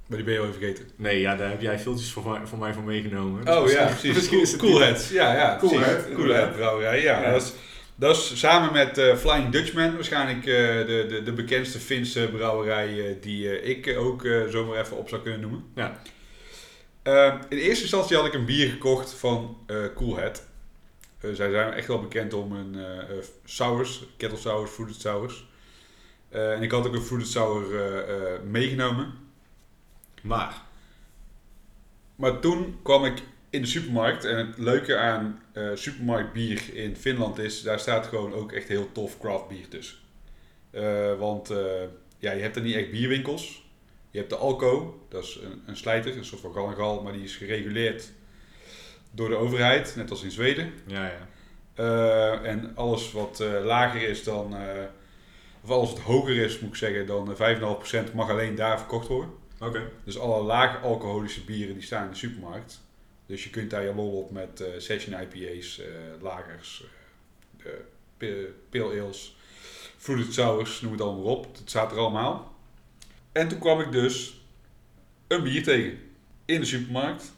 Maar 0.07 0.17
die 0.17 0.25
ben 0.25 0.33
je 0.33 0.39
al 0.39 0.45
even 0.45 0.59
vergeten. 0.59 0.89
Nee, 0.95 1.19
ja, 1.19 1.35
daar 1.35 1.49
heb 1.49 1.61
jij 1.61 1.79
filmpjes 1.79 2.11
voor 2.11 2.29
mij, 2.29 2.45
voor 2.45 2.57
mij 2.57 2.73
van 2.73 2.83
meegenomen. 2.83 3.45
Dus 3.45 3.55
Oh 3.55 3.69
ja, 3.69 3.85
precies. 3.99 4.51
Het 4.51 4.59
cool 4.59 4.79
Heads. 4.79 5.09
Ja, 5.09 5.33
ja. 5.33 5.57
Coolhead, 5.59 5.97
precies. 5.97 6.15
Coolhead 6.15 6.51
brouwerij. 6.55 7.01
Ja, 7.01 7.21
Ja. 7.21 7.31
Dat, 7.31 7.41
is, 7.41 7.53
dat 7.99 8.15
is 8.15 8.39
samen 8.39 8.73
met 8.73 8.97
eh, 8.97 9.15
Flying 9.15 9.49
Dutchman 9.49 9.93
waarschijnlijk 9.93 10.37
eh, 10.37 10.45
de, 10.45 11.05
de, 11.09 11.23
de 11.23 11.33
bekendste 11.33 11.79
Finse 11.79 12.29
brouwerij 12.31 13.07
eh, 13.07 13.15
die 13.21 13.61
ik 13.61 13.97
ook 13.97 14.27
zomaar 14.49 14.79
even 14.79 14.97
op 14.97 15.09
zou 15.09 15.21
kunnen 15.21 15.39
noemen. 15.39 15.63
Ja. 15.75 16.01
Eh, 17.01 17.33
in 17.49 17.57
eerste 17.57 17.81
instantie 17.81 18.15
had 18.15 18.25
ik 18.25 18.33
een 18.33 18.45
bier 18.45 18.69
gekocht 18.69 19.13
van 19.13 19.57
Coolhead. 19.95 20.45
Zij 21.21 21.33
zijn 21.33 21.73
echt 21.73 21.87
wel 21.87 22.01
bekend 22.01 22.33
om 22.33 22.51
hun 22.51 22.75
sours, 23.45 24.03
kettle 24.17 24.39
sours, 24.39 24.71
fruited 24.71 25.01
sours. 25.01 25.47
En 26.29 26.61
ik 26.61 26.71
had 26.71 26.87
ook 26.87 26.93
een 26.93 27.01
fruited 27.01 27.31
sour 27.31 27.65
meegenomen. 28.43 29.13
Maar, 30.21 30.61
Maar 32.15 32.39
toen 32.39 32.79
kwam 32.83 33.05
ik 33.05 33.21
in 33.49 33.61
de 33.61 33.67
supermarkt. 33.67 34.25
En 34.25 34.37
het 34.37 34.57
leuke 34.57 34.97
aan 34.97 35.41
eh 35.53 35.69
supermarktbier 35.73 36.61
in 36.73 36.95
Finland 36.95 37.37
is, 37.37 37.61
daar 37.61 37.79
staat 37.79 38.05
gewoon 38.05 38.33
ook 38.33 38.51
echt 38.51 38.67
heel 38.67 38.91
tof 38.91 39.19
craft 39.19 39.47
bier 39.47 39.67
tussen. 39.67 39.97
Eh, 40.69 41.19
want 41.19 41.49
eh, 41.49 41.57
ja, 42.19 42.31
je 42.31 42.41
hebt 42.41 42.55
er 42.55 42.61
niet 42.61 42.75
echt 42.75 42.91
bierwinkels. 42.91 43.65
Je 44.11 44.17
hebt 44.17 44.29
de 44.29 44.37
Alco, 44.37 45.01
dat 45.09 45.23
is 45.23 45.39
een, 45.43 45.61
een 45.65 45.77
slijter, 45.77 46.17
een 46.17 46.25
soort 46.25 46.41
van 46.41 46.53
gal 46.53 46.67
en 46.67 46.75
gal, 46.75 47.01
maar 47.03 47.13
die 47.13 47.23
is 47.23 47.35
gereguleerd 47.35 48.11
door 49.11 49.29
de 49.29 49.35
overheid, 49.35 49.93
net 49.95 50.09
als 50.09 50.23
in 50.23 50.31
Zweden. 50.31 50.73
ja, 50.87 51.05
ja. 51.05 51.27
En 52.43 52.75
alles 52.75 53.11
wat 53.11 53.43
lager 53.63 54.09
is 54.09 54.23
dan, 54.23 54.55
of 55.67 55.73
alles 55.73 55.89
wat 55.89 55.99
hoger 55.99 56.35
is, 56.35 56.59
moet 56.59 56.69
ik 56.69 56.75
zeggen, 56.75 57.05
dan 57.05 57.35
eh, 57.37 57.57
5,5% 58.07 58.13
mag 58.13 58.29
alleen 58.29 58.55
daar 58.55 58.77
verkocht 58.79 59.07
worden. 59.07 59.31
Oké. 59.59 59.91
Dus 60.03 60.19
alle 60.19 60.43
laag 60.43 60.83
alcoholische 60.83 61.43
bieren 61.43 61.73
die 61.73 61.83
staan 61.83 62.03
in 62.03 62.09
de 62.09 62.15
supermarkt. 62.15 62.85
Dus 63.27 63.43
je 63.43 63.49
kunt 63.49 63.69
daar 63.69 63.83
je 63.83 63.93
lol 63.93 64.21
op 64.21 64.31
met 64.31 64.61
eh, 64.61 64.67
session 64.77 65.21
IPA's, 65.21 65.79
eh, 65.79 65.87
lagers, 66.21 66.83
eh, 68.17 68.29
pale 68.69 69.01
ales, 69.01 69.37
fruited 69.97 70.33
sours, 70.33 70.81
noem 70.81 70.91
het 70.91 71.01
allemaal 71.01 71.35
op. 71.35 71.57
Het 71.57 71.69
staat 71.69 71.91
er 71.91 71.97
allemaal. 71.97 72.55
En 73.31 73.47
toen 73.47 73.59
kwam 73.59 73.79
ik 73.79 73.91
dus 73.91 74.41
een 75.27 75.43
bier 75.43 75.63
tegen 75.63 75.99
in 76.45 76.59
de 76.59 76.65
supermarkt. 76.65 77.33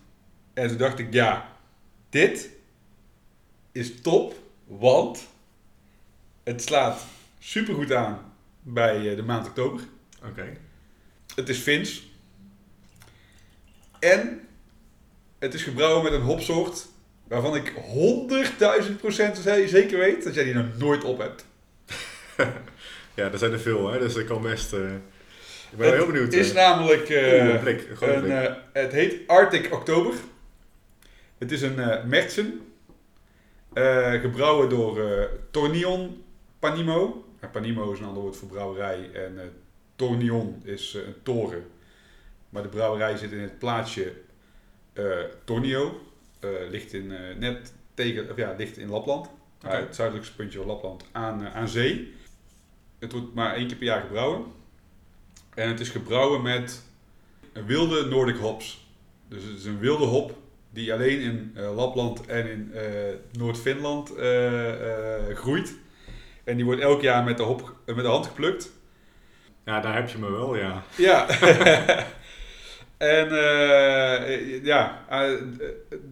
En 0.54 0.68
toen 0.68 0.78
dacht 0.78 1.00
ik, 1.00 1.14
ja, 1.14 1.58
dit 2.10 2.50
is 3.72 4.02
top, 4.02 4.36
want 4.66 5.28
het 6.44 6.62
slaat 6.62 7.06
supergoed 7.40 7.94
aan 7.94 8.34
bij 8.62 9.16
de 9.16 9.24
maand 9.24 9.48
oktober. 9.48 9.82
Oké. 10.24 10.58
Het 11.36 11.50
is 11.50 11.58
Fins. 11.58 12.08
En 14.00 14.49
het 15.40 15.54
is 15.54 15.64
gebrouwen 15.64 16.04
met 16.04 16.14
een 16.14 16.22
hopsoort 16.22 16.88
waarvan 17.28 17.56
ik 17.56 17.74
100.000% 19.38 19.44
zeker 19.68 19.98
weet 19.98 20.24
dat 20.24 20.34
jij 20.34 20.44
die 20.44 20.54
nog 20.54 20.78
nooit 20.78 21.04
op 21.04 21.18
hebt. 21.18 21.46
Ja, 23.14 23.32
er 23.32 23.38
zijn 23.38 23.52
er 23.52 23.60
veel, 23.60 23.92
hè? 23.92 24.00
dus 24.00 24.16
ik 24.16 24.26
kan 24.26 24.42
best... 24.42 24.74
eh, 24.74 24.94
ik 25.72 25.78
ben 25.78 25.94
heel 25.94 26.06
benieuwd. 26.06 26.24
Het 26.26 26.34
is 26.34 26.50
eh. 26.50 26.56
namelijk... 26.56 27.10
Oeh, 27.10 27.54
een 27.54 27.60
blik, 27.60 27.88
een 28.00 28.58
het 28.74 28.92
heet 28.92 29.28
Arctic 29.28 29.74
Oktober. 29.74 30.14
Het 31.38 31.52
is 31.52 31.62
een 31.62 31.76
Märzen. 32.10 32.62
eh, 33.74 34.14
gebrouwen 34.22 34.70
door 34.70 35.30
Tornion 35.52 36.24
Panimo. 36.60 37.26
Panimo 37.52 37.92
is 37.92 38.00
een 38.00 38.06
ander 38.06 38.22
woord 38.22 38.38
voor 38.38 38.48
brouwerij. 38.48 39.10
En 39.14 39.40
Tornion 39.96 40.62
is 40.64 40.94
een 40.94 41.16
toren. 41.24 41.66
Maar 42.50 42.64
de 42.64 42.70
brouwerij 42.70 43.18
zit 43.18 43.32
in 43.32 43.40
het 43.42 43.60
plaatsje 43.60 44.14
Tornio. 45.44 46.02
Eh, 46.40 46.50
ligt 46.70 46.94
in, 46.94 47.12
eh, 47.12 47.36
net 47.38 47.74
tegen, 47.94 48.32
of 48.32 48.38
ja, 48.38 48.56
ligt 48.58 48.78
in 48.78 48.90
Lapland. 48.90 49.30
Het 49.68 49.96
zuidelijkste 49.96 50.36
puntje 50.36 50.58
van 50.58 50.68
Lapland 50.68 51.06
aan, 51.12 51.46
eh, 51.46 51.56
aan 51.56 51.68
zee. 51.68 52.14
Het 53.00 53.12
wordt 53.12 53.34
maar 53.34 53.56
één 53.56 53.68
keer 53.68 53.78
per 53.78 53.86
jaar 53.86 54.02
gebrouwen. 54.02 54.46
En 55.56 55.68
het 55.68 55.80
is 55.80 55.90
gebrouwen 55.90 56.42
met 56.42 56.84
wilde 57.66 58.06
Nordic 58.06 58.36
hops. 58.36 58.88
Dus 59.28 59.44
het 59.44 59.58
is 59.58 59.66
een 59.66 59.80
wilde 59.80 60.06
hop 60.06 60.38
die 60.70 60.94
alleen 60.94 61.20
in 61.20 61.52
eh, 61.56 61.76
Lapland 61.76 62.26
en 62.26 62.52
in 62.52 62.72
eh, 62.74 62.84
Noord-Finland 63.32 64.16
eh, 64.16 65.30
eh, 65.30 65.36
groeit. 65.38 65.76
En 66.44 66.56
die 66.56 66.66
wordt 66.66 66.82
elk 66.82 67.02
jaar 67.02 67.24
met 67.24 67.38
de, 67.38 67.44
hop, 67.44 67.74
eh, 67.86 67.96
met 67.96 68.04
de 68.04 68.10
hand 68.12 68.26
geplukt. 68.26 68.72
Ja, 69.66 69.82
daar 69.82 69.96
heb 69.96 70.10
je 70.10 70.18
me 70.18 70.32
wel, 70.32 70.56
ja. 70.58 70.84
Ja. 70.98 71.28
en 73.00 73.28
eh, 73.28 74.64
ja, 74.64 75.06
eh, 75.10 75.42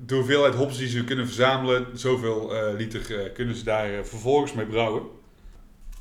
de 0.06 0.16
hoeveelheid 0.16 0.54
hops 0.54 0.78
die 0.78 0.88
ze 0.88 1.04
kunnen 1.04 1.26
verzamelen, 1.26 1.88
zoveel 1.94 2.56
eh, 2.56 2.78
liter 2.78 3.20
eh, 3.20 3.34
kunnen 3.34 3.56
ze 3.56 3.64
daar 3.64 3.94
eh, 3.94 4.04
vervolgens 4.04 4.54
mee 4.54 4.66
brouwen. 4.66 5.04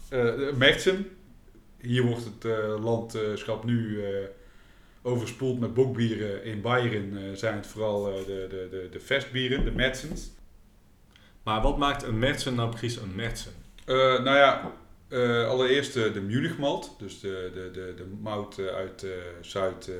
Eh 0.08 0.52
Märzen, 0.56 1.08
hier 1.80 2.02
wordt 2.02 2.24
het 2.24 2.44
eh, 2.44 2.84
landschap 2.84 3.64
nu 3.64 4.04
eh, 4.04 4.10
overspoeld 5.02 5.60
met 5.60 5.74
bokbieren. 5.74 6.44
In 6.44 6.60
Bayern 6.60 7.16
eh, 7.16 7.22
zijn 7.34 7.56
het 7.56 7.66
vooral 7.66 8.10
eh, 8.10 8.26
de, 8.26 8.46
de, 8.50 8.68
de, 8.70 8.88
de 8.90 9.00
vestbieren, 9.00 9.64
de 9.64 9.70
Märzens. 9.70 10.30
Maar 11.42 11.62
wat 11.62 11.78
maakt 11.78 12.02
een 12.02 12.18
Mertsen 12.18 12.54
nou 12.54 12.68
precies 12.70 12.96
een 12.96 13.14
Mertsen? 13.14 13.52
Eh, 13.84 13.96
nou 13.96 14.36
ja, 14.36 14.72
eh, 15.08 15.48
allereerst 15.48 15.96
eh, 15.96 16.12
de 16.12 16.20
Munich 16.20 16.58
malt, 16.58 16.94
dus 16.98 17.20
de, 17.20 17.50
de, 17.54 17.70
de, 17.70 17.94
de 17.96 18.06
mout 18.20 18.58
eh, 18.58 18.66
uit 18.66 19.02
eh, 19.02 19.10
Zuid, 19.40 19.88
eh, 19.88 19.94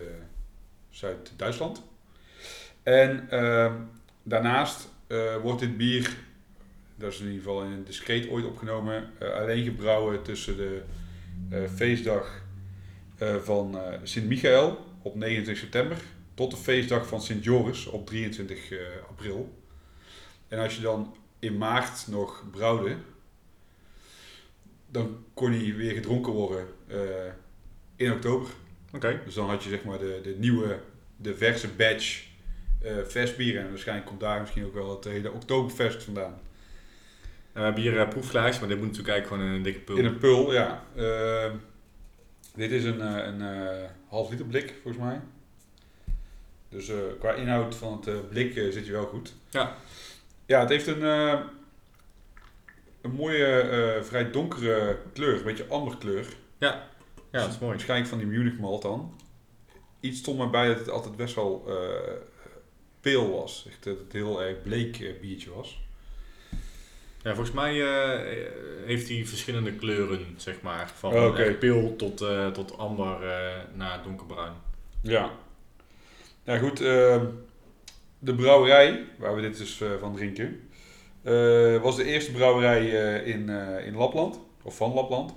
Zuid-Duitsland. 0.97 1.83
En 2.83 3.31
ehm, 3.31 3.75
daarnaast 4.23 4.89
eh, 5.07 5.37
wordt 5.37 5.61
dit 5.61 5.77
bier, 5.77 6.17
dat 6.95 7.13
is 7.13 7.21
in 7.21 7.27
ieder 7.27 7.43
geval 7.43 7.63
in 7.63 7.71
een 7.71 7.85
discreet 7.85 8.29
ooit 8.29 8.45
opgenomen, 8.45 9.11
eh, 9.19 9.33
alleen 9.33 9.65
gebrouwen 9.65 10.23
tussen 10.23 10.57
de 10.57 10.83
eh, 11.51 11.69
feestdag 11.75 12.45
van 13.43 13.79
Sint-Michael 14.03 14.85
op 15.03 15.15
29 15.15 15.57
september 15.57 15.97
tot 16.37 16.51
de 16.51 16.57
feestdag 16.57 17.07
van 17.07 17.23
Sint-Joris 17.23 17.87
op 17.87 18.07
23 18.07 18.71
eh, 18.71 18.79
april. 19.09 19.55
En 20.49 20.59
als 20.59 20.77
je 20.77 20.83
dan 20.83 21.15
in 21.39 21.59
maart 21.59 22.07
nog 22.09 22.45
brouwde, 22.51 22.97
dan 24.91 25.25
kon 25.35 25.53
hij 25.53 25.75
weer 25.75 25.93
gedronken 25.93 26.33
worden 26.33 26.67
in 27.97 28.13
oktober. 28.13 28.49
Dus 29.25 29.35
dan 29.35 29.49
had 29.49 29.63
je 29.65 29.69
zeg 29.71 29.85
maar 29.85 29.99
de, 29.99 30.21
de 30.23 30.35
nieuwe, 30.39 30.79
de 31.17 31.35
verse 31.37 31.69
batch 31.69 32.25
eh 32.83 32.93
versbier. 33.07 33.59
En 33.59 33.69
waarschijnlijk 33.69 34.07
komt 34.09 34.21
daar 34.21 34.41
misschien 34.41 34.65
ook 34.65 34.75
wel 34.75 34.91
het 34.91 35.05
hele 35.05 35.33
Oktoberfest 35.33 36.03
vandaan. 36.03 36.41
En 37.53 37.63
we 37.63 37.67
hebben 37.67 37.83
hier 37.83 38.01
eh, 38.01 38.09
proefglaasje, 38.09 38.61
maar 38.61 38.69
dit 38.69 38.79
moet 38.79 38.87
natuurlijk 38.87 39.15
eigenlijk 39.15 39.43
gewoon 39.43 39.53
in 39.53 39.59
een 39.59 39.73
dikke 39.73 39.81
pul. 39.81 39.97
In 39.97 40.05
een 40.05 40.19
pul, 40.19 40.53
ja. 40.53 40.83
Eh, 40.95 41.51
dit 42.55 42.71
is 42.71 42.85
een, 42.85 43.01
eh, 43.01 43.25
een 43.27 43.43
eh, 43.43 43.89
half 44.09 44.31
liter 44.31 44.47
blik, 44.47 44.75
volgens 44.83 45.05
mij. 45.05 45.21
Dus 46.69 46.89
eh, 46.89 46.97
qua 47.19 47.33
inhoud 47.33 47.75
van 47.75 47.93
het 47.97 48.07
eh, 48.07 48.15
blik 48.31 48.57
eh, 48.57 48.73
zit 48.73 48.87
je 48.87 48.93
wel 48.93 49.07
goed. 49.07 49.35
Ja. 49.51 49.77
Ja, 50.47 50.61
het 50.61 50.69
heeft 50.69 50.87
een, 50.87 51.03
eh, 51.03 51.41
een 53.03 53.11
mooie, 53.11 53.47
eh, 53.47 54.03
vrij 54.03 54.31
donkere 54.31 54.99
kleur. 55.13 55.37
Een 55.37 55.45
beetje 55.45 55.67
amberkleur. 55.69 56.27
Ja, 56.59 56.89
dat 57.31 57.49
is 57.49 57.59
mooi. 57.59 57.73
Waarschijnlijk 57.73 58.09
van 58.11 58.19
die 58.19 58.27
Munich 58.27 58.59
malt 58.59 58.83
dan. 58.83 59.15
Iets 60.01 60.19
stond 60.19 60.39
me 60.39 60.49
bij 60.51 60.69
dat 60.69 60.79
het 60.79 60.91
altijd 60.91 61.17
best 61.17 61.35
wel 61.35 61.65
eh 61.69 62.35
peel 63.07 63.31
was. 63.31 63.67
Echt 63.69 63.85
dat 63.85 63.99
het 63.99 64.13
heel 64.13 64.43
erg 64.43 64.63
bleek 64.63 65.01
eh, 65.01 65.21
biertje 65.21 65.51
was. 65.55 65.81
Ja, 67.23 67.35
volgens 67.35 67.55
mij 67.55 67.83
eh, 67.83 68.47
heeft 68.87 69.09
hij 69.09 69.25
verschillende 69.25 69.73
kleuren, 69.73 70.35
zeg 70.37 70.61
maar. 70.61 70.93
Van 70.95 71.13
Oh, 71.15 71.59
pil 71.59 71.97
tot, 71.97 72.21
eh, 72.21 72.49
tot 72.49 72.79
amber 72.79 73.19
naar 73.75 74.03
donkerbruin. 74.03 74.53
Ja. 75.03 75.31
Ja, 76.45 76.59
goed. 76.59 76.81
ehm, 76.81 77.25
de 78.19 78.35
brouwerij, 78.35 79.05
waar 79.19 79.35
we 79.35 79.41
dit 79.41 79.59
dus 79.59 79.83
van 80.01 80.15
drinken, 80.15 80.69
was 81.83 81.97
de 81.97 82.05
eerste 82.05 82.33
brouwerij 82.33 82.87
in, 83.25 83.49
in 83.85 83.95
Lapland, 83.95 84.41
of 84.63 84.77
van 84.77 84.93
Lapland. 84.93 85.35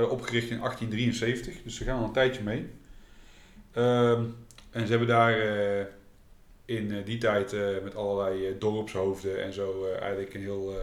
Eh, 0.00 0.10
opgericht 0.10 0.50
in 0.50 0.58
1873, 0.58 1.62
dus 1.62 1.76
ze 1.76 1.84
gaan 1.84 1.98
al 1.98 2.04
een 2.04 2.12
tijdje 2.12 2.42
mee. 2.42 2.70
Ehm, 3.72 4.24
en 4.70 4.82
ze 4.84 4.90
hebben 4.90 5.08
daar 5.08 5.40
eh, 5.40 5.86
in 6.64 6.92
eh, 6.92 7.04
die 7.04 7.18
tijd 7.18 7.54
met 7.82 7.94
allerlei 7.94 8.58
dorpshoofden 8.58 9.42
en 9.42 9.52
zo 9.52 9.86
eigenlijk 9.86 10.34
een 10.34 10.40
heel, 10.40 10.74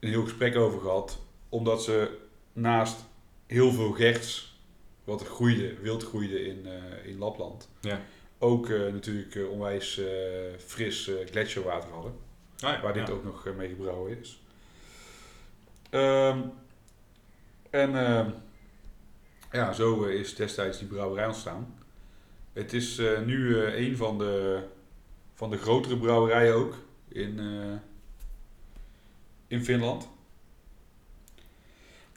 een 0.00 0.08
heel 0.08 0.22
gesprek 0.22 0.56
over 0.56 0.80
gehad. 0.80 1.18
Omdat 1.48 1.82
ze 1.82 2.18
naast 2.52 3.04
heel 3.46 3.72
veel 3.72 3.92
gerts, 3.92 4.58
wat 5.04 5.26
groeide, 5.26 5.74
wild 5.80 6.04
groeide 6.04 6.44
in, 6.46 6.66
in 7.04 7.18
Lapland, 7.18 7.68
Ja. 7.80 8.00
ook 8.38 8.68
natuurlijk 8.68 9.50
onwijs 9.50 10.00
fris 10.58 11.10
gletsjerwater 11.30 11.90
hadden. 11.90 12.12
Ah, 12.60 12.72
ja, 12.72 12.80
Waar 12.80 12.92
dit 12.92 13.06
ja. 13.06 13.12
ook 13.12 13.24
nog 13.24 13.48
mee 13.56 13.68
gebrouwen 13.68 14.18
is. 14.20 14.40
Ehm, 15.90 16.40
en 17.70 18.06
ehm, 18.06 18.30
ja, 19.52 19.72
zo 19.72 20.04
eh, 20.04 20.14
is 20.14 20.34
destijds 20.34 20.78
die 20.78 20.88
brouwerij 20.88 21.26
ontstaan. 21.26 21.74
Het 22.52 22.72
is 22.72 22.98
eh, 22.98 23.20
nu 23.20 23.64
eh, 23.64 23.86
een 23.86 23.96
van 23.96 24.18
de, 24.18 24.62
van 25.34 25.50
de 25.50 25.56
grotere 25.58 25.98
brouwerijen 25.98 26.54
ook 26.54 26.74
in, 27.08 27.38
eh, 27.38 27.76
in 29.46 29.64
Finland. 29.64 30.08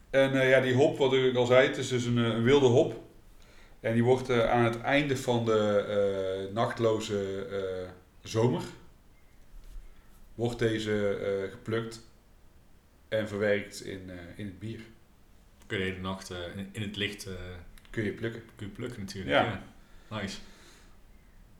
En 0.09 0.41
eh, 0.41 0.49
ja, 0.49 0.59
die 0.61 0.73
hop, 0.73 0.97
wat 0.97 1.13
ik 1.13 1.35
al 1.35 1.45
zei, 1.45 1.67
het 1.67 1.77
is 1.77 1.87
dus 1.87 2.05
een, 2.05 2.17
eh, 2.17 2.23
een 2.23 2.43
wilde 2.43 2.65
hop. 2.65 3.01
En 3.79 3.93
die 3.93 4.03
wordt 4.03 4.29
eh, 4.29 4.49
aan 4.49 4.63
het 4.63 4.81
einde 4.81 5.17
van 5.17 5.45
de 5.45 5.85
eh, 6.47 6.53
nachtloze 6.53 7.45
eh, 7.45 7.89
zomer 8.21 8.61
wordt 10.35 10.59
deze 10.59 11.17
eh, 11.17 11.51
geplukt 11.51 12.01
en 13.07 13.27
verwerkt 13.27 13.81
in, 13.81 14.09
eh, 14.09 14.17
in 14.35 14.45
het 14.45 14.59
bier. 14.59 14.79
Kun 15.71 15.79
je 15.79 15.85
de 15.85 15.91
hele 15.91 16.07
nacht 16.07 16.29
eh, 16.29 16.37
in, 16.55 16.69
in 16.71 16.81
het 16.81 16.95
licht 16.95 17.25
eh, 17.25 17.33
Kun 17.89 18.03
je 18.03 18.11
plukken. 18.11 18.41
kun 18.55 18.67
je 18.67 18.73
plukken 18.73 18.99
natuurlijk. 18.99 19.31
Ja. 19.31 19.43
Ja. 20.09 20.17
Nice. 20.17 20.37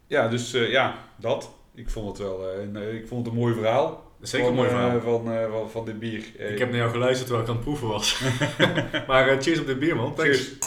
Ja, 0.08 0.28
dus 0.28 0.54
eh, 0.54 0.70
ja, 0.70 1.06
dat. 1.16 1.54
Ik 1.76 1.90
vond 1.90 2.08
het 2.08 2.18
wel 2.28 2.54
een, 2.56 2.96
ik 2.96 3.08
vond 3.08 3.26
het 3.26 3.34
een 3.34 3.40
mooi 3.40 3.54
verhaal. 3.54 4.12
Zeker 4.22 4.48
van, 4.48 4.58
een 4.58 4.60
mooi 4.60 4.70
verhaal. 4.70 5.02
van, 5.02 5.50
van, 5.52 5.70
van 5.72 5.86
dit 5.86 6.00
bier. 6.00 6.24
Ik 6.52 6.60
heb 6.60 6.70
naar 6.70 6.78
jou 6.78 6.92
geluisterd 6.92 7.28
terwijl 7.28 7.48
ik 7.48 7.50
aan 7.50 7.56
het 7.56 7.66
proeven 7.66 7.88
was. 7.88 8.22
maar 9.08 9.42
cheers 9.42 9.60
op 9.60 9.66
dit 9.66 9.80
bier, 9.80 9.96
man. 9.96 10.16
Thanks. 10.16 10.38
Cheers. 10.38 10.58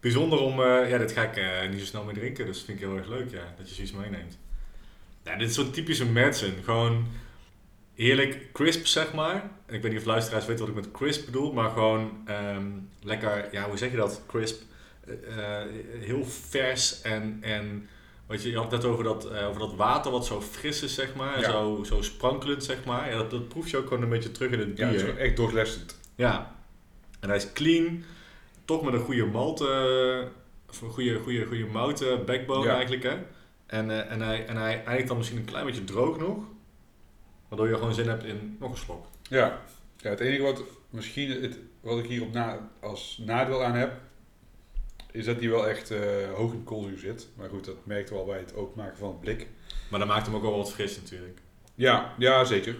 Bijzonder 0.00 0.38
om... 0.38 0.60
ja, 0.62 0.98
dit 0.98 1.12
ga 1.12 1.22
ik 1.22 1.70
niet 1.70 1.80
zo 1.80 1.86
snel 1.86 2.04
meer 2.04 2.14
drinken. 2.14 2.46
Dus 2.46 2.62
vind 2.62 2.80
ik 2.80 2.84
heel 2.86 2.96
erg 2.96 3.08
leuk, 3.08 3.30
ja. 3.30 3.54
Dat 3.56 3.68
je 3.68 3.74
zoiets 3.74 3.92
meeneemt. 3.92 4.38
Ja, 5.24 5.36
dit 5.36 5.48
is 5.48 5.54
zo'n 5.54 5.70
typische 5.70 6.06
Madsen. 6.06 6.54
Gewoon 6.64 7.06
heerlijk 8.00 8.52
crisp, 8.52 8.86
zeg 8.86 9.12
maar. 9.12 9.50
Ik 9.68 9.82
weet 9.82 9.90
niet 9.90 10.00
of 10.00 10.06
luisteraars 10.06 10.46
weten 10.46 10.66
wat 10.66 10.76
ik 10.76 10.82
met 10.82 10.90
crisp 10.92 11.24
bedoel. 11.24 11.52
Maar 11.52 11.70
gewoon 11.70 12.10
ehm, 12.24 12.66
lekker... 13.02 13.48
Ja, 13.52 13.68
hoe 13.68 13.76
zeg 13.76 13.90
je 13.90 13.96
dat? 13.96 14.22
Crisp. 14.26 14.62
Eh, 15.06 15.12
eh, 15.12 15.66
heel 16.00 16.24
vers 16.24 17.02
en... 17.02 17.38
en 17.40 17.88
Weet 18.26 18.42
je, 18.42 18.50
je 18.50 18.56
had 18.56 18.70
het 18.70 18.82
net 18.82 18.90
over 18.90 19.04
dat, 19.04 19.30
eh, 19.30 19.48
over 19.48 19.60
dat 19.60 19.74
water 19.74 20.10
wat 20.10 20.26
zo 20.26 20.40
fris 20.40 20.82
is, 20.82 20.94
zeg 20.94 21.14
maar. 21.14 21.40
Ja. 21.40 21.50
Zo, 21.50 21.84
zo 21.84 22.02
sprankelend, 22.02 22.64
zeg 22.64 22.84
maar. 22.84 23.10
Ja, 23.10 23.16
dat, 23.16 23.30
dat 23.30 23.48
proef 23.48 23.68
je 23.68 23.76
ook 23.76 23.88
gewoon 23.88 24.02
een 24.02 24.08
beetje 24.08 24.32
terug 24.32 24.50
in 24.50 24.58
het 24.58 24.74
bier. 24.74 24.86
Ja, 24.86 24.92
het 24.92 25.02
is 25.02 25.14
echt 25.16 25.36
doorlessend. 25.36 25.98
Ja, 26.14 26.56
en 27.20 27.28
hij 27.28 27.38
is 27.38 27.52
clean, 27.52 28.04
toch 28.64 28.82
met 28.82 28.94
een 28.94 29.00
goede 29.00 29.24
malt, 29.26 29.60
of 30.68 30.80
een 30.82 30.90
goede, 30.90 31.18
goede, 31.18 31.46
goede 31.46 31.66
mouten 31.66 32.24
backbone 32.24 32.66
Ja. 32.66 32.74
eigenlijk 32.74 33.02
hè. 33.02 33.16
En, 33.66 34.08
en, 34.08 34.20
hij, 34.20 34.46
en 34.46 34.56
hij 34.56 34.84
eindigt 34.84 35.08
dan 35.08 35.16
misschien 35.16 35.38
een 35.38 35.44
klein 35.44 35.66
beetje 35.66 35.84
droog 35.84 36.18
nog, 36.18 36.44
waardoor 37.50 37.68
je 37.68 37.74
gewoon 37.74 37.94
zin 37.94 38.08
hebt 38.08 38.24
in 38.24 38.56
nog 38.60 38.70
een 38.70 38.76
slok. 38.76 39.06
Ja. 39.22 39.60
ja, 39.96 40.10
het 40.10 40.20
enige 40.20 40.42
wat 40.42 40.62
misschien 40.90 41.42
het, 41.42 41.58
wat 41.80 41.98
ik 41.98 42.06
hier 42.06 42.22
op 42.22 42.32
na, 42.32 42.70
als 42.80 43.22
nadeel 43.24 43.64
aan 43.64 43.74
heb, 43.74 43.92
is 45.12 45.24
dat 45.24 45.40
hij 45.40 45.48
wel 45.48 45.68
echt 45.68 45.90
eh, 45.90 46.00
hoog 46.34 46.52
in 46.52 46.64
koolzuur 46.64 46.98
zit. 46.98 47.28
Maar 47.34 47.48
goed, 47.48 47.64
dat 47.64 47.86
merkte 47.86 48.12
we 48.12 48.18
al 48.18 48.26
bij 48.26 48.38
het 48.38 48.54
openmaken 48.54 48.98
van 48.98 49.08
het 49.08 49.20
blik. 49.20 49.46
Maar 49.90 49.98
dat 49.98 50.08
maakt 50.08 50.26
hem 50.26 50.34
ook 50.34 50.42
wel 50.42 50.56
wat 50.56 50.72
fris 50.72 50.96
natuurlijk. 50.96 51.38
Ja, 51.74 52.14
ja 52.18 52.44
zeker. 52.44 52.76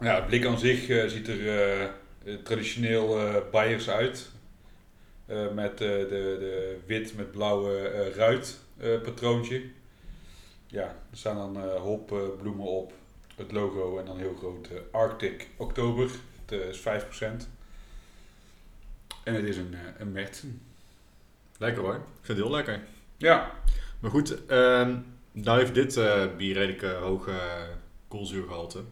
Ja, 0.00 0.14
het 0.14 0.26
blik 0.26 0.46
aan 0.46 0.58
zich 0.58 0.88
eh, 0.88 1.06
ziet 1.06 1.28
er 1.28 1.70
eh, 1.70 1.88
traditioneel 2.44 3.18
Bayers 3.50 3.90
uit. 3.90 4.30
Met 5.54 5.78
de, 5.78 6.06
de 6.08 6.78
wit 6.86 7.16
met 7.16 7.30
blauwe 7.30 8.10
ruit 8.14 8.58
patroontje. 9.02 9.62
Ja, 10.72 10.82
er 11.10 11.16
staan 11.16 11.36
dan 11.36 11.64
eh 11.64 11.80
hopbloemen 11.80 12.66
op. 12.66 12.92
Het 13.36 13.52
logo 13.52 13.98
en 13.98 14.04
dan 14.06 14.18
heel 14.18 14.34
groot 14.38 14.66
eh, 14.68 14.76
Arctic 14.90 15.48
Oktober. 15.56 16.10
Het 16.46 16.60
eh, 16.60 16.68
is 16.68 16.80
5%. 16.80 17.46
En 19.24 19.34
het 19.34 19.44
is 19.44 19.56
een, 19.56 19.74
eh, 19.74 19.80
een 19.98 20.12
Merten. 20.12 20.62
Lekker 21.58 21.82
hoor. 21.82 21.94
Ik 21.94 22.00
vind 22.22 22.38
het 22.38 22.46
heel 22.46 22.56
lekker. 22.56 22.80
Ja, 23.16 23.50
Maar 24.00 24.10
goed, 24.10 24.46
nou 25.32 25.58
heeft 25.58 25.74
dit 25.74 25.96
eh, 25.96 26.36
bier 26.36 26.54
redelijk 26.54 26.82
eh, 26.82 26.98
hoge 27.00 27.30
uh, 27.30 27.62
koolzuurgehalte. 28.08 28.82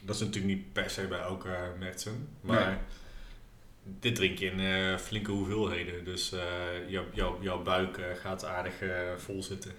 Dat 0.00 0.14
is 0.14 0.20
natuurlijk 0.20 0.54
niet 0.54 0.72
per 0.72 0.90
se 0.90 1.06
bij 1.06 1.18
elke 1.20 1.48
uh, 1.48 1.78
Mertsen. 1.78 2.28
Maar 2.40 2.66
Nee. 2.66 2.76
dit 4.00 4.14
drink 4.14 4.38
je 4.38 4.46
in 4.50 4.60
eh, 4.60 4.96
flinke 4.98 5.30
hoeveelheden. 5.30 6.04
Dus 6.04 6.32
eh, 6.32 6.88
jouw 6.88 7.04
jouw 7.12 7.38
jouw 7.42 7.62
buik 7.62 7.96
eh, 7.98 8.04
gaat 8.20 8.44
aardig 8.44 8.80
eh, 8.80 8.90
vol 9.16 9.42
zitten. 9.42 9.72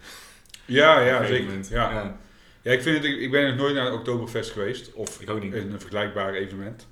Ja, 0.68 1.00
ja 1.00 1.26
zeker. 1.26 1.54
Ja. 1.70 1.92
Ja, 1.92 2.20
Ja, 2.62 2.72
ik, 2.72 2.82
vind 2.82 3.04
het, 3.04 3.06
ik 3.06 3.32
ben 3.32 3.48
nog 3.48 3.56
nooit 3.56 3.76
naar 3.76 3.86
een 3.86 3.94
Oktoberfest 3.94 4.52
geweest. 4.52 4.94
Of 4.94 5.22
ik 5.22 5.30
ook 5.30 5.44
niet. 5.44 5.54
een 5.54 5.80
vergelijkbaar 5.80 6.34
evenement. 6.34 6.88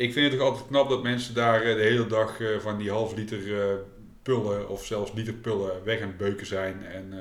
Ik 0.00 0.12
vind 0.12 0.30
het 0.30 0.38
toch 0.38 0.48
altijd 0.48 0.66
knap 0.66 0.88
dat 0.88 1.02
mensen 1.02 1.34
daar 1.34 1.62
eh, 1.62 1.74
de 1.74 1.82
hele 1.82 2.06
dag 2.06 2.40
eh, 2.40 2.58
van 2.58 2.78
die 2.78 2.90
half 2.90 3.14
liter 3.14 3.60
eh, 3.60 3.76
pullen 4.22 4.68
of 4.68 4.84
zelfs 4.86 5.12
liter 5.12 5.34
pullen 5.34 5.84
weg 5.84 6.00
aan 6.00 6.08
het 6.08 6.16
beuken 6.16 6.46
zijn. 6.46 6.84
En 6.86 7.12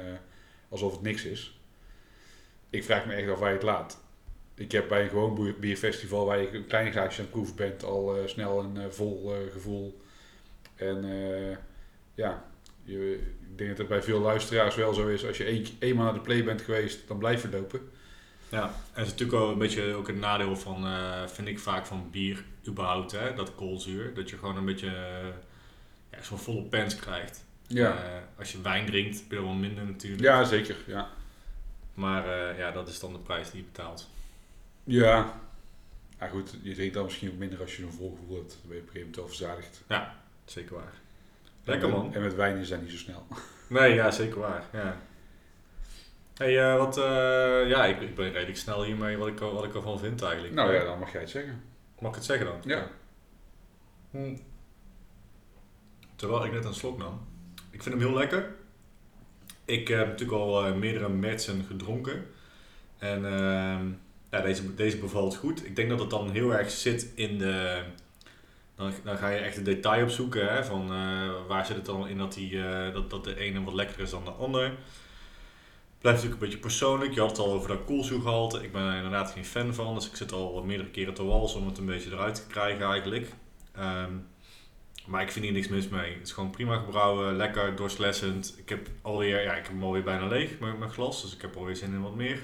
alsof 0.69 0.91
het 0.91 1.01
niks 1.01 1.25
is. 1.25 1.59
Ik 2.69 2.83
vraag 2.83 3.05
me 3.05 3.13
echt 3.13 3.29
af 3.29 3.39
waar 3.39 3.49
je 3.49 3.55
het 3.55 3.63
laat. 3.63 4.01
Ik 4.55 4.71
heb 4.71 4.87
bij 4.87 5.03
een 5.03 5.09
gewoon 5.09 5.55
bierfestival 5.59 6.25
waar 6.25 6.41
je 6.41 6.53
een 6.53 6.67
kleine 6.67 6.91
glaasje 6.91 7.17
aan 7.17 7.23
het 7.25 7.33
proeven 7.33 7.55
bent 7.55 7.83
al 7.83 8.17
snel 8.25 8.59
een 8.59 8.93
vol 8.93 9.33
gevoel. 9.51 10.01
En 10.75 11.05
ja, 12.15 12.48
je, 12.89 13.15
ik 13.51 13.57
denk 13.57 13.69
dat 13.69 13.77
het 13.77 13.87
bij 13.87 14.01
veel 14.03 14.19
luisteraars 14.19 14.75
wel 14.75 14.93
zo 14.93 15.07
is. 15.07 15.25
Als 15.25 15.37
je 15.37 15.63
eenmaal 15.79 16.05
naar 16.05 16.13
de 16.13 16.19
play 16.19 16.43
bent 16.43 16.61
geweest, 16.61 17.07
dan 17.07 17.17
blijf 17.17 17.41
je 17.41 17.49
lopen. 17.49 17.89
Ja, 18.49 18.63
en 18.63 18.73
het 18.93 19.05
is 19.05 19.11
natuurlijk 19.11 19.39
ook 19.39 19.51
een 19.51 19.57
beetje 19.57 19.93
ook 19.93 20.07
een 20.07 20.19
nadeel 20.19 20.55
van, 20.55 20.85
eh, 20.85 21.27
vind 21.27 21.47
ik 21.47 21.59
vaak 21.59 21.85
van 21.85 22.09
bier 22.11 22.43
überhaupt, 22.67 23.11
hè, 23.11 23.33
dat 23.33 23.55
koolzuur. 23.55 24.13
Dat 24.13 24.29
je 24.29 24.37
gewoon 24.37 24.57
een 24.57 24.65
beetje 24.65 24.87
eh, 24.87 25.27
ja, 26.11 26.23
zo'n 26.23 26.37
volle 26.37 26.61
pens 26.63 26.95
krijgt. 26.95 27.43
Ja, 27.67 27.91
Eh, 28.03 28.21
als 28.37 28.51
je 28.51 28.61
wijn 28.61 28.85
drinkt, 28.85 29.19
heb 29.19 29.31
je 29.31 29.41
wel 29.41 29.53
minder 29.53 29.85
natuurlijk. 29.85 30.21
ja 30.21 30.43
zeker. 30.43 30.75
Ja. 30.87 31.09
Maar 31.93 32.57
ja, 32.57 32.71
dat 32.71 32.87
is 32.87 32.99
dan 32.99 33.13
de 33.13 33.19
prijs 33.19 33.51
die 33.51 33.59
je 33.59 33.65
betaalt. 33.65 34.09
Ja. 34.83 35.41
Ja 36.19 36.27
goed, 36.27 36.55
je 36.61 36.73
drinkt 36.73 36.93
dan 36.93 37.03
misschien 37.03 37.29
ook 37.29 37.37
minder 37.37 37.61
als 37.61 37.75
je 37.77 37.83
een 37.83 37.91
vol 37.91 38.17
gevoel 38.19 38.37
hebt. 38.37 38.49
Dan 38.51 38.61
ben 38.63 38.75
je 38.75 38.81
op 38.81 38.87
een 38.87 38.93
gegeven 38.93 38.99
moment 38.99 39.15
wel 39.15 39.27
verzadigd. 39.27 39.81
Zeker 40.45 40.75
waar. 40.75 40.93
Lekker 41.69 41.89
man. 41.89 42.13
En 42.13 42.21
met 42.21 42.35
wijn 42.35 42.57
is 42.57 42.69
dat 42.69 42.81
niet 42.81 42.91
zo 42.91 42.97
snel. 42.97 43.27
Nee, 43.69 43.93
ja, 43.93 44.11
zeker 44.11 44.39
waar. 44.39 44.63
Ja. 44.73 44.97
Hey, 46.37 46.71
eh, 46.71 46.77
wat, 46.77 46.97
eh, 46.97 47.67
ja, 47.67 47.85
ik, 47.85 48.01
ik 48.01 48.15
ben 48.15 48.31
redelijk 48.31 48.57
snel 48.57 48.83
hiermee 48.83 49.17
wat 49.17 49.27
ik, 49.27 49.39
wat 49.39 49.63
ik 49.63 49.75
ervan 49.75 49.99
vind 49.99 50.21
eigenlijk. 50.21 50.53
Nou 50.53 50.73
ja, 50.73 50.83
dan 50.83 50.99
mag 50.99 51.11
jij 51.11 51.21
het 51.21 51.29
zeggen. 51.29 51.63
Mag 51.99 52.09
ik 52.09 52.15
het 52.15 52.25
zeggen 52.25 52.45
dan? 52.45 52.57
Ja. 52.63 52.87
Hm. 54.11 54.35
Terwijl 56.15 56.45
ik 56.45 56.51
net 56.51 56.65
een 56.65 56.73
slok 56.73 56.97
nam. 56.97 57.27
Ik 57.69 57.83
vind 57.83 57.95
hem 57.95 58.03
heel 58.03 58.17
lekker. 58.17 58.55
Ik 59.65 59.87
heb 59.87 60.07
natuurlijk 60.07 60.39
al 60.39 60.65
eh, 60.65 60.73
meerdere 60.73 61.09
Mertsen 61.09 61.63
gedronken. 61.63 62.25
En 62.97 63.25
ehm, 63.25 63.87
ja, 64.31 64.41
deze, 64.41 64.75
deze 64.75 64.97
bevalt 64.97 65.35
goed. 65.35 65.65
Ik 65.65 65.75
denk 65.75 65.89
dat 65.89 65.99
het 65.99 66.09
dan 66.09 66.29
heel 66.29 66.53
erg 66.53 66.71
zit 66.71 67.11
in 67.15 67.37
de... 67.37 67.83
Dan, 68.79 68.93
dan 69.03 69.17
ga 69.17 69.29
je 69.29 69.39
echt 69.39 69.55
het 69.55 69.65
detail 69.65 70.03
opzoeken. 70.03 70.53
Hè, 70.53 70.65
van 70.65 70.93
eh, 70.93 71.47
waar 71.47 71.65
zit 71.65 71.75
het 71.75 71.85
dan 71.85 72.07
in 72.07 72.17
dat, 72.17 72.33
die, 72.33 72.63
eh, 72.63 72.93
dat, 72.93 73.09
dat 73.09 73.23
de 73.23 73.35
ene 73.35 73.63
wat 73.63 73.73
lekkerder 73.73 74.05
is 74.05 74.11
dan 74.11 74.25
de 74.25 74.31
ander. 74.31 74.71
Blijft 75.99 76.17
natuurlijk 76.17 76.33
een 76.33 76.47
beetje 76.47 76.57
persoonlijk. 76.57 77.13
Je 77.13 77.19
had 77.19 77.29
het 77.29 77.39
al 77.39 77.53
over 77.53 77.67
dat 77.67 77.85
koolzuurgehalte. 77.85 78.63
Ik 78.63 78.71
ben 78.71 78.81
er 78.81 78.95
inderdaad 78.95 79.31
geen 79.31 79.45
fan 79.45 79.73
van. 79.73 79.95
Dus 79.95 80.07
ik 80.09 80.15
zit 80.15 80.31
al 80.31 80.63
meerdere 80.63 80.89
keren 80.89 81.13
te 81.13 81.23
walsen 81.23 81.59
om 81.59 81.67
het 81.67 81.77
een 81.77 81.85
beetje 81.85 82.11
eruit 82.11 82.35
te 82.35 82.47
krijgen 82.47 82.85
eigenlijk. 82.85 83.27
Ehm, 83.71 84.11
maar 85.05 85.21
ik 85.21 85.31
vind 85.31 85.45
hier 85.45 85.53
niks 85.53 85.67
mis 85.67 85.87
mee. 85.87 86.13
Het 86.13 86.27
is 86.27 86.31
gewoon 86.31 86.49
prima 86.49 86.77
gebrouwen, 86.77 87.35
lekker, 87.35 87.75
doorslessend. 87.75 88.55
Ik 88.57 88.69
heb 88.69 88.87
alweer, 89.01 89.43
ja, 89.43 89.51
ik 89.51 89.63
heb 89.63 89.73
hem 89.73 89.83
alweer 89.83 90.03
bijna 90.03 90.27
leeg, 90.27 90.59
mijn, 90.59 90.77
mijn 90.77 90.91
glas. 90.91 91.21
Dus 91.21 91.35
ik 91.35 91.41
heb 91.41 91.55
alweer 91.55 91.75
zin 91.75 91.93
in 91.93 92.01
wat 92.01 92.15
meer. 92.15 92.39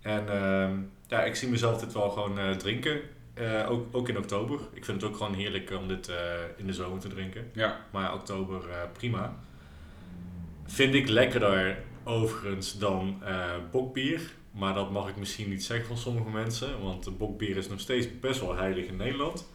En 0.00 0.28
ehm, 0.28 0.78
ja, 1.08 1.24
ik 1.24 1.34
zie 1.34 1.48
mezelf 1.48 1.80
dit 1.80 1.92
wel 1.92 2.10
gewoon 2.10 2.38
eh, 2.38 2.50
drinken. 2.50 3.00
Eh, 3.40 3.70
ook, 3.70 3.86
ook 3.90 4.08
in 4.08 4.18
oktober. 4.18 4.60
Ik 4.72 4.84
vind 4.84 5.00
het 5.00 5.10
ook 5.10 5.16
gewoon 5.16 5.34
heerlijk 5.34 5.70
om 5.70 5.88
dit 5.88 6.08
eh, 6.08 6.16
in 6.56 6.66
de 6.66 6.72
zomer 6.72 7.00
te 7.00 7.08
drinken. 7.08 7.50
Ja. 7.52 7.80
Maar 7.90 8.14
oktober 8.14 8.70
eh, 8.70 8.76
prima. 8.92 9.36
Vind 10.66 10.94
ik 10.94 11.08
lekkerder 11.08 11.78
overigens 12.04 12.78
dan 12.78 13.18
eh, 13.24 13.54
bokbier. 13.70 14.20
Maar 14.50 14.74
dat 14.74 14.90
mag 14.90 15.08
ik 15.08 15.16
misschien 15.16 15.48
niet 15.48 15.64
zeggen 15.64 15.86
van 15.86 15.96
sommige 15.96 16.30
mensen. 16.30 16.82
Want 16.82 17.18
bokbier 17.18 17.56
is 17.56 17.68
nog 17.68 17.80
steeds 17.80 18.20
best 18.20 18.40
wel 18.40 18.56
heilig 18.56 18.86
in 18.86 18.96
Nederland. 18.96 19.48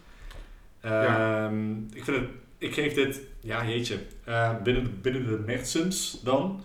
Ja. 0.82 1.46
Ehm, 1.46 1.78
ik, 1.94 2.04
vind 2.04 2.18
het, 2.18 2.30
ik 2.58 2.74
geef 2.74 2.94
dit, 2.94 3.22
ja 3.40 3.66
jeetje, 3.66 3.98
eh, 4.24 4.62
binnen, 4.64 4.84
de, 4.84 4.90
binnen 4.90 5.26
de 5.26 5.44
Mertsens 5.46 6.22
dan. 6.24 6.64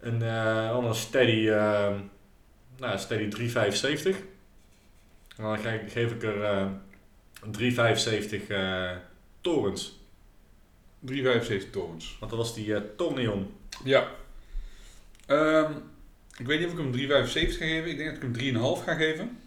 Een, 0.00 0.22
eh, 0.22 0.78
een 0.82 0.94
steady, 0.94 1.48
eh, 1.48 1.94
nou, 2.78 2.98
steady 2.98 3.28
3,75. 3.28 4.16
En 5.36 5.42
dan 5.44 5.58
geef, 5.58 5.92
geef 5.92 6.10
ik 6.12 6.22
er 6.22 6.42
eh, 6.44 6.66
een 7.42 8.40
3,75 8.42 8.46
eh 8.48 8.96
torens. 9.40 9.98
3,75 11.12 11.70
torens. 11.70 12.16
Want 12.20 12.30
dat 12.30 12.40
was 12.40 12.54
die 12.54 12.74
eh 12.74 12.80
Tornion. 12.96 13.54
Ja. 13.84 14.10
Ehm, 15.26 15.72
ik 16.38 16.46
weet 16.46 16.58
niet 16.58 16.66
of 16.68 16.72
ik 16.72 16.78
hem 16.78 16.92
3,75 16.92 17.56
ga 17.58 17.64
geven. 17.66 17.90
Ik 17.90 17.96
denk 17.96 18.08
dat 18.08 18.16
ik 18.16 18.22
hem 18.22 18.32
3,5 18.78 18.84
ga 18.84 18.94
geven. 18.94 19.38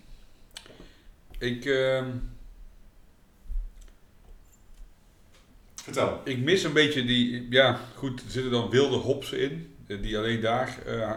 Ik, 1.38 1.66
ehm, 1.66 2.10
Vertel. 5.76 6.22
ik 6.26 6.38
mis 6.38 6.64
een 6.64 6.74
beetje 6.74 7.06
die... 7.06 7.48
Ja, 7.50 7.80
goed, 7.96 8.24
er 8.26 8.32
zitten 8.32 8.52
dan 8.52 8.70
wilde 8.70 8.96
hops 8.98 9.32
in. 9.32 9.76
eh, 9.88 10.02
Die 10.02 10.18
alleen 10.18 10.42
daar 10.42 10.78
eh, 10.86 11.12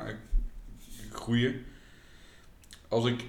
groeien. 1.12 1.64
Als 2.88 3.04
ik 3.06 3.20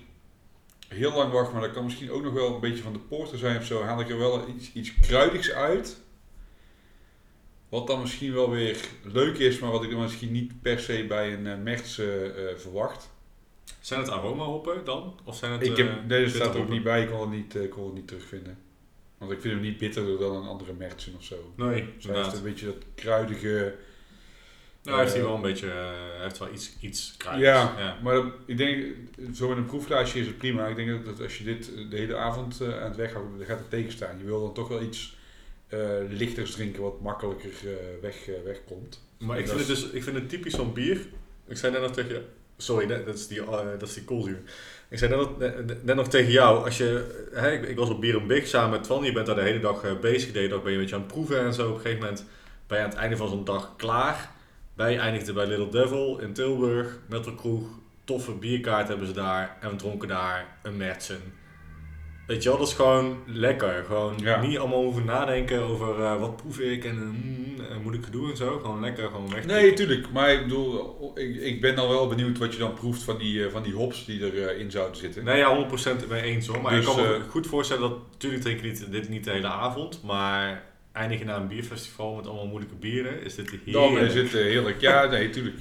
heel 0.94 1.14
lang 1.14 1.32
wacht, 1.32 1.52
maar 1.52 1.62
dat 1.62 1.72
kan 1.72 1.84
misschien 1.84 2.12
ook 2.12 2.24
nog 2.24 2.34
wel 2.34 2.54
een 2.54 2.60
beetje 2.60 2.84
van 2.84 2.94
de 2.94 3.00
porter 3.00 3.38
zijn 3.38 3.58
of 3.58 3.66
zo, 3.66 3.84
haal 3.84 4.00
ik 4.00 4.10
er 4.10 4.18
wel 4.18 4.48
iets, 4.48 4.74
iets 4.74 5.00
kruidigs 5.00 5.52
uit. 5.52 6.02
Wat 7.70 7.88
dan 7.88 8.02
misschien 8.02 8.34
wel 8.34 8.50
weer 8.50 8.78
leuk 9.04 9.38
is, 9.38 9.60
maar 9.60 9.72
wat 9.72 9.84
ik 9.84 9.89
dan 9.89 10.02
misschien 10.02 10.32
niet 10.32 10.62
per 10.62 10.80
se 10.80 11.06
bij 11.08 11.34
een 11.34 11.46
uh, 11.46 11.58
Merts 11.58 12.02
verwacht. 12.56 13.12
Zijn 13.80 14.00
het 14.00 14.10
aromahoppen 14.10 14.86
dan? 14.86 15.20
Of 15.24 15.36
zijn 15.36 15.52
het, 15.52 15.62
Ik 15.62 15.78
heb, 15.78 15.88
eh, 15.88 16.04
nee, 16.08 16.24
dat 16.24 16.34
staat 16.34 16.56
er 16.56 16.62
ook 16.62 16.70
niet 16.70 16.84
bij, 16.84 17.02
ik 17.02 17.10
kon 17.10 17.20
het 17.20 17.30
niet, 17.30 17.70
kon 17.70 17.86
het 17.86 17.94
niet 17.94 18.08
terugvinden. 18.08 18.58
Want 19.18 19.32
ik 19.32 19.41
vind 19.41 19.54
hem 19.54 19.64
niet 19.64 19.78
bitterder 19.78 20.18
dan 20.18 20.36
een 20.36 20.48
andere 20.48 20.74
Mertsen 20.74 21.16
of 21.16 21.24
zo. 21.24 21.54
Nee, 21.56 21.70
heeft 21.70 22.06
inderdaad. 22.06 22.38
een 22.38 22.44
beetje 22.44 22.66
dat 22.66 22.84
kruidige... 22.96 23.76
Nou, 24.84 24.95
hij 24.95 25.05
heeft 25.05 25.17
eh, 25.17 25.23
wel 25.23 25.36
een 25.36 25.41
beetje, 25.41 25.67
eh, 25.69 25.75
hij 26.13 26.23
heeft 26.23 26.38
wel 26.38 26.47
iets, 26.53 26.71
iets. 26.79 27.15
Ja, 27.23 27.73
ja. 27.77 27.97
maar 28.03 28.13
dat- 28.13 28.25
ik 28.45 28.57
denk, 28.57 28.86
zo 29.36 29.51
in 29.51 29.57
een 29.57 29.65
proefglaasje 29.65 30.19
is 30.19 30.25
het 30.25 30.38
prima. 30.38 30.67
Ik 30.67 30.75
denk 30.75 30.89
dat, 30.89 31.05
dat 31.05 31.21
als 31.21 31.38
je 31.38 31.43
dit 31.43 31.71
de 31.89 31.97
hele 31.97 32.15
avond 32.15 32.61
eh, 32.61 32.67
aan 32.81 32.88
het 32.88 32.95
weghoudt, 32.95 33.38
dan 33.38 33.47
gaat 33.47 33.57
het 33.59 33.69
tegenstaan. 33.69 34.17
Je 34.17 34.25
wil 34.25 34.41
dan 34.41 34.53
toch 34.53 34.67
wel 34.67 34.81
iets 34.81 35.17
eh, 35.67 35.79
lichters 36.09 36.51
drinken, 36.51 36.81
wat 36.81 37.01
makkelijker 37.01 37.49
eh, 37.63 37.71
weg, 38.01 38.27
eh, 38.27 38.34
wegkomt. 38.45 39.01
Maar 39.19 39.39
ik 39.39 39.47
vind, 39.47 39.59
het 39.59 39.67
dus, 39.67 39.89
ik 39.89 40.03
vind 40.03 40.15
het 40.15 40.29
typisch 40.29 40.55
van 40.55 40.73
bier. 40.73 40.97
Ik 41.47 41.57
zei 41.57 41.71
net 41.71 41.81
nog 41.81 41.91
tegen 41.91 42.11
je... 42.11 42.21
Sorry, 42.57 42.88
dat, 42.88 43.15
is 43.15 43.27
die, 43.27 43.41
eh, 43.41 43.59
dat 43.79 43.88
is 43.88 43.93
die 43.93 44.03
koolzuur. 44.03 44.41
Ik 44.89 44.97
zei 44.97 45.11
net, 45.15 45.19
nog- 45.19 45.38
net, 45.38 45.84
net 45.86 45.95
nog 45.95 46.07
tegen 46.07 46.31
jou, 46.31 46.65
als 46.65 46.77
je, 46.77 47.05
hè, 47.34 47.51
ik, 47.51 47.67
ik 47.67 47.77
was 47.77 47.89
op 47.89 48.01
Bier 48.01 48.17
en 48.19 48.27
Big 48.27 48.47
samen 48.47 48.69
met 48.69 48.84
Twan, 48.84 49.03
je 49.03 49.11
bent 49.11 49.25
daar 49.25 49.36
de 49.36 49.41
hele 49.41 49.59
dag 49.59 49.84
eh, 49.84 49.99
bezig, 49.99 50.31
de 50.31 50.38
hele 50.38 50.49
dag 50.49 50.61
ben 50.63 50.71
je 50.71 50.77
een 50.77 50.81
beetje 50.84 50.95
aan 50.95 51.01
het 51.03 51.11
proeven 51.11 51.39
en 51.39 51.53
zo. 51.53 51.67
Op 51.69 51.75
een 51.75 51.81
gegeven 51.81 51.99
moment 52.03 52.25
ben 52.67 52.77
je 52.77 52.84
aan 52.84 52.89
het 52.89 52.99
einde 52.99 53.17
van 53.17 53.29
zo'n 53.29 53.43
dag 53.45 53.73
klaar. 53.77 54.31
Wij 54.76 54.97
eindigden 54.97 55.34
bij 55.34 55.47
Little 55.47 55.69
Devil 55.69 56.19
in 56.19 56.34
Tilburg, 56.34 56.99
Metalkroeg, 57.09 57.67
toffe 58.03 58.32
bierkaart 58.32 58.88
hebben 58.88 59.07
ze 59.07 59.13
daar 59.13 59.57
en 59.61 59.69
we 59.69 59.76
dronken 59.76 60.07
daar 60.07 60.57
een 60.63 60.78
Mertsen. 60.78 61.19
Weet 62.28 62.43
je 62.43 62.49
wel, 62.49 62.57
dat 62.57 62.67
is 62.67 62.74
gewoon 62.74 63.17
lekker. 63.26 63.84
Gewoon 63.88 64.13
Ja. 64.17 64.41
niet 64.41 64.57
allemaal 64.57 64.84
hoeven 64.84 65.05
nadenken 65.05 65.61
over 65.63 66.03
eh, 66.03 66.19
wat 66.19 66.36
proef 66.36 66.59
ik 66.59 66.86
en 66.86 66.95
mm, 66.95 67.59
eh, 67.69 67.78
moet 67.84 67.93
ik 67.93 68.11
doen 68.11 68.30
en 68.30 68.38
zo. 68.38 68.59
Gewoon 68.59 68.80
lekker, 68.80 69.07
gewoon 69.09 69.30
weg. 69.30 69.45
Nee, 69.45 69.74
tuurlijk. 69.74 70.11
Maar 70.11 70.32
ik 70.32 70.43
bedoel, 70.43 71.11
ik, 71.15 71.36
ik 71.36 71.61
ben 71.61 71.76
dan 71.76 71.88
wel 71.88 72.07
benieuwd 72.07 72.38
wat 72.38 72.53
je 72.53 72.59
dan 72.59 72.74
proeft 72.74 73.03
van 73.03 73.17
die, 73.17 73.45
eh, 73.45 73.51
van 73.51 73.63
die 73.63 73.74
hops 73.74 74.05
die 74.05 74.32
erin 74.32 74.59
in 74.59 74.71
zouden 74.71 74.97
zitten. 74.97 75.24
Nee, 75.24 75.38
ja, 75.38 75.49
100% 75.49 76.07
mee 76.09 76.21
eens 76.21 76.47
hoor. 76.47 76.61
Maar 76.61 76.71
Dus, 76.71 76.80
ik 76.88 76.95
kan 76.95 77.03
me 77.03 77.19
goed 77.30 77.47
voorstellen 77.47 77.89
dat, 77.89 77.97
natuurlijk 78.11 78.41
drink 78.41 78.61
je 78.78 78.89
dit 78.89 79.09
niet 79.09 79.24
de 79.24 79.32
hele 79.32 79.47
avond, 79.47 80.03
maar 80.03 80.63
eindig 80.94 81.20
je 81.20 81.26
na 81.26 81.36
een 81.38 81.48
bierfestival 81.48 82.16
met 82.16 82.26
allemaal 82.28 82.48
moeilijke 82.48 82.76
bieren, 82.76 83.22
is 83.24 83.36
dit 83.36 83.50
heerlijk. 83.50 83.74
Dan 83.74 83.98
is 83.98 84.14
het 84.14 84.26
eh, 84.34 84.41
heerlijk. 84.41 84.82
Ja, 84.82 85.06
nee, 85.12 85.30
tuurlijk. 85.30 85.58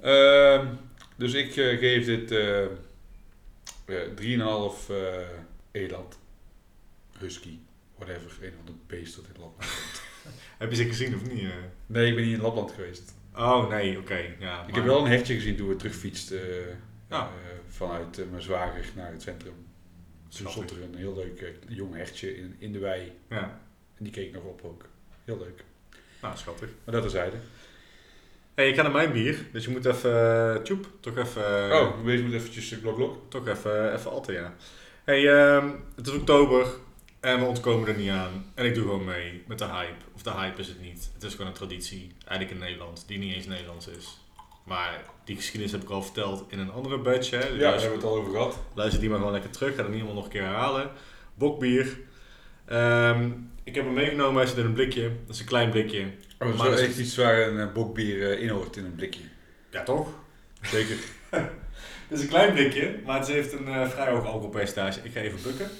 Ehm, 0.00 0.66
Dus 1.16 1.32
ik 1.34 1.56
eh, 1.56 1.78
geef 1.78 2.04
dit 2.04 2.30
eh 2.30 2.62
eh, 2.64 2.70
3,5 4.14 4.90
eh 4.90 5.28
eland. 5.72 6.18
Husky. 7.18 7.58
Whatever. 7.96 8.30
Een 8.42 8.52
van 8.56 8.64
de 8.66 8.72
beesten 8.86 9.22
dat 9.22 9.34
in 9.36 9.40
Lapland. 9.40 9.70
Heb 10.58 10.70
je 10.70 10.76
ze 10.76 10.84
gezien 10.84 11.14
of 11.14 11.22
niet? 11.32 11.48
Nee, 11.86 12.08
ik 12.08 12.14
ben 12.14 12.24
niet 12.24 12.34
in 12.34 12.40
Lapland 12.40 12.72
geweest. 12.72 13.14
Oh, 13.36 13.68
nee, 13.68 13.98
oké. 13.98 14.14
ja, 14.16 14.26
Ik 14.26 14.38
maar- 14.66 14.74
heb 14.74 14.84
wel 14.84 15.04
een 15.04 15.10
hertje 15.10 15.34
gezien 15.34 15.56
toen 15.56 15.68
we 15.68 15.76
terugfietsten 15.76 16.40
Ja. 17.10 17.20
eh, 17.20 17.50
vanuit 17.68 18.30
mijn 18.30 18.42
zwager 18.42 18.84
naar 18.96 19.12
het 19.12 19.22
centrum. 19.22 19.54
Toen 20.28 20.50
stond 20.50 20.70
er 20.70 20.82
een 20.82 20.94
heel 20.94 21.14
leuk 21.14 21.52
jong 21.68 21.94
hertje 21.94 22.36
in, 22.36 22.54
in 22.58 22.72
de 22.72 22.78
wei. 22.78 23.12
Ja, 23.28 23.60
die 24.04 24.12
keek 24.12 24.32
nog 24.32 24.42
op 24.44 24.60
ook. 24.64 24.84
Heel 25.24 25.38
leuk. 25.38 25.64
nou, 26.22 26.36
schattig. 26.36 26.68
Maar 26.84 26.94
dat 26.94 27.02
terzijde. 27.02 27.36
hey, 28.54 28.68
ik 28.68 28.74
ga 28.74 28.82
naar 28.82 28.92
mijn 28.92 29.12
bier. 29.12 29.46
Dus 29.52 29.64
je 29.64 29.70
moet 29.70 29.84
even... 29.84 30.54
eh, 30.54 30.62
tjoep, 30.62 30.86
toch 31.00 31.16
even... 31.16 31.72
oh, 31.80 32.04
wees 32.04 32.20
moet 32.22 32.32
eventjes 32.32 32.70
uh, 32.70 32.78
glok 32.80 32.96
glok. 32.96 33.18
Toch 33.28 33.48
even, 33.48 33.94
even 33.94 34.10
altijd, 34.10 34.38
ja. 34.38 34.54
hey, 35.04 35.28
ehm, 35.32 35.68
het 35.96 36.06
is 36.06 36.12
oktober 36.12 36.66
en 37.20 37.38
we 37.38 37.44
ontkomen 37.44 37.88
er 37.88 37.96
niet 37.96 38.10
aan. 38.10 38.52
En 38.54 38.64
ik 38.64 38.74
doe 38.74 38.82
gewoon 38.82 39.04
mee 39.04 39.42
met 39.46 39.58
de 39.58 39.64
hype. 39.64 40.04
Of 40.14 40.22
de 40.22 40.30
hype 40.32 40.60
is 40.60 40.68
het 40.68 40.80
niet. 40.80 41.10
Het 41.14 41.22
is 41.22 41.30
gewoon 41.32 41.46
een 41.46 41.52
traditie, 41.52 42.12
eigenlijk 42.26 42.60
in 42.60 42.66
Nederland, 42.66 43.04
die 43.06 43.18
niet 43.18 43.34
eens 43.34 43.46
Nederlands 43.46 43.88
is. 43.88 44.18
Maar 44.64 45.04
die 45.24 45.36
geschiedenis 45.36 45.72
heb 45.72 45.82
ik 45.82 45.88
al 45.90 46.02
verteld 46.02 46.44
in 46.48 46.58
een 46.58 46.70
andere 46.70 46.98
badge. 46.98 47.36
Hè. 47.36 47.48
Dus 47.48 47.58
Ja, 47.58 47.70
daar 47.70 47.80
hebben 47.80 47.88
we 47.90 47.94
het 47.96 48.04
al 48.04 48.16
over 48.16 48.32
gehad. 48.32 48.58
luister 48.74 49.00
die 49.00 49.08
maar 49.08 49.18
gewoon 49.18 49.32
lekker 49.32 49.50
terug. 49.50 49.70
Ga 49.70 49.76
dat 49.76 49.86
niet 49.86 49.94
helemaal 49.94 50.14
nog 50.16 50.24
een 50.24 50.30
keer 50.30 50.42
herhalen. 50.42 50.90
Bokbier. 51.34 51.98
Ehm, 52.64 53.30
ik 53.64 53.74
heb 53.74 53.84
hem 53.84 53.94
meegenomen, 53.94 54.36
hij 54.36 54.46
zit 54.46 54.56
in 54.56 54.64
een 54.64 54.72
blikje. 54.72 55.10
Dat 55.26 55.34
is 55.34 55.40
een 55.40 55.46
klein 55.46 55.70
blikje. 55.70 56.00
Oh, 56.38 56.46
dat 56.46 56.54
is 56.54 56.60
wel 56.60 56.78
echt 56.78 56.98
iets 56.98 57.16
waar 57.16 57.48
een 57.48 57.60
eh, 57.60 57.72
bokbier 57.72 58.32
eh, 58.32 58.42
in 58.42 58.48
hoort 58.48 58.76
in 58.76 58.84
een 58.84 58.94
blikje. 58.94 59.22
Ja, 59.70 59.82
toch? 59.82 60.08
Zeker. 60.62 60.96
Het 62.08 62.18
is 62.18 62.20
een 62.20 62.28
klein 62.28 62.52
blikje, 62.52 62.98
maar 63.04 63.18
het 63.18 63.28
heeft 63.28 63.52
een 63.52 63.68
eh, 63.68 63.88
vrij 63.88 64.10
hoog 64.10 64.26
alcoholpercentage. 64.26 65.00
Ik 65.02 65.12
ga 65.12 65.20
even 65.20 65.42
bukken. 65.42 65.70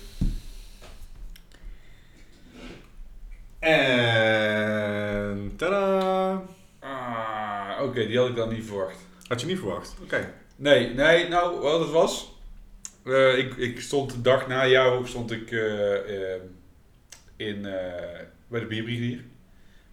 En 3.59 3.93
tada! 5.57 6.43
Ah, 6.79 7.83
oké, 7.83 8.07
die 8.07 8.19
had 8.19 8.29
ik 8.29 8.37
dan 8.37 8.53
niet 8.53 8.65
verwacht. 8.65 8.97
Had 9.27 9.41
je 9.41 9.47
niet 9.47 9.59
verwacht? 9.59 9.95
Oké. 10.03 10.33
Nee, 10.57 10.95
nee, 10.95 11.29
nou, 11.29 11.61
wat 11.61 11.81
het 11.81 11.91
was. 11.91 12.39
ik, 13.37 13.57
ik 13.57 13.81
stond 13.81 14.11
de 14.11 14.21
dag 14.21 14.49
na 14.49 14.67
jou 14.67 15.07
stond 15.07 15.31
ik 15.31 15.51
in, 17.37 17.67
eh, 17.67 18.21
bij 18.49 18.61
de 18.61 18.67
bierbrigadier 18.67 19.25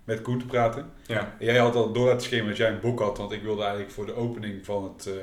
met 0.03 0.21
Koen 0.21 0.39
te 0.39 0.45
praten. 0.45 0.91
Ja. 1.07 1.35
En 1.39 1.45
jij 1.45 1.57
had 1.57 1.75
al 1.75 1.91
door 1.91 2.05
laten 2.05 2.21
schemeren 2.21 2.49
dat 2.49 2.57
jij 2.57 2.69
een 2.69 2.79
boek 2.79 2.99
had, 2.99 3.17
want 3.17 3.31
ik 3.31 3.41
wilde 3.41 3.61
eigenlijk 3.61 3.91
voor 3.91 4.05
de 4.05 4.13
opening 4.13 4.65
van 4.65 4.83
het, 4.83 5.07
eh, 5.07 5.13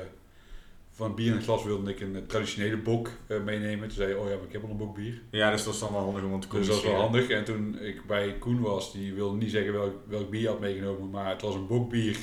van 0.91 1.15
bier 1.15 1.27
in 1.27 1.33
het 1.33 1.43
glas 1.43 1.63
wilde 1.63 1.91
ik 1.91 1.99
een 1.99 2.15
eh, 2.15 2.21
traditionele 2.27 2.77
bok 2.77 3.09
eh, 3.27 3.43
meenemen. 3.43 3.87
Toen 3.87 3.97
zei 3.97 4.09
je, 4.09 4.17
oh 4.17 4.29
ja, 4.29 4.35
maar 4.35 4.45
ik 4.45 4.51
heb 4.53 4.63
al 4.63 4.69
een 4.69 4.77
bok 4.77 4.95
bier. 4.95 5.21
ja, 5.31 5.51
dus 5.51 5.63
dat 5.63 5.73
is 5.73 5.79
dan 5.79 5.91
wel 5.91 6.01
handig 6.01 6.23
om 6.23 6.39
te 6.39 6.47
Dus 6.47 6.67
dat 6.67 6.75
was 6.75 6.85
wel 6.85 7.01
handig. 7.01 7.29
En 7.29 7.43
toen 7.43 7.79
ik 7.79 8.05
bij 8.05 8.35
Koen 8.39 8.61
was, 8.61 8.93
die 8.93 9.13
wilde 9.13 9.37
niet 9.37 9.51
zeggen 9.51 9.73
welk, 9.73 9.93
welk 10.07 10.29
bier 10.29 10.47
had 10.47 10.59
meegenomen, 10.59 11.09
maar 11.09 11.29
het 11.29 11.41
was 11.41 11.55
een 11.55 11.67
bokbier. 11.67 12.17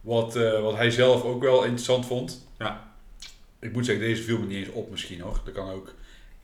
Wat, 0.00 0.34
wat 0.34 0.76
hij 0.76 0.90
zelf 0.90 1.24
ook 1.24 1.42
wel 1.42 1.62
interessant 1.62 2.06
vond. 2.06 2.48
Ja. 2.58 2.94
Ik 3.60 3.72
moet 3.72 3.84
zeggen, 3.84 4.04
deze 4.04 4.22
viel 4.22 4.38
me 4.38 4.46
niet 4.46 4.66
eens 4.66 4.74
op 4.74 4.90
misschien 4.90 5.20
hoor. 5.20 5.40
Dat 5.44 5.54
kan 5.54 5.70
ook. 5.70 5.94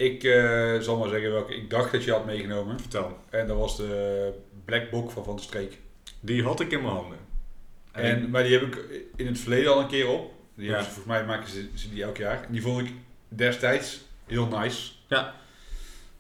Ik 0.01 0.25
eh, 0.25 0.79
zal 0.79 0.99
maar 0.99 1.09
zeggen 1.09 1.33
welke 1.33 1.55
ik 1.55 1.71
dacht 1.71 1.93
dat 1.93 2.05
je 2.05 2.11
had 2.13 2.25
meegenomen. 2.27 2.81
Vertel. 2.81 3.19
En 3.31 3.47
dat 3.47 3.57
was 3.57 3.77
de 3.77 4.33
Black 4.65 4.91
Bok 4.91 5.11
van 5.11 5.25
Van 5.25 5.37
de 5.37 5.43
Streek. 5.43 5.79
Die 6.21 6.43
had 6.43 6.61
ik 6.61 6.73
in 6.73 6.83
mijn 6.83 6.95
handen. 6.95 7.19
En, 7.93 8.31
maar 8.31 8.43
die 8.43 8.59
heb 8.59 8.63
ik 8.63 8.85
in 9.17 9.27
het 9.27 9.39
verleden 9.39 9.73
al 9.73 9.81
een 9.81 9.89
keer 9.89 10.09
op. 10.09 10.33
Die 10.55 10.69
Ja. 10.69 10.79
ze, 10.79 10.85
volgens 10.85 11.07
mij 11.07 11.25
maken 11.25 11.49
ze, 11.51 11.69
ze 11.75 11.91
die 11.91 12.03
elk 12.03 12.17
jaar. 12.17 12.43
En 12.45 12.53
die 12.53 12.63
vond 12.63 12.81
ik 12.81 12.93
destijds 13.29 14.01
heel 14.27 14.47
nice. 14.47 14.93
Ja. 15.09 15.35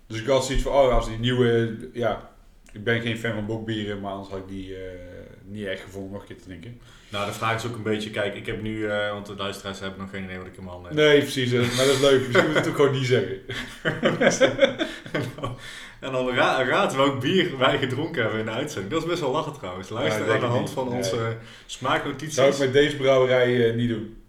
Dus 0.07 0.21
ik 0.21 0.27
had 0.27 0.45
zoiets 0.45 0.65
van, 0.65 0.73
oh, 0.73 0.95
als 0.95 1.07
die 1.07 1.19
nieuwe, 1.19 1.77
ja, 1.93 2.31
ik 2.73 2.85
ben 2.85 3.01
geen 3.01 3.19
fan 3.19 3.35
van 3.35 3.47
bokbieren, 3.47 4.01
maar 4.01 4.11
anders 4.13 4.31
had 4.31 4.39
ik 4.39 4.49
die 4.49 4.75
eh, 4.75 4.81
niet 5.45 5.67
echt 5.67 5.83
gevonden 5.83 6.13
nog 6.13 6.21
een 6.21 6.27
keer 6.27 6.37
te 6.37 6.45
drinken. 6.45 6.81
Nou, 7.09 7.27
de 7.27 7.33
vraag 7.33 7.57
is 7.57 7.67
ook 7.71 7.77
een 7.77 7.83
beetje, 7.83 8.11
kijk, 8.11 8.35
ik 8.35 8.47
heb 8.47 8.63
nu, 8.63 8.87
eh, 8.87 9.11
want 9.13 9.27
de 9.27 9.35
luisteraars 9.37 9.81
hebben 9.81 10.01
nog 10.01 10.11
geen 10.11 10.25
idee 10.25 10.37
wat 10.39 10.47
ik. 10.47 10.95
Nee, 10.95 11.19
precies, 11.21 11.53
eh, 11.53 11.59
maar 11.61 11.87
dat 11.87 11.95
is 11.95 12.01
leuk. 12.01 12.21
Misschien 12.27 12.41
moet 12.47 12.51
ik 12.51 12.57
het 12.65 12.69
ook 12.69 12.77
gewoon 12.77 12.93
niet 12.93 13.07
zeggen. 13.07 13.39
en 16.01 16.13
dan 16.13 16.31
ra 16.35 16.65
raad 16.65 16.95
welk 16.95 17.21
bier 17.21 17.59
wij 17.59 17.79
gedronken 17.79 18.23
hebben 18.23 18.41
in 18.41 18.47
de 18.47 18.53
uitzending. 18.53 18.93
Dat 18.93 19.03
is 19.03 19.09
best 19.09 19.21
wel 19.21 19.31
lachen 19.31 19.53
trouwens. 19.53 19.89
Luister 19.89 20.27
Ja, 20.27 20.35
aan 20.35 20.41
de 20.41 20.47
hand 20.47 20.61
niet. 20.61 20.71
van 20.71 20.89
Nee. 20.89 20.97
onze 20.97 21.37
smaaknotities. 21.67 22.35
Zou 22.35 22.53
ik 22.53 22.59
met 22.59 22.73
deze 22.73 22.97
brouwerij 22.97 23.73
niet 23.73 23.89
doen. 23.89 24.23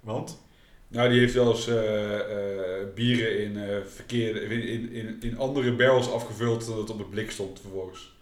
Want? 0.00 0.45
Nou, 0.88 1.08
die 1.08 1.18
heeft 1.20 1.34
wel 1.34 1.50
eens 1.52 1.68
eh, 1.68 2.14
eh, 2.14 2.86
bieren 2.94 3.38
in, 3.44 3.56
eh 3.56 3.76
verkeerde, 3.94 4.40
in, 4.40 4.92
in, 4.92 5.16
in 5.20 5.38
andere 5.38 5.72
barrels 5.72 6.10
afgevuld 6.12 6.66
dan 6.66 6.78
het 6.78 6.90
op 6.90 6.98
de 6.98 7.04
blik 7.04 7.30
stond 7.30 7.60
vervolgens. 7.60 8.14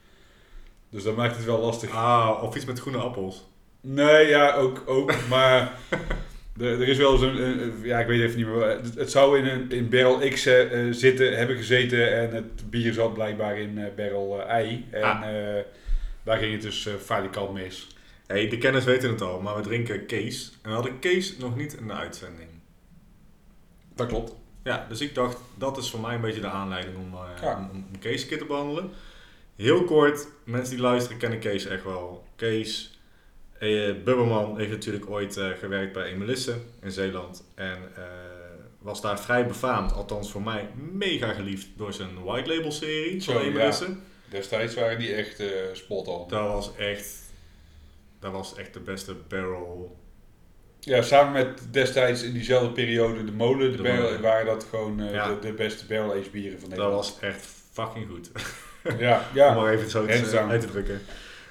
Dus 0.90 1.02
dat 1.02 1.16
maakt 1.16 1.36
het 1.36 1.44
wel 1.44 1.60
lastig. 1.60 1.90
Ah, 1.90 2.42
of 2.42 2.56
iets 2.56 2.64
met 2.64 2.80
groene 2.80 2.98
appels. 2.98 3.44
Nee, 3.80 4.26
ja, 4.26 4.54
ook, 4.54 4.82
ook 4.86 5.14
maar 5.28 5.78
er, 6.60 6.66
er 6.80 6.88
is 6.88 6.96
wel 6.98 7.16
zo'n, 7.16 7.42
een- 7.42 7.72
ja, 7.82 7.98
ik 8.00 8.06
weet 8.06 8.20
even 8.20 8.36
niet 8.36 8.46
meer, 8.46 8.68
het, 8.68 8.94
het 8.94 9.10
zou 9.10 9.38
in 9.38 9.44
een 9.46 9.70
in 9.70 9.88
barrel 9.88 10.18
X 10.18 10.42
zitten, 10.90 11.36
hebben 11.36 11.56
gezeten 11.56 12.12
en 12.18 12.34
het 12.34 12.70
bier 12.70 12.92
zat 12.92 13.14
blijkbaar 13.14 13.58
in 13.58 13.80
barrel 13.96 14.40
Y. 14.40 14.84
En 14.90 15.02
Ah. 15.02 15.22
daar 16.22 16.38
ging 16.38 16.52
het 16.52 16.62
dus 16.62 16.86
uh, 16.86 16.94
falikant 16.94 17.52
mis. 17.52 17.86
hey, 18.26 18.48
de 18.48 18.58
kennis 18.58 18.84
weten 18.84 19.10
het 19.10 19.20
al, 19.22 19.40
maar 19.40 19.56
we 19.56 19.62
drinken 19.62 20.06
Kees. 20.06 20.52
En 20.62 20.68
we 20.68 20.74
hadden 20.74 20.98
Kees 20.98 21.36
nog 21.36 21.56
niet 21.56 21.72
in 21.80 21.86
de 21.86 21.92
uitzending. 21.92 22.48
Dat 23.94 24.06
klopt. 24.06 24.34
Ja, 24.64 24.86
dus 24.88 25.00
ik 25.00 25.14
dacht, 25.14 25.38
dat 25.54 25.76
is 25.76 25.90
voor 25.90 26.00
mij 26.00 26.14
een 26.14 26.20
beetje 26.20 26.40
de 26.40 26.48
aanleiding 26.48 26.96
om, 26.96 27.14
eh, 27.14 27.42
Ja. 27.42 27.56
om, 27.72 27.84
om 27.92 27.98
Kees 27.98 28.22
een 28.22 28.28
keer 28.28 28.38
te 28.38 28.44
behandelen. 28.44 28.90
Heel 29.56 29.84
kort, 29.84 30.26
mensen 30.44 30.74
die 30.74 30.84
luisteren 30.84 31.18
kennen 31.18 31.38
Kees 31.38 31.66
echt 31.66 31.84
wel. 31.84 32.24
Kees, 32.36 32.98
eh, 33.58 33.68
Bubberman 34.04 34.58
heeft 34.58 34.70
natuurlijk 34.70 35.10
ooit 35.10 35.36
eh, 35.36 35.48
gewerkt 35.58 35.92
bij 35.92 36.04
Emelisse 36.12 36.56
in 36.82 36.90
Zeeland. 36.90 37.44
En 37.54 37.78
eh, 37.96 38.02
was 38.78 39.00
daar 39.00 39.20
vrij 39.20 39.46
befaamd, 39.46 39.92
althans 39.92 40.30
voor 40.30 40.42
mij 40.42 40.68
mega 40.92 41.32
geliefd 41.32 41.66
door 41.76 41.92
zijn 41.92 42.22
white 42.24 42.54
label 42.54 42.72
serie 42.72 43.20
Zo, 43.20 43.32
van 43.32 43.42
ja. 43.42 43.48
Emelisse. 43.48 43.96
Destijds 44.28 44.74
waren 44.74 44.98
die 44.98 45.14
echt 45.14 45.42
spot 45.72 46.08
on. 46.08 46.28
Dat 46.28 46.48
was 46.52 46.76
echt, 46.76 47.18
dat 48.20 48.32
was 48.32 48.54
echt 48.54 48.72
de 48.74 48.80
beste 48.80 49.14
barrel. 49.28 49.96
Ja, 50.84 51.02
samen 51.02 51.32
met 51.32 51.66
destijds 51.70 52.22
in 52.22 52.32
diezelfde 52.32 52.70
periode 52.72 53.24
de 53.24 53.32
molen, 53.32 53.70
de, 53.70 53.76
De 53.76 53.82
barrel, 53.82 54.02
molen. 54.02 54.20
waren 54.20 54.46
dat 54.46 54.66
gewoon 54.70 55.00
eh, 55.00 55.12
Ja. 55.12 55.28
de, 55.28 55.38
de 55.38 55.52
beste 55.52 55.86
barrel 55.86 56.10
aged 56.12 56.30
bieren 56.32 56.60
van 56.60 56.68
Dat 56.68 56.78
Nederland. 56.78 56.94
was 57.06 57.18
echt 57.20 57.46
fucking 57.72 58.06
goed. 58.10 58.30
Ja, 58.98 59.18
Om 59.30 59.36
ja. 59.36 59.54
maar 59.54 59.72
even 59.72 59.90
zo 59.90 60.06
te, 60.06 60.30
down. 60.30 60.50
uit 60.50 60.60
te 60.60 60.66
drukken. 60.66 61.00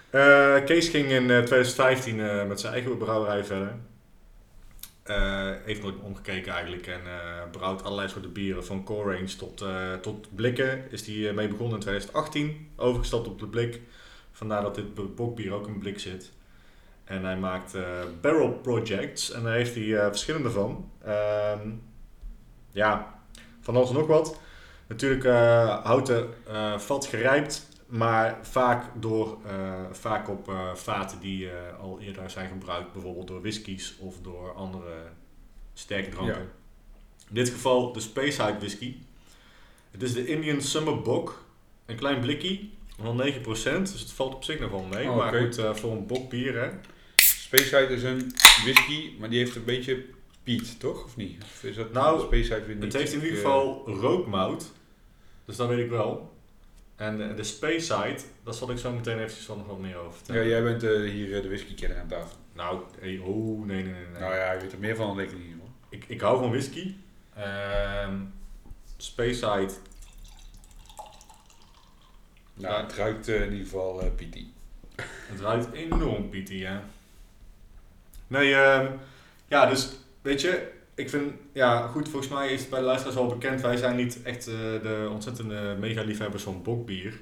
Eh, 0.10 0.64
Kees 0.66 0.90
ging 0.90 1.10
in 1.10 1.30
eh, 1.32 1.38
2015 1.38 2.20
eh, 2.20 2.48
met 2.48 2.60
zijn 2.60 2.74
eigen 2.74 2.98
brouwerij 2.98 3.44
verder. 3.44 3.76
Eh, 5.04 5.50
heeft 5.66 5.82
nooit 5.82 5.96
omgekeken 6.02 6.54
eigenlijk 6.54 6.88
en 6.88 7.00
eh, 7.06 7.50
brouwt 7.52 7.84
allerlei 7.84 8.10
soorten 8.10 8.32
bieren. 8.34 8.66
Van 8.66 8.84
core 8.84 9.14
range 9.16 9.36
tot, 9.38 9.62
eh, 9.62 9.94
tot 10.02 10.36
blikken 10.36 10.84
is 10.92 11.04
eh, 11.28 11.34
mee 11.34 11.48
begonnen 11.48 11.76
in 11.76 11.82
2018. 11.82 12.70
Overgestapt 12.76 13.28
op 13.28 13.40
de 13.40 13.48
blik. 13.48 13.82
Vandaar 14.32 14.62
dat 14.62 14.76
dit 14.76 15.16
bokbier 15.16 15.54
ook 15.54 15.68
in 15.68 15.80
blik 15.80 16.00
zit. 16.00 16.32
En 17.04 17.24
hij 17.26 17.38
maakt 17.38 17.74
eh, 17.74 17.84
barrel 18.22 18.52
projects 18.52 19.32
en 19.32 19.44
daar 19.44 19.54
heeft 19.54 19.76
hij 19.76 19.98
eh, 19.98 20.06
verschillende 20.06 20.50
van. 20.52 20.92
Ehm, 21.04 21.70
ja, 22.72 23.20
van 23.62 23.76
alles 23.76 23.90
en 23.90 23.96
nog 23.96 24.08
wat. 24.08 24.40
Natuurlijk 24.88 25.24
eh, 25.24 25.86
houten 25.86 26.30
vat 26.78 27.06
gerijpt, 27.06 27.68
maar 27.86 28.38
vaak, 28.42 28.86
door, 29.00 29.38
vaak 29.92 30.30
op 30.30 30.52
vaten 30.74 31.20
die 31.20 31.50
al 31.82 32.00
eerder 32.00 32.30
zijn 32.30 32.50
gebruikt, 32.50 32.94
bijvoorbeeld 32.94 33.28
door 33.28 33.42
whiskies 33.42 33.98
of 34.00 34.16
door 34.22 34.54
andere 34.54 34.94
sterke 35.74 36.10
dranken. 36.10 36.42
Ja. 36.42 36.48
In 37.28 37.36
dit 37.36 37.50
geval 37.50 37.92
de 37.94 38.00
Space 38.00 38.44
Hide 38.46 38.58
whisky. 38.58 38.96
Het 39.92 40.04
is 40.04 40.14
de 40.14 40.28
Indian 40.28 40.62
Summer 40.62 41.02
Bok, 41.02 41.46
een 41.86 41.96
klein 41.96 42.20
blikkie, 42.20 42.74
van 43.02 43.22
9%, 43.22 43.44
dus 43.44 44.00
het 44.00 44.12
valt 44.12 44.36
op 44.36 44.44
zich 44.44 44.60
nog 44.60 44.72
wel 44.72 44.84
mee. 44.84 45.10
Oh, 45.10 45.16
maar 45.16 45.34
goed, 45.34 45.62
voor 45.74 45.92
een 45.92 46.06
bokbier 46.06 46.56
hè. 46.62 46.70
Spaceside 47.58 47.94
is 47.94 48.04
een 48.04 48.34
whisky, 48.64 49.12
maar 49.20 49.30
die 49.30 49.40
heeft 49.40 49.56
een 49.56 49.64
beetje 49.64 50.06
piet, 50.44 50.80
toch? 50.80 51.04
Of 51.04 51.16
niet? 51.16 51.44
Of 51.44 51.64
is 51.64 51.76
dat 51.76 51.94
Nou, 51.94 52.30
weer 52.66 52.76
niet? 52.76 52.84
Het 52.84 52.94
heeft 52.94 53.14
in 53.14 53.20
ieder 53.22 53.32
Ik, 53.32 53.36
geval 53.38 53.84
rookmout. 53.86 54.72
Dus 55.46 55.56
dat 55.56 55.68
weet 55.68 55.84
ik 55.86 55.90
wel. 55.90 56.34
En 56.96 57.30
eh, 57.30 57.36
de 57.36 57.44
Space 57.44 57.80
Side, 57.80 58.20
daar 58.44 58.54
zal 58.54 58.72
ik 58.72 58.78
zo 58.78 58.92
meteen 58.92 59.18
eventjes 59.20 59.46
van 59.46 59.58
nog 59.58 59.68
wat 59.68 59.80
meer 59.80 59.96
over 59.98 60.10
eh, 60.10 60.16
vertellen. 60.16 60.42
Ja, 60.42 60.48
jij 60.48 60.64
bent 60.64 60.84
eh, 60.84 61.12
hier 61.12 61.36
eh, 61.36 61.42
de 61.42 61.48
whisky 61.48 61.74
kenner 61.76 62.00
aan 62.00 62.08
tafel. 62.08 62.38
Nou, 62.54 62.82
hey, 63.00 63.18
oh 63.18 63.66
nee, 63.66 63.84
nee, 63.84 63.94
nee. 63.94 64.04
nee. 64.12 64.22
Nou 64.22 64.36
ja, 64.36 64.52
je 64.52 64.60
weet 64.60 64.72
er 64.72 64.80
meer 64.80 64.96
van 64.96 65.08
dan 65.08 65.20
ik 65.20 65.32
in 65.32 65.38
ieder 65.38 65.52
geval. 65.54 65.72
ik, 65.90 66.06
ik 66.08 66.22
hou 66.22 66.40
van 66.40 66.50
whisky. 66.50 66.96
Ehm 67.36 68.20
Space 68.98 69.34
Side, 69.34 69.74
Nou, 72.54 72.84
het 72.84 72.94
ruikt 72.94 73.28
eh, 73.28 73.42
in 73.42 73.52
ieder 73.52 73.66
geval 73.66 74.02
eh 74.02 74.08
peaty. 74.16 74.46
het 75.32 75.40
ruikt 75.40 75.72
enorm 75.74 76.30
peaty, 76.30 76.54
ja. 76.54 76.84
Nee, 78.34 78.56
ehm, 78.56 78.92
Ja, 79.48 79.66
dus 79.66 79.90
weet 80.22 80.42
je, 80.42 80.72
ik 80.96 81.10
vind, 81.10 81.34
ja 81.52 81.88
goed, 81.88 82.10
volgens 82.10 82.32
mij 82.32 82.50
is 82.50 82.60
het 82.60 82.70
bij 82.70 82.80
de 82.80 82.86
luisteraars 82.86 83.18
al 83.18 83.28
bekend. 83.28 83.62
Wij 83.62 83.78
zijn 83.78 83.96
niet 83.96 84.24
echt 84.24 84.48
eh, 84.48 84.54
de 84.54 85.08
ontzettende 85.12 85.76
mega-liefhebbers 85.80 86.44
van 86.44 86.64
bokbier. 86.64 87.20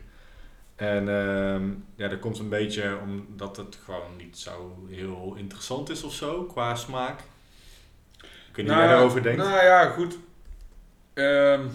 En 0.76 1.10
ehm, 1.10 1.70
ja, 1.96 2.08
dat 2.08 2.20
komt 2.20 2.40
een 2.40 2.50
beetje 2.50 2.98
omdat 3.04 3.58
het 3.58 3.80
gewoon 3.84 4.16
niet 4.18 4.38
zo 4.38 4.86
heel 4.90 5.36
interessant 5.38 5.90
is 5.90 6.04
of 6.04 6.14
zo, 6.14 6.44
qua 6.44 6.76
smaak. 6.76 7.20
Niet 8.56 8.68
hoe 8.68 8.78
jij 8.78 8.88
daarover 8.88 9.24
denkt. 9.24 9.38
Nou 9.38 9.64
ja, 9.66 9.90
goed. 9.90 10.18
Ehm, 11.14 11.68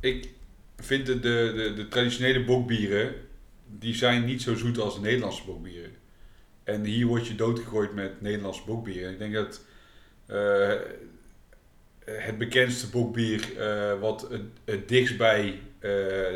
ik 0.00 0.28
vind 0.76 1.06
de, 1.06 1.20
de, 1.20 1.52
de, 1.56 1.74
de 1.74 1.88
traditionele 1.88 2.44
bokbieren, 2.44 3.14
die 3.66 3.94
zijn 3.94 4.24
niet 4.24 4.42
zo 4.42 4.54
zoet 4.54 4.78
als 4.78 4.94
de 4.94 5.00
Nederlandse 5.00 5.44
bokbieren. 5.44 5.99
En 6.70 6.84
hier 6.84 7.06
word 7.06 7.26
je 7.26 7.34
doodgegooid 7.34 7.94
met 7.94 8.20
Nederlandse 8.20 8.62
bokbieren. 8.66 9.12
Ik 9.12 9.18
denk 9.18 9.34
dat 9.34 9.64
eh, 10.26 10.72
het 12.04 12.38
bekendste 12.38 12.86
bokbier 12.90 13.56
eh, 13.58 14.00
wat 14.00 14.26
het, 14.30 14.42
het 14.64 14.88
dichtst 14.88 15.16
bij 15.16 15.48
eh, 15.78 15.90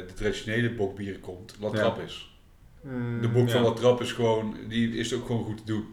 de 0.07 0.13
traditionele 0.15 0.71
bokbieren 0.75 1.21
komt, 1.21 1.57
Latrap 1.61 2.01
is. 2.01 2.33
De 3.21 3.31
bok 3.33 3.51
van. 3.51 3.63
Latrap 3.63 4.01
is 4.01 4.13
gewoon, 4.13 4.57
die 4.69 4.97
is 4.97 5.15
ook 5.15 5.27
gewoon 5.27 5.45
goed 5.45 5.57
te 5.57 5.65
doen. 5.65 5.87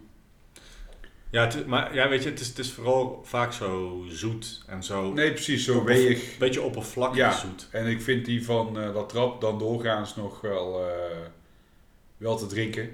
Ja, 1.30 1.44
het 1.46 1.68
maar 1.68 1.96
ja, 1.96 2.10
weet 2.10 2.24
je, 2.24 2.30
het 2.30 2.40
is, 2.40 2.48
het 2.48 2.58
is 2.58 2.72
vooral 2.72 3.22
vaak 3.24 3.54
zo 3.54 4.04
zoet 4.10 4.64
en 4.68 4.84
zo. 4.84 5.14
Nee, 5.14 5.32
precies, 5.32 5.66
zo 5.66 5.84
weeg. 5.84 6.38
beetje 6.38 6.62
oppervlakkig 6.62 7.18
Ja. 7.18 7.32
zoet. 7.32 7.68
En 7.72 7.88
ik 7.88 8.02
vind 8.02 8.26
die 8.26 8.46
van 8.46 8.80
eh 8.80 8.94
Latrap 8.94 9.42
dan 9.42 9.60
doorgaans 9.60 10.16
nog 10.16 10.42
wel, 10.42 10.88
eh, 10.90 11.18
wel 12.18 12.38
te 12.38 12.46
drinken. 12.46 12.90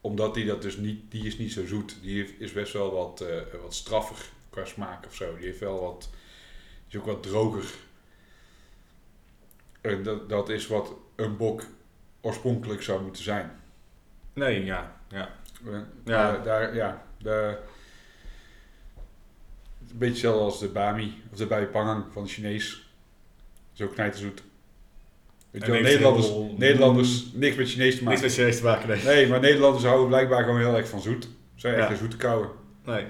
Omdat 0.00 0.34
die 0.34 0.46
dat 0.46 0.62
dus 0.62 0.76
niet, 0.76 1.10
die 1.10 1.26
is 1.26 1.38
niet 1.38 1.52
zo 1.52 1.66
zoet. 1.66 1.96
Die 2.02 2.36
is 2.38 2.52
best 2.52 2.72
wel 2.72 2.92
wat, 2.92 3.20
eh, 3.20 3.36
wat 3.62 3.74
straffer 3.74 4.16
qua 4.50 4.64
smaak 4.64 5.06
of 5.06 5.14
zo. 5.14 5.36
Die 5.36 5.44
heeft 5.44 5.58
wel 5.58 5.80
wat, 5.80 6.10
is 6.88 6.96
ook 6.96 7.06
wat 7.06 7.22
droger. 7.22 7.64
En 9.80 10.02
dat, 10.02 10.28
dat 10.28 10.48
is 10.48 10.66
wat 10.66 10.92
een 11.16 11.36
bok 11.36 11.62
oorspronkelijk 12.20 12.82
zou 12.82 13.02
moeten 13.02 13.22
zijn. 13.22 13.60
Nee, 14.32 14.64
ja, 14.64 15.00
ja. 15.08 15.34
Eh, 15.66 15.80
Ja. 16.04 16.36
daar, 16.38 16.74
ja, 16.74 17.06
de, 17.18 17.58
een 19.90 19.98
beetje 19.98 20.12
hetzelfde 20.14 20.40
als 20.44 20.58
de 20.60 20.68
bami 20.68 21.22
of 21.32 21.38
de 21.38 21.46
bai 21.46 21.66
pangang 21.66 22.12
van 22.12 22.22
de 22.22 22.28
Chinees. 22.28 22.90
Zo 23.72 23.86
knijterzoet. 23.88 24.42
Weet 25.58 25.66
je 25.66 25.72
En 25.76 25.82
wel, 25.82 25.82
heeft 25.82 25.92
Nederlanders, 25.98 26.26
heel- 26.26 26.54
Nederlanders 26.58 27.24
niks 27.32 27.56
met 27.56 27.68
Chinees 27.68 27.96
te 27.98 28.04
Niks 28.04 28.04
maken. 28.04 28.22
met 28.22 28.32
Chinees 28.32 28.56
te 28.56 28.62
maken, 28.64 28.88
nee. 28.88 29.02
Nee, 29.04 29.26
maar 29.28 29.40
Nederlanders 29.40 29.84
houden 29.84 30.08
blijkbaar 30.08 30.44
gewoon 30.44 30.58
heel 30.60 30.76
erg 30.76 30.88
van 30.88 31.00
zoet. 31.00 31.22
Ze 31.24 31.28
zijn 31.54 31.74
echt 31.74 31.84
Ja. 31.84 31.90
een 31.90 31.96
zoete 31.96 32.16
kouwen. 32.16 32.48
nee. 32.84 33.04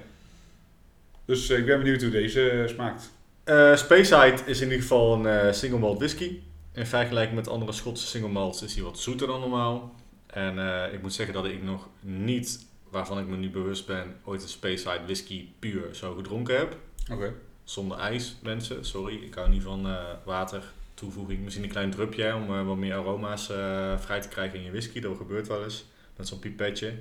Dus 1.24 1.49
eh, 1.51 1.59
ik 1.59 1.66
ben 1.66 1.78
benieuwd 1.78 2.03
hoe 2.03 2.11
deze 2.11 2.51
eh, 2.51 2.68
smaakt. 2.68 3.11
Eh 3.44 3.76
Speyside 3.76 4.34
is 4.46 4.59
in 4.61 4.64
ieder 4.66 4.80
geval 4.82 5.26
een 5.26 5.55
single 5.55 5.78
malt 5.78 5.99
whisky. 5.99 6.38
In 6.72 6.86
vergelijking 6.86 7.36
met 7.36 7.49
andere 7.49 7.72
Schotse 7.72 8.07
single 8.07 8.30
malts 8.30 8.62
is 8.62 8.74
hij 8.74 8.82
wat 8.84 8.99
zoeter 8.99 9.26
dan 9.26 9.40
normaal. 9.40 9.94
En 10.26 10.59
ik 10.92 11.03
moet 11.03 11.12
zeggen 11.12 11.34
dat 11.34 11.44
ik 11.44 11.62
nog 11.62 11.88
niet, 12.01 12.66
waarvan 12.90 13.18
ik 13.18 13.26
me 13.26 13.36
nu 13.36 13.51
bewust 13.51 13.86
ben, 13.86 14.16
ooit 14.24 14.42
een 14.42 14.49
Speyside 14.49 15.01
whisky 15.05 15.44
puur 15.59 15.82
zo 15.92 16.14
gedronken 16.14 16.57
heb. 16.57 16.76
Oké. 17.12 17.32
Zonder 17.64 17.99
ijs, 17.99 18.36
mensen. 18.42 18.84
Sorry, 18.84 19.14
ik 19.14 19.34
hou 19.34 19.49
niet 19.49 19.62
van 19.62 19.86
water 20.24 20.62
toevoeging. 20.99 21.40
Misschien 21.40 21.64
een 21.64 21.70
klein 21.70 21.90
drupje 21.90 22.34
om 22.34 22.55
eh, 22.55 22.66
wat 22.66 22.76
meer 22.76 22.94
aroma's 22.94 23.51
eh, 23.51 23.99
vrij 23.99 24.20
te 24.20 24.28
krijgen 24.28 24.59
in 24.59 24.64
je 24.64 24.70
whisky. 24.70 25.01
Dat 25.01 25.16
gebeurt 25.16 25.49
wel 25.49 25.64
eens. 25.64 25.86
Met 26.16 26.28
zo'n 26.28 26.38
pipetje. 26.38 26.92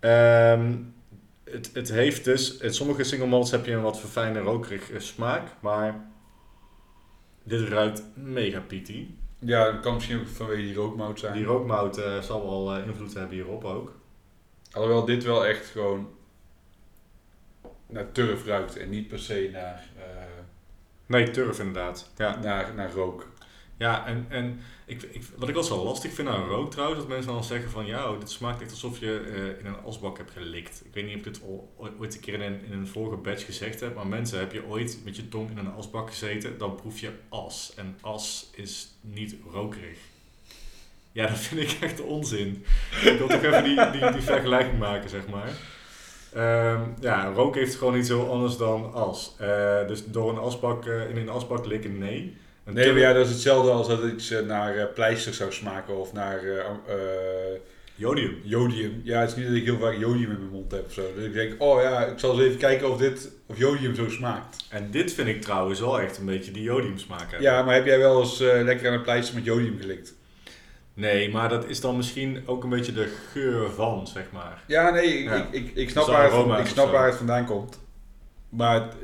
Ehm, 0.00 0.76
het, 1.44 1.70
het 1.74 1.90
heeft 1.90 2.24
dus... 2.24 2.56
In 2.56 2.74
sommige 2.74 3.04
single 3.04 3.26
malts 3.26 3.50
heb 3.50 3.66
je 3.66 3.72
een 3.72 3.82
wat 3.82 4.00
verfijnde 4.00 4.38
rokerige 4.38 5.00
smaak. 5.00 5.48
Maar 5.60 6.10
dit 7.42 7.68
ruikt 7.68 8.02
mega 8.14 8.60
peaty. 8.60 9.06
Ja, 9.38 9.70
dat 9.70 9.80
kan 9.80 9.94
misschien 9.94 10.20
ook 10.20 10.26
vanwege 10.26 10.62
die 10.62 10.74
rookmout 10.74 11.18
zijn. 11.18 11.32
Die 11.32 11.44
rookmout 11.44 11.98
eh, 11.98 12.20
zal 12.20 12.42
wel 12.42 12.76
eh, 12.76 12.86
invloed 12.86 13.14
hebben 13.14 13.34
hierop 13.34 13.64
ook. 13.64 13.94
Alhoewel 14.72 15.04
dit 15.04 15.24
wel 15.24 15.46
echt 15.46 15.66
gewoon 15.66 16.08
naar 17.86 18.12
turf 18.12 18.46
ruikt 18.46 18.76
en 18.76 18.90
niet 18.90 19.08
per 19.08 19.18
se 19.18 19.48
naar, 19.52 19.74
eh, 19.74 19.89
Nee, 21.10 21.30
turf 21.30 21.58
inderdaad. 21.58 22.10
Ja. 22.16 22.38
naar, 22.42 22.74
naar 22.74 22.92
rook. 22.92 23.26
Ja, 23.78 24.06
en, 24.06 24.26
en 24.28 24.60
ik, 24.86 25.02
ik, 25.02 25.22
wat 25.36 25.48
ik 25.48 25.54
wel 25.54 25.64
zo 25.64 25.84
lastig 25.84 26.12
vind 26.12 26.28
aan 26.28 26.48
rook 26.48 26.70
trouwens, 26.70 27.00
dat 27.00 27.08
mensen 27.08 27.32
dan 27.32 27.44
zeggen 27.44 27.70
van 27.70 27.86
ja, 27.86 28.10
oh, 28.10 28.18
dit 28.18 28.30
smaakt 28.30 28.60
echt 28.60 28.70
alsof 28.70 28.98
je 28.98 29.20
eh, 29.20 29.58
in 29.58 29.66
een 29.66 29.84
asbak 29.84 30.16
hebt 30.16 30.30
gelikt. 30.30 30.82
Ik 30.84 30.94
weet 30.94 31.04
niet 31.04 31.12
of 31.12 31.18
ik 31.18 31.32
dit 31.32 31.42
al, 31.42 31.74
ooit 31.98 32.14
een 32.14 32.20
keer 32.20 32.34
in 32.34 32.40
een, 32.40 32.64
in 32.64 32.72
een 32.72 32.86
vorige 32.86 33.16
batch 33.16 33.44
gezegd 33.44 33.80
heb, 33.80 33.94
maar 33.94 34.06
mensen, 34.06 34.38
heb 34.38 34.52
je 34.52 34.66
ooit 34.66 34.98
met 35.04 35.16
je 35.16 35.28
tong 35.28 35.50
in 35.50 35.58
een 35.58 35.72
asbak 35.72 36.08
gezeten, 36.08 36.58
dan 36.58 36.74
proef 36.74 36.98
je 36.98 37.10
as. 37.28 37.72
En 37.76 37.98
as 38.00 38.50
is 38.54 38.94
niet 39.00 39.36
rokerig. 39.52 39.98
Ja, 41.12 41.26
dat 41.26 41.38
vind 41.38 41.60
ik 41.60 41.78
echt 41.80 42.00
onzin. 42.00 42.64
Ik 43.02 43.18
wil 43.18 43.28
toch 43.28 43.42
even 43.42 43.64
die, 43.64 43.90
die, 43.90 44.12
die 44.12 44.22
vergelijking 44.22 44.78
maken, 44.78 45.10
zeg 45.10 45.28
maar. 45.28 45.52
Ehm, 46.34 46.80
ja, 47.00 47.32
rook 47.34 47.54
heeft 47.54 47.74
gewoon 47.74 47.96
iets 47.96 48.08
heel 48.08 48.30
anders 48.30 48.56
dan 48.56 48.92
as. 48.92 49.34
Eh, 49.38 49.86
dus 49.86 50.06
door 50.06 50.30
een 50.30 50.38
asbak, 50.38 50.86
eh, 50.86 51.10
in 51.10 51.16
een 51.16 51.28
asbak 51.28 51.66
likken, 51.66 51.98
nee. 51.98 52.36
Een 52.64 52.74
Nee, 52.74 52.92
maar 52.92 53.00
ja, 53.00 53.12
dat 53.12 53.26
is 53.26 53.32
hetzelfde 53.32 53.70
als 53.70 53.88
dat 53.88 54.02
iets 54.02 54.30
eh, 54.30 54.46
naar 54.46 54.86
pleister 54.86 55.34
zou 55.34 55.52
smaken 55.52 55.96
of 55.96 56.12
naar 56.12 56.40
Jodium. 57.94 58.40
jodium. 58.42 59.00
Ja, 59.04 59.20
het 59.20 59.30
is 59.30 59.36
niet 59.36 59.46
dat 59.46 59.54
ik 59.54 59.64
heel 59.64 59.78
vaak 59.78 59.98
jodium 59.98 60.30
in 60.30 60.38
mijn 60.38 60.50
mond 60.50 60.72
heb 60.72 60.86
of 60.86 60.92
zo. 60.92 61.02
Dat 61.16 61.24
ik 61.24 61.32
denk, 61.32 61.62
oh 61.62 61.82
ja, 61.82 62.06
ik 62.06 62.18
zal 62.18 62.32
eens 62.32 62.40
even 62.40 62.58
kijken 62.58 62.90
of 62.90 62.98
dit, 62.98 63.30
of 63.46 63.58
jodium 63.58 63.94
zo 63.94 64.08
smaakt. 64.08 64.66
En 64.68 64.90
dit 64.90 65.12
vind 65.12 65.28
ik 65.28 65.42
trouwens 65.42 65.80
wel 65.80 66.00
echt 66.00 66.18
een 66.18 66.24
beetje 66.24 66.50
die 66.50 66.62
jodium 66.62 66.98
smaak 66.98 67.20
hebben. 67.20 67.42
Ja, 67.42 67.62
maar 67.62 67.74
heb 67.74 67.86
jij 67.86 67.98
wel 67.98 68.20
eens 68.20 68.38
lekker 68.38 68.88
aan 68.88 68.94
een 68.94 69.02
pleister 69.02 69.34
met 69.34 69.44
jodium 69.44 69.78
gelikt? 69.80 70.14
Nee, 70.94 71.30
maar 71.30 71.48
dat 71.48 71.68
is 71.68 71.80
dan 71.80 71.96
misschien 71.96 72.42
ook 72.46 72.64
een 72.64 72.70
beetje 72.70 72.92
de 72.92 73.16
geur 73.32 73.70
van, 73.70 74.06
zeg 74.06 74.30
maar. 74.32 74.62
Ja, 74.66 74.90
nee, 74.90 75.18
ik, 75.18 75.24
Ja. 75.24 75.34
ik, 75.34 75.48
ik, 75.50 75.74
ik 75.74 75.90
snap, 75.90 76.04
Dus 76.04 76.14
waar 76.14 76.32
het, 76.32 76.58
ik 76.58 76.66
snap 76.66 76.90
waar 76.90 77.06
het 77.06 77.14
vandaan 77.16 77.44
komt. 77.46 77.80
Maar 78.48 78.74
het, 78.74 78.94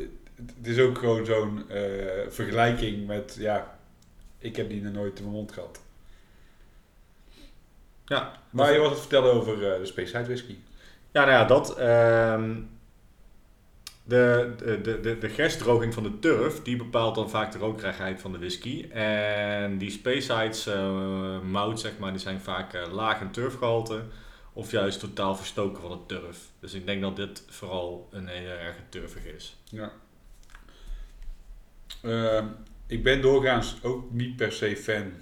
het 0.56 0.66
is 0.66 0.78
ook 0.78 0.98
gewoon 0.98 1.26
zo'n 1.26 1.70
eh, 1.70 1.82
vergelijking 2.28 3.06
met, 3.06 3.36
ja, 3.38 3.78
ik 4.38 4.56
heb 4.56 4.68
die 4.68 4.82
nog 4.82 4.92
nooit 4.92 5.18
in 5.18 5.24
mijn 5.24 5.36
mond 5.36 5.52
gehad. 5.52 5.80
Ja. 8.04 8.32
Maar 8.50 8.72
je 8.72 8.78
was 8.78 8.90
het 8.90 8.98
vertellen 9.00 9.32
over 9.32 9.72
eh, 9.72 9.78
de 9.78 9.86
Space 9.86 10.06
Side 10.08 10.24
Whisky. 10.24 10.56
Ja, 11.12 11.20
nou 11.24 11.30
ja, 11.30 11.44
dat. 11.44 11.76
ehm, 11.76 12.50
de, 14.06 14.54
de, 14.58 15.00
de, 15.00 15.18
de, 15.18 15.28
gerstdroging 15.28 15.94
van 15.94 16.02
de 16.02 16.18
turf, 16.18 16.62
die 16.62 16.76
bepaalt 16.76 17.14
dan 17.14 17.30
vaak 17.30 17.52
de 17.52 17.58
rookrigheid 17.58 18.20
van 18.20 18.32
de 18.32 18.38
whisky. 18.38 18.88
En 18.90 19.78
die 19.78 19.90
Spacesides 19.90 20.66
eh 20.66 21.40
mout, 21.40 21.80
zeg 21.80 21.98
maar, 21.98 22.10
die 22.10 22.20
zijn 22.20 22.40
vaak 22.40 22.72
eh, 22.72 22.92
laag 22.92 23.20
in 23.20 23.30
turfgehalte. 23.30 24.02
Of 24.52 24.70
juist 24.70 25.00
totaal 25.00 25.36
verstoken 25.36 25.82
van 25.82 25.90
de 25.90 26.06
turf. 26.06 26.38
Dus 26.60 26.74
ik 26.74 26.86
denk 26.86 27.00
dat 27.00 27.16
dit 27.16 27.42
vooral 27.48 28.08
een 28.10 28.28
hele 28.28 28.52
erg 28.52 28.76
turfig 28.88 29.24
is. 29.24 29.56
Ja. 29.64 29.92
Ehm, 32.02 32.46
ik 32.86 33.02
ben 33.02 33.20
doorgaans 33.20 33.78
ook 33.82 34.12
niet 34.12 34.36
per 34.36 34.52
se 34.52 34.76
fan 34.76 35.12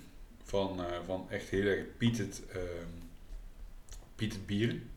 van, 0.45 0.79
eh, 0.79 0.97
van 1.05 1.27
echt 1.31 1.49
heel 1.49 1.67
erg 1.67 1.85
pietet, 1.99 2.43
ehm 2.53 3.03
pietet 4.15 4.47
bieren. 4.47 4.91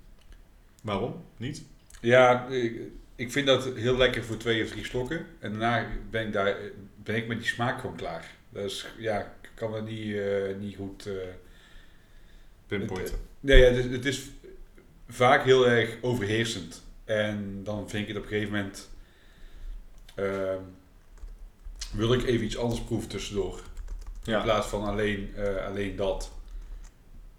Waarom? 0.81 1.23
Niet? 1.38 1.63
Ja, 2.01 2.47
ik, 2.47 2.81
ik 3.18 3.32
vind 3.32 3.47
dat 3.47 3.65
heel 3.76 3.97
lekker 3.97 4.24
voor 4.24 4.38
twee 4.38 4.63
of 4.63 4.70
drie 4.70 4.86
slokken. 4.86 5.26
En 5.39 5.51
daarna 5.51 5.88
ben 6.09 6.26
ik, 6.28 6.34
daar, 6.34 6.57
ben 7.03 7.15
ik 7.15 7.28
met 7.28 7.38
die 7.38 7.47
smaak 7.47 7.80
gewoon 7.82 7.95
klaar. 7.95 8.32
Dus 8.49 8.88
ja, 8.97 9.20
ik 9.41 9.49
kan 9.53 9.72
dat 9.72 9.86
niet, 9.86 10.15
eh, 10.15 10.55
niet 10.59 10.76
goed... 10.76 11.05
eh, 11.05 11.13
Pinpoint. 12.68 13.13
Nee, 13.39 13.59
ja, 13.61 13.65
het, 13.72 13.86
is, 13.86 13.91
het 13.91 14.05
is 14.05 14.22
vaak 15.09 15.43
heel 15.43 15.68
erg 15.68 15.97
overheersend. 16.01 16.84
En 17.05 17.59
dan 17.63 17.89
vind 17.89 18.01
ik 18.01 18.07
het 18.07 18.18
op 18.18 18.24
een 18.24 18.30
gegeven 18.30 18.53
moment... 18.53 18.89
ehm, 20.15 20.61
wil 21.93 22.13
ik 22.13 22.24
even 22.24 22.45
iets 22.45 22.57
anders 22.57 22.82
proeven 22.82 23.09
tussendoor. 23.09 23.61
In 24.26 24.32
Ja. 24.32 24.41
plaats 24.43 24.68
van 24.68 24.84
alleen, 24.84 25.32
eh, 25.36 25.65
alleen 25.65 25.95
dat. 25.95 26.32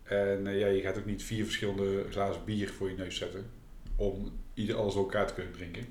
En 0.02 0.46
eh, 0.46 0.58
ja, 0.58 0.66
je 0.66 0.80
gaat 0.80 0.98
ook 0.98 1.04
niet 1.06 1.22
vier 1.22 1.44
verschillende 1.44 2.04
glazen 2.10 2.44
bier 2.44 2.68
voor 2.70 2.90
je 2.90 2.96
neus 2.96 3.16
zetten. 3.16 3.50
Om 3.96 4.32
ieder 4.58 4.76
alles 4.76 4.94
door 4.94 5.02
elkaar 5.02 5.26
te 5.26 5.34
kunnen 5.34 5.52
drinken. 5.52 5.86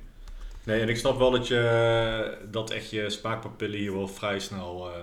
Nee, 0.68 0.82
en 0.82 0.90
ik 0.90 0.98
snap 0.98 1.18
wel 1.18 1.32
dat, 1.32 1.48
je, 1.48 2.38
dat 2.52 2.72
echt 2.72 2.90
je 2.90 3.10
smaakpapillen 3.10 3.80
hier 3.80 3.94
wel 3.94 4.08
vrij 4.08 4.40
snel 4.40 4.90
eh, 4.94 5.02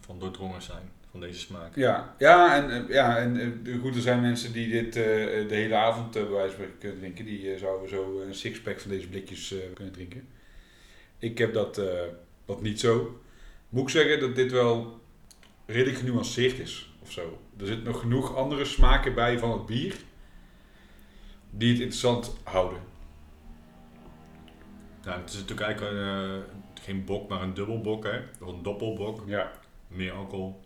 van 0.00 0.18
doordrongen 0.18 0.62
zijn. 0.62 0.90
Van 1.10 1.20
deze 1.20 1.38
smaak. 1.38 1.76
Ja, 1.76 2.14
ja 2.18 2.56
en, 2.56 2.70
eh, 2.70 2.94
ja, 2.94 3.16
en 3.16 3.62
eh, 3.66 3.80
goed, 3.80 3.94
er 3.94 4.00
zijn 4.00 4.20
mensen 4.20 4.52
die 4.52 4.70
dit 4.70 4.92
de 4.92 5.46
hele 5.48 5.74
avond 5.74 6.10
bij 6.10 6.28
wijze 6.28 6.56
van 6.56 6.64
kunnen 6.78 6.98
drinken. 6.98 7.24
Die 7.24 7.58
zouden 7.58 7.88
zo 7.88 8.20
een 8.26 8.34
sixpack 8.34 8.80
van 8.80 8.90
deze 8.90 9.08
blikjes 9.08 9.54
kunnen 9.74 9.92
drinken. 9.92 10.28
Ik 11.18 11.38
heb 11.38 11.52
dat, 11.52 11.80
dat 12.46 12.62
niet 12.62 12.80
zo. 12.80 13.20
Moet 13.68 13.82
ik 13.82 13.88
zeggen 13.88 14.20
dat 14.20 14.36
dit 14.36 14.52
wel 14.52 15.00
redelijk 15.66 15.98
genuanceerd 15.98 16.58
is 16.58 16.92
of 17.02 17.12
zo. 17.12 17.38
Er 17.58 17.66
zit 17.66 17.84
nog 17.84 18.00
genoeg 18.00 18.36
andere 18.36 18.64
smaken 18.64 19.14
bij 19.14 19.38
van 19.38 19.52
het 19.52 19.66
bier 19.66 19.94
die 21.50 21.70
het 21.70 21.80
interessant 21.80 22.36
houden. 22.42 22.87
Nou, 25.08 25.20
het 25.20 25.28
is 25.28 25.34
natuurlijk 25.34 25.66
eigenlijk 25.66 25.96
een, 25.96 26.40
eh, 26.40 26.84
geen 26.84 27.04
bok, 27.04 27.28
maar 27.28 27.42
een 27.42 27.54
dubbelbok, 27.54 28.04
hè? 28.04 28.20
Of 28.40 28.48
een 28.52 28.62
doppelbok. 28.62 29.22
Ja. 29.26 29.52
Meer 29.88 30.12
alcohol. 30.12 30.60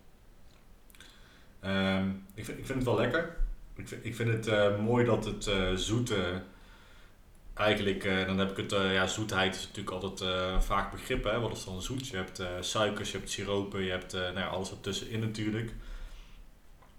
Ehm, 1.61 2.09
ik, 2.35 2.45
vind, 2.45 2.59
ik 2.59 2.67
vind 2.67 2.79
het 2.79 2.85
wel 2.85 2.97
lekker. 2.97 3.37
Ik 3.77 3.89
vind, 3.89 4.05
ik 4.05 4.15
vind 4.15 4.29
het 4.29 4.47
eh, 4.47 4.79
mooi 4.79 5.05
dat 5.05 5.25
het 5.25 5.47
eh, 5.47 5.73
zoete... 5.75 6.43
Eigenlijk, 7.55 8.03
dan 8.27 8.39
heb 8.39 8.51
ik 8.51 8.57
het... 8.57 8.71
ja, 8.71 9.07
zoetheid 9.07 9.55
is 9.55 9.67
natuurlijk 9.67 9.91
altijd 9.91 10.35
vaak 10.65 10.91
begrip, 10.91 11.25
hè? 11.25 11.41
Wat 11.41 11.57
is 11.57 11.65
dan 11.65 11.83
zoet? 11.83 12.09
Je 12.09 12.17
hebt 12.17 12.43
suikers, 12.61 13.11
je 13.11 13.17
hebt 13.19 13.31
siropen, 13.31 13.83
je 13.83 13.91
hebt 13.91 14.13
nou 14.13 14.39
ja, 14.39 14.47
alles 14.47 14.71
ertussenin 14.71 15.21
natuurlijk. 15.21 15.71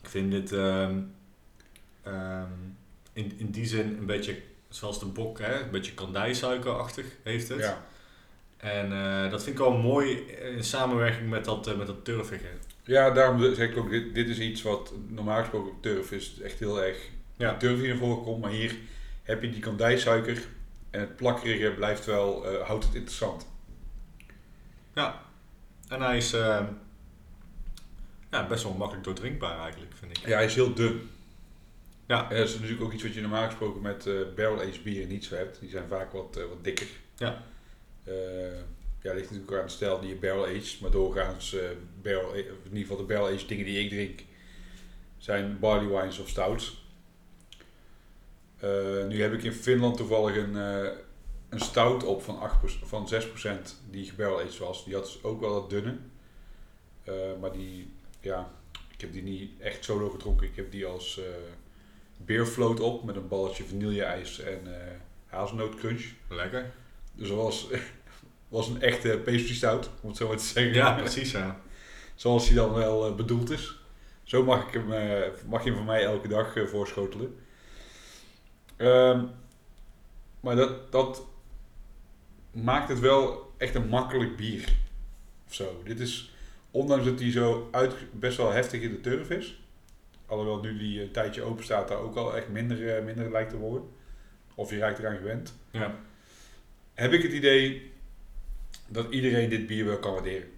Ik 0.01 0.09
vind 0.09 0.31
dit... 0.31 0.51
ehm, 0.51 0.99
ehm, 2.03 2.51
in, 3.13 3.39
in 3.39 3.51
die 3.51 3.65
zin 3.65 3.97
een 3.97 4.05
beetje... 4.05 4.41
Zoals 4.73 4.99
de 4.99 5.05
bok, 5.05 5.39
hè? 5.39 5.61
Een 5.63 5.71
beetje 5.71 5.93
kandijsuikerachtig 5.93 7.05
heeft 7.23 7.49
het. 7.49 7.59
ja. 7.59 7.85
En 8.57 8.91
eh, 8.91 9.31
dat 9.31 9.43
vind 9.43 9.55
ik 9.59 9.61
wel 9.63 9.77
mooi 9.77 10.17
in 10.55 10.63
samenwerking 10.63 11.29
met 11.29 11.45
dat, 11.45 11.67
eh, 11.67 11.75
met 11.77 11.87
dat 11.87 12.05
turfige. 12.05 12.45
Ja, 12.83 13.09
daarom 13.11 13.55
zeg 13.55 13.69
ik 13.69 13.77
ook, 13.77 13.89
dit, 13.89 14.15
dit 14.15 14.29
is 14.29 14.39
iets 14.39 14.61
wat 14.61 14.93
normaal 15.07 15.39
gesproken 15.39 15.71
op 15.71 15.81
turf 15.81 16.11
is 16.11 16.39
echt 16.43 16.59
heel 16.59 16.83
erg 16.83 16.97
Ja. 17.37 17.57
turf 17.57 17.79
hier 17.79 17.97
voorkomt. 17.97 18.41
Maar 18.41 18.51
hier 18.51 18.75
heb 19.23 19.41
je 19.41 19.49
die 19.49 19.59
kandijsuiker 19.59 20.43
en 20.89 20.99
het 20.99 21.15
plakkerige 21.15 21.71
blijft 21.71 22.05
wel, 22.05 22.45
eh, 22.47 22.67
houdt 22.67 22.83
het 22.83 22.95
interessant. 22.95 23.47
En 25.89 26.01
hij 26.01 26.17
is 26.17 26.31
ja, 28.31 28.47
best 28.47 28.63
wel 28.63 28.73
makkelijk 28.73 29.05
doordrinkbaar 29.05 29.59
eigenlijk, 29.59 29.91
vind 29.99 30.17
ik. 30.17 30.27
Ja, 30.27 30.35
hij 30.35 30.45
is 30.45 30.55
heel 30.55 30.73
dun. 30.73 31.09
Ja. 32.13 32.29
En 32.29 32.37
dat 32.37 32.47
is 32.47 32.53
natuurlijk 32.53 32.81
ook 32.81 32.93
iets 32.93 33.03
wat 33.03 33.13
je 33.13 33.21
normaal 33.21 33.45
gesproken 33.45 33.81
met 33.81 34.07
eh 34.07 34.13
barrel-aged 34.35 34.83
bieren 34.83 35.09
niet 35.09 35.25
zo 35.25 35.35
hebt. 35.35 35.59
Die 35.59 35.69
zijn 35.69 35.87
vaak 35.87 36.11
wat, 36.11 36.37
eh, 36.37 36.43
wat 36.43 36.63
dikker. 36.63 36.87
Ja. 37.17 37.43
Eh, 38.03 38.13
ja, 39.01 39.13
ligt 39.13 39.31
natuurlijk 39.31 39.59
aan 39.59 39.65
de 39.65 39.71
stijl 39.71 39.99
die 39.99 40.09
je 40.09 40.15
barrel-aged. 40.15 40.77
Maar 40.81 40.91
doorgaans, 40.91 41.53
eh 41.53 41.69
barrel, 42.01 42.27
of 42.29 42.35
in 42.35 42.45
ieder 42.63 42.79
geval 42.79 42.97
de 42.97 43.03
barrel-aged 43.03 43.47
dingen 43.47 43.65
die 43.65 43.79
ik 43.79 43.89
drink, 43.89 44.19
zijn 45.17 45.59
barley 45.59 45.87
wines 45.87 46.19
of 46.19 46.29
stouts. 46.29 46.85
Eh, 48.59 49.05
nu 49.07 49.21
heb 49.21 49.33
ik 49.33 49.43
in 49.43 49.53
Finland 49.53 49.97
toevallig 49.97 50.35
een, 50.35 50.57
eh, 50.57 50.91
een 51.49 51.59
stout 51.59 52.03
op 52.03 52.23
van, 52.23 52.39
8%, 52.39 52.87
van 52.87 53.07
6% 53.07 53.81
die 53.89 54.05
gebarrel-aged 54.05 54.57
was. 54.57 54.85
Die 54.85 54.93
had 54.93 55.03
dus 55.03 55.23
ook 55.23 55.39
wel 55.39 55.53
wat 55.53 55.69
dunne. 55.69 55.97
Eh, 57.03 57.13
maar 57.41 57.51
die, 57.51 57.91
ja, 58.21 58.51
ik 58.93 59.01
heb 59.01 59.13
die 59.13 59.23
niet 59.23 59.61
echt 59.61 59.83
solo 59.83 60.09
gedronken. 60.09 60.47
Ik 60.47 60.55
heb 60.55 60.71
die 60.71 60.85
als 60.85 61.19
eh 61.19 61.25
beerfloat 62.25 62.79
op 62.79 63.03
met 63.03 63.15
een 63.15 63.27
balletje 63.27 63.63
vanille-ijs 63.63 64.39
en 64.39 64.59
eh 64.65 64.93
hazelnootcrunch. 65.33 66.05
Lekker. 66.29 66.71
Dus 67.13 67.27
dat 67.27 67.37
was, 67.37 67.67
was 68.47 68.67
een 68.67 68.81
echte 68.81 69.21
pastry 69.25 69.53
stout, 69.53 69.89
om 70.01 70.09
het 70.09 70.17
zo 70.17 70.27
maar 70.27 70.37
te 70.37 70.43
zeggen. 70.43 70.73
Ja, 70.73 70.93
precies 70.93 71.31
ja. 71.31 71.59
Zoals 72.15 72.47
hij 72.47 72.55
dan 72.55 72.73
wel 72.73 73.07
eh, 73.07 73.15
bedoeld 73.15 73.49
is. 73.49 73.77
Zo 74.23 74.43
mag, 74.43 74.67
ik 74.67 74.73
hem, 74.73 74.93
eh, 74.93 75.29
mag 75.47 75.63
je 75.63 75.69
hem 75.69 75.77
van 75.77 75.85
mij 75.85 76.03
elke 76.03 76.27
dag 76.27 76.53
voorschotelen. 76.65 77.35
Ehm, 78.77 79.25
maar 80.39 80.55
dat, 80.55 80.91
dat 80.91 81.25
maakt 82.51 82.89
het 82.89 82.99
wel 82.99 83.51
echt 83.57 83.75
een 83.75 83.87
makkelijk 83.87 84.35
bier. 84.35 84.73
Of 85.47 85.53
zo. 85.53 85.81
Dit 85.83 85.99
is, 85.99 86.33
ondanks 86.71 87.05
dat 87.05 87.19
hij 87.19 87.31
zo 87.31 87.67
uit, 87.71 87.93
best 88.11 88.37
wel 88.37 88.51
heftig 88.51 88.81
in 88.81 88.89
de 88.89 89.01
turf 89.01 89.29
is. 89.29 89.62
Alhoewel 90.33 90.61
nu 90.61 90.77
die 90.77 91.01
een 91.01 91.11
tijdje 91.11 91.41
open 91.41 91.63
staat, 91.63 91.87
daar 91.87 91.97
ook 91.97 92.15
al 92.15 92.37
echt 92.37 92.49
minder, 92.49 92.95
eh, 92.95 93.03
minder 93.03 93.31
lijkt 93.31 93.49
te 93.49 93.57
worden. 93.57 93.89
Of 94.55 94.69
je 94.69 94.77
raakt 94.77 94.99
eraan 94.99 95.17
gewend. 95.17 95.55
ja. 95.71 95.95
Heb 96.93 97.11
ik 97.11 97.23
het 97.23 97.31
idee 97.31 97.91
dat 98.87 99.11
iedereen 99.11 99.49
dit 99.49 99.67
bier 99.67 99.85
wel 99.85 99.99
kan 99.99 100.13
waarderen. 100.13 100.49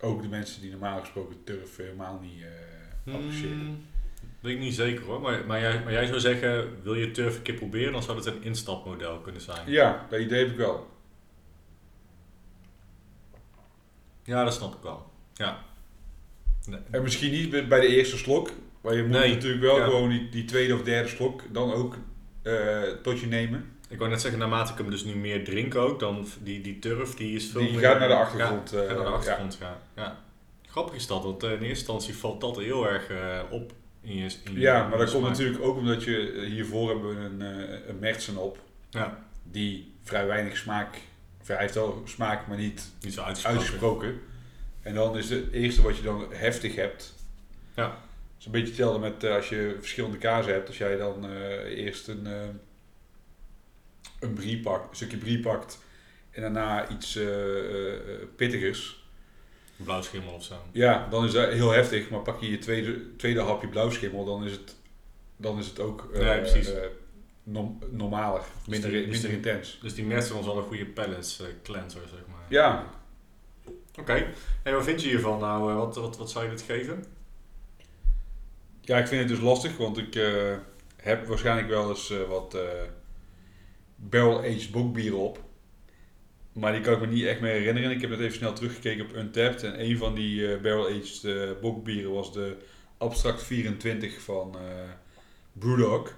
Ook 0.00 0.22
de 0.22 0.28
mensen 0.28 0.60
die 0.60 0.70
normaal 0.70 1.00
gesproken 1.00 1.44
turf 1.44 1.76
helemaal 1.76 2.18
niet 2.22 2.42
eh 2.42 3.14
appreciëren. 3.14 3.58
Hmm, 3.58 3.86
weet 4.40 4.54
ik 4.54 4.60
niet 4.60 4.74
zeker 4.74 5.04
hoor. 5.04 5.20
Maar, 5.20 5.46
maar, 5.46 5.60
jij, 5.60 5.82
maar 5.82 5.92
jij 5.92 6.06
zou 6.06 6.20
zeggen, 6.20 6.82
wil 6.82 6.94
je 6.94 7.10
turf 7.10 7.36
een 7.36 7.42
keer 7.42 7.54
proberen, 7.54 7.92
dan 7.92 8.02
zou 8.02 8.16
dat 8.16 8.26
een 8.26 8.42
instapmodel 8.42 9.18
kunnen 9.18 9.40
zijn. 9.40 9.70
Ja, 9.70 10.06
dat 10.10 10.20
idee 10.20 10.38
heb 10.38 10.50
ik 10.50 10.56
wel. 10.56 10.90
Ja, 14.22 14.44
dat 14.44 14.54
snap 14.54 14.74
ik 14.74 14.82
wel. 14.82 15.10
Ja. 15.34 15.64
Nee. 16.66 16.80
En 16.90 17.02
misschien 17.02 17.32
niet 17.32 17.68
bij 17.68 17.80
de 17.80 17.86
eerste 17.86 18.16
slok. 18.16 18.50
Maar 18.88 18.96
je 18.96 19.02
moet 19.02 19.18
Nee, 19.18 19.34
natuurlijk 19.34 19.62
wel 19.62 19.78
ja. 19.78 19.84
gewoon 19.84 20.08
die, 20.08 20.28
die 20.28 20.44
tweede 20.44 20.74
of 20.74 20.82
derde 20.82 21.08
slok 21.08 21.42
dan 21.52 21.72
ook 21.72 21.96
eh, 22.42 22.82
tot 23.02 23.20
je 23.20 23.26
nemen. 23.26 23.70
Ik 23.88 23.98
wou 23.98 24.10
net 24.10 24.20
zeggen, 24.20 24.40
naarmate 24.40 24.72
ik 24.72 24.78
hem 24.78 24.90
dus 24.90 25.04
nu 25.04 25.14
meer 25.16 25.44
drink 25.44 25.74
ook, 25.74 26.00
dan 26.00 26.26
die, 26.42 26.60
die 26.60 26.78
turf 26.78 27.14
die 27.14 27.36
is 27.36 27.46
veel 27.50 27.60
Die 27.60 27.70
meer- 27.72 27.80
gaat 27.80 27.98
naar 27.98 28.08
de 28.08 28.14
achtergrond, 28.14 28.70
Ja, 28.70 28.78
eh, 28.80 28.86
naar 28.86 28.96
de 28.96 29.02
ja. 29.02 29.08
achtergrond 29.08 29.54
gaan. 29.60 29.76
Ja. 29.96 30.18
Grappig 30.66 30.94
is 30.94 31.06
dat, 31.06 31.22
want 31.22 31.42
eh, 31.42 31.48
in 31.50 31.54
eerste 31.56 31.68
instantie 31.68 32.16
valt 32.16 32.40
dat 32.40 32.56
heel 32.56 32.88
erg 32.88 33.08
eh, 33.10 33.40
op 33.50 33.72
in 34.02 34.16
je, 34.16 34.22
in 34.44 34.52
je 34.52 34.60
Ja, 34.60 34.88
maar 34.88 34.98
dat 34.98 35.10
komt 35.12 35.24
natuurlijk 35.28 35.62
ook 35.62 35.76
omdat 35.76 36.04
je 36.04 36.32
eh, 36.32 36.50
hiervoor 36.50 36.88
hebben 36.88 37.08
we 37.08 37.24
een, 37.24 37.42
eh 37.42 37.88
een 37.88 37.98
Mertsen 37.98 38.36
op. 38.36 38.58
Ja, 38.90 39.24
Die 39.42 39.92
vrij 40.02 40.26
weinig 40.26 40.56
smaak, 40.56 40.96
hij 41.46 41.56
heeft 41.58 41.74
wel 41.74 42.02
smaak, 42.04 42.46
maar 42.46 42.56
niet 42.58 42.90
niet 43.00 43.12
zo 43.14 43.20
uitgesproken. 43.22 43.60
uitgesproken. 43.60 44.20
En 44.82 44.94
dan 44.94 45.16
is 45.18 45.30
het 45.30 45.52
eerste 45.52 45.82
wat 45.82 45.96
je 45.96 46.02
dan 46.02 46.24
heftig 46.32 46.74
hebt. 46.74 47.14
Ja. 47.74 47.96
Het 48.38 48.46
is 48.46 48.52
een 48.52 48.52
beetje 48.52 48.66
hetzelfde 48.82 48.98
met 49.10 49.24
eh, 49.24 49.34
als 49.34 49.48
je 49.48 49.76
verschillende 49.78 50.18
kazen 50.18 50.52
hebt. 50.52 50.68
Als 50.68 50.78
jij 50.78 50.96
dan 50.96 51.24
eh, 51.24 51.84
eerst 51.84 52.08
een, 52.08 52.26
eh, 52.26 52.32
een, 54.20 54.32
brie 54.34 54.60
pakt, 54.60 54.90
een 54.90 54.96
stukje 54.96 55.16
brie 55.16 55.40
pakt 55.40 55.78
en 56.30 56.40
daarna 56.42 56.88
iets 56.88 57.18
pittigers. 58.36 59.06
Een 59.78 59.84
blauwschimmel 59.84 60.32
of 60.34 60.44
zo. 60.44 60.54
Ja, 60.72 61.08
dan 61.10 61.24
is 61.24 61.32
dat 61.32 61.52
heel 61.52 61.70
heftig. 61.70 62.10
Maar 62.10 62.20
pak 62.20 62.40
je 62.40 62.50
je 62.50 62.58
tweede, 62.58 63.16
tweede 63.16 63.40
hapje 63.40 63.68
blauwschimmel, 63.68 64.24
dan 64.24 64.44
is 64.44 64.52
het, 64.52 64.76
dan 65.36 65.58
is 65.58 65.66
het 65.66 65.80
ook 65.80 66.08
Ja, 66.14 66.36
precies. 66.38 66.70
norm- 67.42 67.78
normaler, 67.90 68.42
minder, 68.66 68.90
die- 68.90 69.04
dus 69.06 69.12
minder 69.12 69.30
intens. 69.30 69.78
Dus 69.82 69.94
die 69.94 70.04
Mercer 70.04 70.34
was 70.34 70.44
wel 70.46 70.56
een 70.58 70.62
goede 70.62 70.86
balance 70.86 71.44
eh, 71.44 71.50
cleanser, 71.62 72.00
zeg 72.10 72.20
maar. 72.30 72.44
Ja, 72.48 72.84
Oké. 73.98 74.26
En 74.62 74.74
wat 74.74 74.84
vind 74.84 75.02
je 75.02 75.08
hiervan 75.08 75.38
nou? 75.40 75.74
Wat, 75.74 75.96
wat, 75.96 76.16
wat 76.16 76.30
zou 76.30 76.44
je 76.44 76.50
dit 76.50 76.62
geven? 76.62 77.04
Ja, 78.88 78.98
ik 78.98 79.06
vind 79.06 79.20
het 79.20 79.28
dus 79.28 79.40
lastig, 79.40 79.76
want 79.76 79.98
ik 79.98 80.14
eh, 80.14 80.56
heb 80.96 81.26
waarschijnlijk 81.26 81.68
wel 81.68 81.88
eens 81.88 82.10
eh, 82.10 82.28
wat 82.28 82.54
eh, 82.54 82.62
barrel-aged 83.96 84.70
bokbieren 84.70 85.18
op. 85.18 85.42
Maar 86.52 86.72
die 86.72 86.80
kan 86.80 86.92
ik 86.92 87.00
me 87.00 87.06
niet 87.06 87.24
echt 87.24 87.40
meer 87.40 87.52
herinneren. 87.52 87.90
Ik 87.90 88.00
heb 88.00 88.10
het 88.10 88.20
even 88.20 88.36
snel 88.36 88.52
teruggekeken 88.52 89.04
op 89.04 89.14
Untapped. 89.14 89.62
En 89.62 89.84
een 89.84 89.98
van 89.98 90.14
die 90.14 90.58
barrel-aged 90.58 91.60
bokbieren 91.60 92.12
was 92.12 92.32
de 92.32 92.56
Abstract 92.98 93.42
24 93.42 94.20
van 94.20 94.56
Brewdog. 95.52 96.14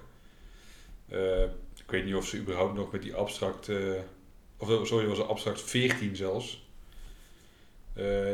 Ik 1.75 1.87
weet 1.91 2.05
niet 2.05 2.15
of 2.15 2.27
ze 2.27 2.37
überhaupt 2.37 2.75
nog 2.75 2.91
met 2.91 3.01
die 3.01 3.15
Abstract... 3.15 3.69
of 4.57 4.87
sorry, 4.87 5.07
was 5.07 5.17
een 5.17 5.25
Abstract 5.25 5.61
14 5.61 6.15
zelfs. 6.15 6.69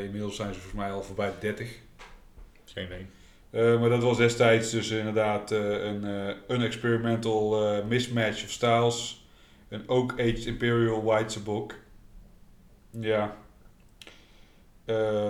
Inmiddels 0.01 0.35
zijn 0.35 0.53
ze 0.53 0.59
volgens 0.59 0.81
mij 0.81 0.91
al 0.91 1.03
voorbij 1.03 1.29
de 1.29 1.39
30. 1.39 1.75
Geen 2.65 2.85
idee. 2.85 3.16
Eh, 3.49 3.79
maar 3.79 3.89
dat 3.89 4.03
was 4.03 4.17
destijds 4.17 4.71
dus 4.71 4.89
inderdaad 4.89 5.51
eh, 5.51 5.83
een 5.83 6.35
unexperimental 6.47 7.67
eh, 7.67 7.85
mismatch 7.85 8.43
of 8.43 8.49
styles. 8.49 9.25
Een 9.69 9.89
Oak 9.89 10.11
Aged 10.11 10.45
Imperial 10.45 11.03
White 11.03 11.39
book. 11.39 11.75
Ja. 12.89 13.37
Eh, 14.85 15.29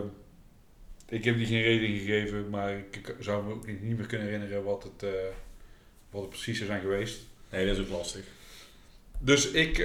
ik 1.10 1.24
heb 1.24 1.38
die 1.38 1.46
geen 1.46 1.64
rating 1.64 1.98
gegeven, 2.00 2.50
maar 2.50 2.78
ik 2.78 3.16
zou 3.20 3.46
me 3.46 3.54
ook 3.54 3.68
niet 3.68 3.98
meer 3.98 4.06
kunnen 4.06 4.28
herinneren 4.28 4.64
wat 4.64 4.84
het, 4.84 5.10
wat 6.10 6.22
het 6.22 6.30
precies 6.30 6.58
zou 6.58 6.70
zijn 6.70 6.82
geweest. 6.82 7.20
Nee, 7.52 7.66
dat 7.68 7.78
is 7.78 7.84
ook 7.84 7.90
lastig. 7.90 8.26
Dus 9.20 9.52
ik 9.52 9.78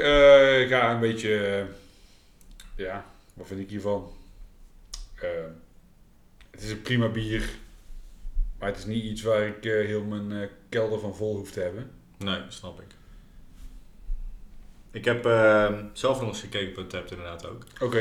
ga 0.68 0.92
een 0.92 1.00
beetje. 1.00 1.66
ja, 2.76 3.06
wat 3.34 3.46
vind 3.46 3.60
ik 3.60 3.68
hiervan? 3.68 4.10
Eh, 5.22 5.28
het 6.50 6.62
is 6.62 6.70
een 6.70 6.82
prima 6.82 7.08
bier. 7.08 7.50
Maar 8.62 8.70
het 8.70 8.80
is 8.80 8.86
niet 8.86 9.04
iets 9.04 9.22
waar 9.22 9.46
ik 9.46 9.64
eh, 9.64 9.86
heel 9.86 10.02
mijn 10.02 10.32
eh, 10.32 10.48
kelder 10.68 11.00
van 11.00 11.16
vol 11.16 11.36
hoef 11.36 11.50
te 11.50 11.60
hebben. 11.60 11.90
Nee, 12.18 12.40
snap 12.48 12.80
ik. 12.80 12.86
Ik 14.90 15.04
heb 15.04 15.26
eh, 15.26 15.74
zelf 15.92 16.20
nog 16.20 16.28
eens 16.28 16.40
gekeken 16.40 16.70
op 16.70 16.76
Untapped 16.76 17.10
inderdaad 17.10 17.46
ook. 17.46 17.64
Oké. 17.80 17.98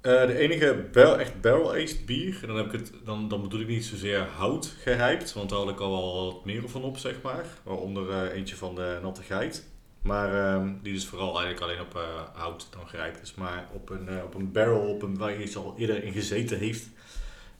Eh, 0.00 0.26
de 0.26 0.38
enige 0.38 0.88
barrel, 0.92 1.18
echt 1.18 1.40
barrel-aged 1.40 2.06
bier, 2.06 2.38
en 2.40 2.46
dan, 2.46 2.56
heb 2.56 2.66
ik 2.66 2.72
het, 2.72 2.92
dan, 3.04 3.28
dan 3.28 3.42
bedoel 3.42 3.60
ik 3.60 3.66
niet 3.66 3.84
zozeer 3.84 4.20
hout 4.20 4.74
gerijpt, 4.80 5.32
want 5.32 5.50
daar 5.50 5.58
had 5.58 5.68
ik 5.68 5.80
al 5.80 5.90
wel 5.90 6.32
wat 6.32 6.44
meer 6.44 6.68
van 6.68 6.82
op, 6.82 6.98
zeg 6.98 7.22
maar. 7.22 7.44
Waaronder 7.62 8.30
eentje 8.30 8.56
van 8.56 8.74
de 8.74 8.98
natte 9.02 9.22
geit. 9.22 9.68
Maar 10.02 10.54
ehm, 10.54 10.72
die 10.82 10.92
dus 10.92 11.06
vooral 11.06 11.40
eigenlijk 11.40 11.60
alleen 11.60 11.80
op 11.80 12.06
hout 12.34 12.66
dan 12.70 12.88
gerijpt 12.88 13.22
is. 13.22 13.34
Maar 13.34 13.68
op 13.72 13.90
een, 13.90 14.22
op 14.22 14.34
een 14.34 14.52
barrel, 14.52 14.80
op 14.80 15.02
een, 15.02 15.18
waar 15.18 15.42
iets 15.42 15.56
al 15.56 15.74
eerder 15.78 16.04
in 16.04 16.12
gezeten 16.12 16.58
heeft, 16.58 16.88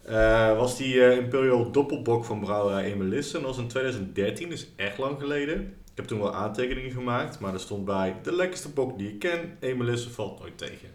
eh, 0.05 0.57
was 0.57 0.77
die 0.77 1.05
eh, 1.05 1.17
Imperial 1.17 1.71
Doppelbok 1.71 2.25
van 2.25 2.41
brouwerij 2.41 2.85
Emelisse. 2.85 3.37
En 3.37 3.43
dat 3.43 3.51
was 3.51 3.65
in 3.65 3.69
2013, 3.69 4.49
dus 4.49 4.69
echt 4.77 4.99
lang 4.99 5.21
geleden. 5.21 5.61
Ik 5.63 6.01
heb 6.01 6.05
toen 6.05 6.21
wel 6.21 6.35
aantekeningen 6.35 6.91
gemaakt, 6.91 7.39
maar 7.39 7.53
er 7.53 7.61
stond 7.61 7.85
bij 7.85 8.17
de 8.23 8.35
lekkerste 8.35 8.69
bok 8.69 8.99
die 8.99 9.09
ik 9.09 9.19
ken. 9.19 9.57
Emelisse 9.61 10.11
valt 10.11 10.41
nooit 10.41 10.59
tegen. 10.59 10.89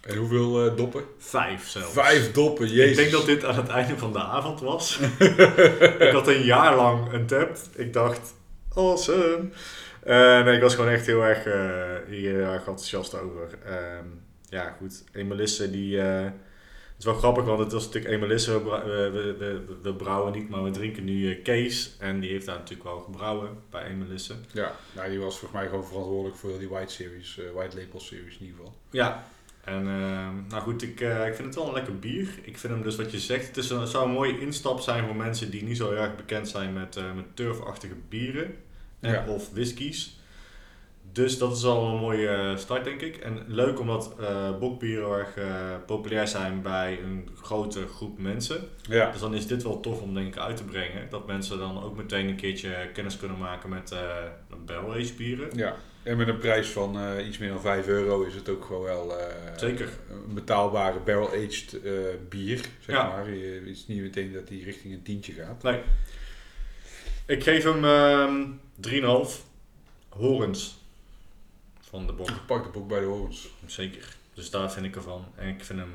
En 0.00 0.16
hoeveel 0.16 0.66
eh, 0.66 0.76
doppen? 0.76 1.04
Vijf 1.18 1.68
zelfs. 1.68 1.92
Vijf 1.92 2.32
doppen, 2.32 2.68
jezus. 2.68 2.90
Ik 2.90 2.96
denk 2.96 3.10
dat 3.10 3.26
dit 3.26 3.44
aan 3.44 3.54
het 3.54 3.68
einde 3.68 3.98
van 3.98 4.12
de 4.12 4.18
avond 4.18 4.60
was. 4.60 4.98
ik 5.98 6.10
had 6.12 6.28
een 6.28 6.42
jaar 6.42 6.76
lang 6.76 7.12
een 7.12 7.26
tap. 7.26 7.56
Ik 7.76 7.92
dacht, 7.92 8.34
awesome. 8.74 9.48
Uh, 10.06 10.44
nee, 10.44 10.54
ik 10.54 10.62
was 10.62 10.74
gewoon 10.74 10.90
echt 10.90 11.06
heel 11.06 11.22
erg, 11.22 11.46
uh, 11.46 11.54
heel 12.06 12.38
erg 12.38 12.66
enthousiast 12.66 13.14
over. 13.20 13.58
Ehm, 13.66 14.06
ja, 14.48 14.76
goed. 14.78 15.04
Emelisse 15.12 15.70
die... 15.70 16.00
Uh, 17.02 17.08
het 17.08 17.16
is 17.16 17.22
wel 17.22 17.32
grappig, 17.32 17.44
want 17.44 17.58
het 17.58 17.72
was 17.72 17.84
natuurlijk 17.84 18.14
Emelisse. 18.14 18.64
We, 18.64 19.10
we, 19.12 19.36
we, 19.38 19.76
we, 19.82 19.94
brouwen 19.94 20.32
niet, 20.32 20.48
maar 20.48 20.62
we 20.62 20.70
drinken 20.70 21.04
nu 21.04 21.34
Kees. 21.34 21.96
En 21.98 22.20
die 22.20 22.30
heeft 22.30 22.46
daar 22.46 22.58
natuurlijk 22.58 22.88
wel 22.88 23.00
gebrouwen 23.00 23.50
bij 23.70 23.84
Emelisse. 23.84 24.34
Ja, 24.52 24.72
nou, 24.94 25.10
die 25.10 25.18
was 25.18 25.38
volgens 25.38 25.60
mij 25.60 25.68
gewoon 25.68 25.86
verantwoordelijk 25.86 26.36
voor 26.36 26.58
die 26.58 26.68
White 26.68 26.92
Series, 26.92 27.40
White 27.54 27.76
Label 27.76 28.00
Series 28.00 28.38
in 28.38 28.46
ieder 28.46 28.56
geval. 28.56 28.74
Ja, 28.90 29.24
en 29.64 29.86
uh, 29.86 30.28
nou 30.48 30.62
goed, 30.62 30.82
ik, 30.82 31.00
uh, 31.00 31.26
ik 31.26 31.34
vind 31.34 31.46
het 31.46 31.54
wel 31.54 31.66
een 31.66 31.74
lekker 31.74 31.98
bier. 31.98 32.28
Ik 32.42 32.58
vind 32.58 32.72
hem 32.72 32.82
dus 32.82 32.96
wat 32.96 33.10
je 33.10 33.18
zegt, 33.18 33.46
het, 33.46 33.56
is 33.56 33.70
een, 33.70 33.80
het 33.80 33.88
zou 33.88 34.06
een 34.06 34.14
mooie 34.14 34.40
instap 34.40 34.80
zijn 34.80 35.06
voor 35.06 35.16
mensen 35.16 35.50
die 35.50 35.62
niet 35.62 35.76
zo 35.76 35.92
erg 35.92 36.16
bekend 36.16 36.48
zijn 36.48 36.72
met, 36.72 36.96
uh, 36.96 37.12
met 37.14 37.36
turfachtige 37.36 37.94
bieren 38.08 38.54
en, 39.00 39.12
ja. 39.12 39.24
of 39.28 39.50
whiskies. 39.52 40.20
Dus 41.12 41.38
dat 41.38 41.56
is 41.56 41.64
al 41.64 41.86
een 41.86 42.00
mooie 42.00 42.54
start 42.56 42.84
denk 42.84 43.00
ik. 43.00 43.16
En 43.16 43.44
leuk 43.46 43.80
omdat 43.80 44.14
bokbieren 44.60 45.18
erg 45.18 45.34
populair 45.86 46.28
zijn 46.28 46.62
bij 46.62 46.98
een 47.02 47.28
grote 47.42 47.86
groep 47.86 48.18
mensen. 48.18 48.68
Ja. 48.88 49.10
Dus 49.10 49.20
dan 49.20 49.34
is 49.34 49.46
dit 49.46 49.62
wel 49.62 49.80
tof 49.80 50.00
om 50.00 50.14
denk 50.14 50.26
ik 50.26 50.40
uit 50.40 50.56
te 50.56 50.64
brengen. 50.64 51.10
Dat 51.10 51.26
mensen 51.26 51.58
dan 51.58 51.82
ook 51.82 51.96
meteen 51.96 52.28
een 52.28 52.36
keertje 52.36 52.88
kennis 52.92 53.16
kunnen 53.16 53.38
maken 53.38 53.68
met 53.68 53.94
barrel-aged 54.64 55.16
bieren. 55.16 55.48
Ja. 55.56 55.76
En 56.02 56.16
met 56.16 56.28
een 56.28 56.38
prijs 56.38 56.68
van 56.68 56.98
uh, 56.98 57.26
iets 57.26 57.38
meer 57.38 57.48
dan 57.48 57.60
5 57.60 57.86
euro 57.86 58.22
is 58.22 58.34
het 58.34 58.48
ook 58.48 58.64
gewoon 58.64 58.82
wel 58.82 59.18
uh, 59.18 59.24
Zeker. 59.56 59.88
een 60.10 60.34
betaalbare 60.34 60.98
barrel-aged 60.98 61.78
uh, 61.84 61.92
bier. 62.28 62.60
Zeg 62.80 62.96
ja. 62.96 63.08
maar. 63.08 63.30
Je, 63.30 63.60
het 63.60 63.68
is 63.68 63.86
niet 63.86 64.02
meteen 64.02 64.32
dat 64.32 64.48
die 64.48 64.64
richting 64.64 64.94
een 64.94 65.02
tientje 65.02 65.32
gaat. 65.32 65.62
Nee. 65.62 65.80
Ik 67.26 67.42
geef 67.42 67.64
hem 67.64 67.84
uh, 67.84 69.26
3,5 69.26 69.30
horens 70.08 70.81
van 71.92 72.06
de 72.06 72.12
bok. 72.12 72.28
Ik 72.28 72.46
pak 72.46 72.64
de 72.64 72.70
bok 72.70 72.88
bij 72.88 73.00
de 73.00 73.06
horens. 73.06 73.48
Zeker. 73.66 74.16
Dus 74.34 74.50
daar 74.50 74.72
vind 74.72 74.86
ik 74.86 74.96
ervan. 74.96 75.24
En 75.34 75.48
ik 75.48 75.64
vind 75.64 75.78
hem 75.78 75.94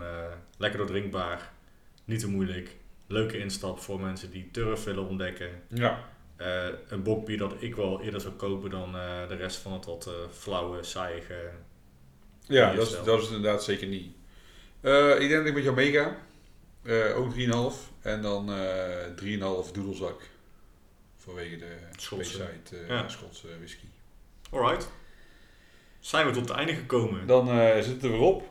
lekker 0.57 0.79
doordrinkbaar. 0.79 1.51
Niet 2.05 2.19
te 2.19 2.29
moeilijk. 2.29 2.75
Leuke 3.07 3.37
instap 3.37 3.79
voor 3.79 3.99
mensen 3.99 4.31
die 4.31 4.51
turf 4.51 4.83
willen 4.83 5.07
ontdekken. 5.07 5.49
Ja. 5.67 6.09
Uh, 6.37 6.65
een 6.87 7.03
bokbier 7.03 7.37
dat 7.37 7.53
ik 7.59 7.75
wel 7.75 8.01
eerder 8.01 8.21
zou 8.21 8.33
kopen 8.33 8.69
dan 8.69 8.95
uh, 8.95 9.27
de 9.27 9.35
rest 9.35 9.57
van 9.57 9.73
het 9.73 9.85
wat 9.85 10.07
uh, 10.07 10.13
flauwe, 10.31 10.83
saaiige. 10.83 11.51
Ja, 12.45 12.73
dat 12.73 12.87
is, 12.87 13.03
dat 13.03 13.21
is 13.21 13.27
inderdaad 13.27 13.63
zeker 13.63 13.87
niet. 13.87 14.05
ik 15.19 15.29
denk 15.29 15.31
dat 15.31 15.45
ik 15.45 15.53
met 15.53 15.63
jou 15.63 15.75
meega. 15.75 16.17
ook 17.15 17.33
3,5 17.35 17.41
en 18.01 18.21
dan 18.21 18.49
3,5 19.65 19.71
doedelzak. 19.73 20.21
Vanwege 21.15 21.57
de 21.57 21.77
Schotse, 21.95 22.49
ja. 22.87 23.09
Schotse 23.09 23.47
whisky. 23.57 23.85
Alright. 24.51 24.89
Zijn 26.07 26.25
we 26.25 26.31
tot 26.31 26.49
het 26.49 26.57
einde 26.57 26.73
gekomen? 26.73 27.27
Dan 27.27 27.47
zitten 27.83 28.11
we 28.11 28.15
erop. 28.15 28.43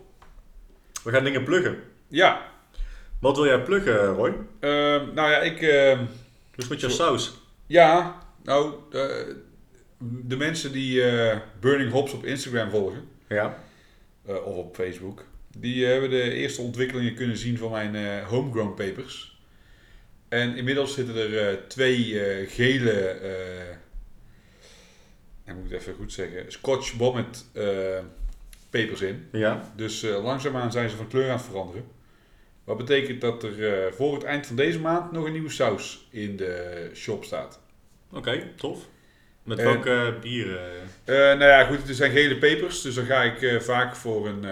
We 1.04 1.10
gaan 1.10 1.24
dingen 1.24 1.44
pluggen. 1.44 1.82
Ja. 2.08 2.52
Wat 3.20 3.36
wil 3.36 3.46
jij 3.46 3.62
pluggen, 3.62 4.06
Roy? 4.06 4.28
Ehm, 4.60 5.14
nou 5.14 5.30
ja, 5.30 5.38
ik. 5.38 5.60
dus 6.56 6.68
met 6.68 6.80
je 6.80 6.88
saus. 6.88 7.34
Ja, 7.66 8.18
nou, 8.42 8.74
de, 8.90 9.36
de 9.98 10.36
mensen 10.36 10.72
die 10.72 10.94
uh, 10.96 11.36
Burning 11.60 11.92
Hops 11.92 12.12
op 12.12 12.24
Instagram 12.24 12.70
volgen, 12.70 13.08
ja. 13.28 13.58
Uh, 14.28 14.46
of 14.46 14.56
op 14.56 14.74
Facebook, 14.74 15.24
die 15.58 15.86
hebben 15.86 16.10
de 16.10 16.32
eerste 16.32 16.62
ontwikkelingen 16.62 17.14
kunnen 17.14 17.36
zien 17.36 17.58
van 17.58 17.70
mijn 17.70 18.24
homegrown 18.24 18.74
papers. 18.74 19.40
En 20.28 20.56
inmiddels 20.56 20.94
zitten 20.94 21.16
er 21.16 21.68
twee 21.68 22.20
gele, 22.46 23.18
ik 25.46 25.54
moet 25.54 25.70
het 25.70 25.80
even 25.80 25.94
goed 25.94 26.12
zeggen, 26.12 26.52
Scotch 26.52 26.96
Bonnet 26.96 27.44
papers 28.70 29.00
in. 29.00 29.28
Ja. 29.32 29.72
Dus 29.76 30.02
langzaamaan 30.02 30.72
zijn 30.72 30.90
ze 30.90 30.96
van 30.96 31.08
kleur 31.08 31.30
aan 31.30 31.36
het 31.36 31.46
veranderen. 31.46 31.84
Wat 32.64 32.76
betekent 32.76 33.20
dat 33.20 33.42
er 33.42 33.94
voor 33.94 34.14
het 34.14 34.24
eind 34.24 34.46
van 34.46 34.56
deze 34.56 34.80
maand 34.80 35.12
nog 35.12 35.24
een 35.24 35.32
nieuwe 35.32 35.50
saus 35.50 36.08
in 36.10 36.36
de 36.36 36.90
shop 36.94 37.24
staat. 37.24 37.60
Oké, 38.08 38.18
okay, 38.18 38.52
tof. 38.56 38.88
Met 39.42 39.62
welke 39.62 40.12
uh, 40.14 40.20
bieren? 40.20 40.72
Uh, 41.04 41.16
nou 41.16 41.44
ja, 41.44 41.64
goed, 41.64 41.86
het 41.88 41.96
zijn 41.96 42.10
gele 42.10 42.38
pepers, 42.38 42.82
dus 42.82 42.94
dan 42.94 43.04
ga 43.04 43.22
ik 43.22 43.40
uh, 43.40 43.60
vaak 43.60 43.96
voor 43.96 44.28
een, 44.28 44.44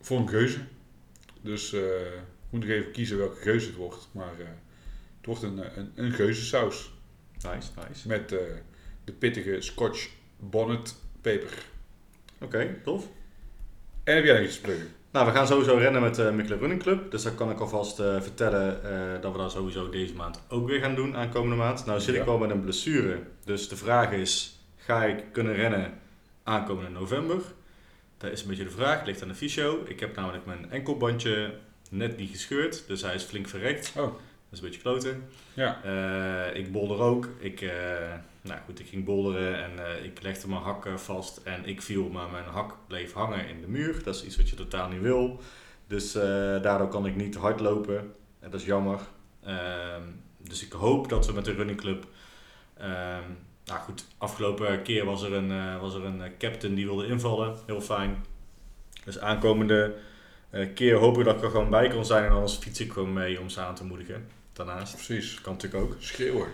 voor 0.00 0.18
een 0.18 0.28
geuze. 0.28 0.58
Dus 1.40 1.72
ik 1.72 2.50
moet 2.50 2.60
nog 2.60 2.70
even 2.70 2.90
kiezen 2.90 3.18
welke 3.18 3.40
geuze 3.40 3.66
het 3.66 3.76
wordt. 3.76 4.08
Maar 4.12 4.32
het 5.16 5.26
wordt 5.26 5.42
een, 5.42 5.78
een, 5.78 5.92
een 5.94 6.12
geuzensaus. 6.12 6.92
Nice, 7.34 7.70
nice. 7.88 8.08
Met 8.08 8.34
de 9.10 9.16
pittige 9.16 9.60
Scotch 9.60 10.08
bonnet 10.36 10.94
peper. 11.20 11.64
Oké, 12.34 12.44
okay, 12.44 12.80
tof. 12.84 13.08
En 14.04 14.14
heb 14.14 14.24
jij 14.24 14.34
nog 14.34 14.44
iets 14.44 14.54
te 14.54 14.60
pluggen? 14.60 14.88
Nou, 15.10 15.26
we 15.26 15.32
gaan 15.32 15.46
sowieso 15.46 15.76
rennen 15.76 16.02
met 16.02 16.14
de 16.14 16.22
uh, 16.22 16.30
Mikkelen 16.30 16.58
Running 16.58 16.82
Club. 16.82 17.10
Dus 17.10 17.22
daar 17.22 17.32
kan 17.32 17.50
ik 17.50 17.60
alvast 17.60 18.00
uh, 18.00 18.20
vertellen 18.20 18.80
uh, 18.84 19.22
dat 19.22 19.32
we 19.32 19.38
dat 19.38 19.52
sowieso 19.52 19.88
deze 19.88 20.14
maand 20.14 20.42
ook 20.48 20.68
weer 20.68 20.80
gaan 20.80 20.94
doen 20.94 21.16
aankomende 21.16 21.56
maand. 21.56 21.86
Nou 21.86 22.00
zit 22.00 22.14
ja. 22.14 22.20
ik 22.20 22.26
wel 22.26 22.38
met 22.38 22.50
een 22.50 22.60
blessure. 22.60 23.18
Dus 23.44 23.68
de 23.68 23.76
vraag 23.76 24.12
is, 24.12 24.60
ga 24.76 25.04
ik 25.04 25.24
kunnen 25.32 25.54
rennen 25.54 25.98
aankomende 26.42 26.90
november? 26.90 27.40
Dat 28.16 28.30
is 28.30 28.42
een 28.42 28.48
beetje 28.48 28.64
de 28.64 28.70
vraag, 28.70 28.96
het 28.96 29.06
ligt 29.06 29.22
aan 29.22 29.28
de 29.28 29.34
fysio. 29.34 29.82
Ik 29.86 30.00
heb 30.00 30.16
namelijk 30.16 30.46
mijn 30.46 30.70
enkelbandje 30.70 31.54
net 31.90 32.16
niet 32.16 32.30
gescheurd, 32.30 32.84
dus 32.86 33.02
hij 33.02 33.14
is 33.14 33.22
flink 33.22 33.48
verrekt. 33.48 33.92
Oh. 33.96 34.02
Dat 34.02 34.12
is 34.50 34.58
een 34.58 34.64
beetje 34.64 34.80
kloten. 34.80 35.28
Ja. 35.54 35.82
ik 36.52 36.72
bolder 36.72 36.98
ook. 36.98 37.28
Ik, 37.38 37.64
nou 38.42 38.60
goed, 38.64 38.80
ik 38.80 38.86
ging 38.86 39.04
bolderen 39.04 39.64
en 39.64 39.70
uh, 39.78 40.04
ik 40.04 40.22
legde 40.22 40.48
mijn 40.48 40.62
hak 40.62 40.88
vast 40.96 41.36
en 41.36 41.64
ik 41.64 41.82
viel, 41.82 42.08
maar 42.08 42.30
mijn 42.30 42.44
hak 42.44 42.76
bleef 42.86 43.12
hangen 43.12 43.48
in 43.48 43.60
de 43.60 43.68
muur. 43.68 44.02
Dat 44.04 44.14
is 44.14 44.24
iets 44.24 44.36
wat 44.36 44.48
je 44.48 44.56
totaal 44.56 44.88
niet 44.88 45.00
wil. 45.00 45.40
Dus 45.90 46.16
uh, 46.16 46.22
daardoor 46.62 46.88
kan 46.88 47.06
ik 47.06 47.16
niet 47.16 47.34
hard 47.34 47.60
lopen. 47.60 47.98
En 48.40 48.50
dat 48.50 48.60
is 48.60 48.66
jammer. 48.66 49.00
Uh, 49.46 49.96
dus 50.38 50.64
ik 50.64 50.72
hoop 50.72 51.08
dat 51.08 51.26
we 51.26 51.32
met 51.32 51.44
de 51.44 51.52
running 51.52 51.78
club. 51.78 52.06
Ehm, 52.76 53.28
nou 53.64 53.80
goed, 53.80 54.04
afgelopen 54.18 54.82
keer 54.82 55.04
was 55.04 55.22
er 55.22 55.32
een, 55.32 55.50
uh, 55.50 55.80
was 55.80 55.94
er 55.94 56.04
een 56.04 56.22
captain 56.38 56.74
die 56.74 56.86
wilde 56.86 57.06
invallen. 57.06 57.56
Heel 57.66 57.80
fijn. 57.80 58.24
Dus 59.04 59.18
aankomende 59.18 59.94
keer 60.74 60.96
hoop 60.96 61.18
ik 61.18 61.24
dat 61.24 61.36
ik 61.36 61.42
er 61.42 61.50
gewoon 61.50 61.70
bij 61.70 61.88
kan 61.88 62.06
zijn. 62.06 62.24
En 62.24 62.30
anders 62.30 62.56
fiets 62.56 62.80
ik 62.80 62.92
gewoon 62.92 63.12
mee 63.12 63.40
om 63.40 63.48
ze 63.48 63.60
aan 63.60 63.74
te 63.74 63.84
moedigen. 63.84 64.28
Daarnaast. 64.52 64.94
Precies. 64.94 65.40
Kan 65.40 65.52
natuurlijk 65.52 65.82
ook. 65.82 65.96
Schreeuwen. 65.98 66.48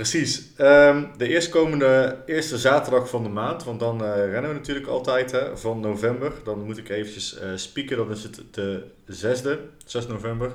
Precies. 0.00 0.50
Um, 0.58 1.10
de 1.16 1.28
eerstkomende 1.28 2.22
eerste 2.26 2.58
zaterdag 2.58 3.08
van 3.08 3.22
de 3.22 3.28
maand, 3.28 3.64
want 3.64 3.80
dan 3.80 4.04
uh, 4.04 4.14
rennen 4.14 4.50
we 4.50 4.56
natuurlijk 4.56 4.86
altijd 4.86 5.30
hè, 5.30 5.56
van 5.56 5.80
november. 5.80 6.32
Dan 6.44 6.64
moet 6.64 6.78
ik 6.78 6.88
eventjes 6.88 7.42
uh, 7.42 7.52
spieken, 7.54 7.96
dan 7.96 8.10
is 8.10 8.22
het 8.22 8.42
de 8.50 8.84
6e, 9.06 9.58
6 9.84 10.06
november. 10.06 10.52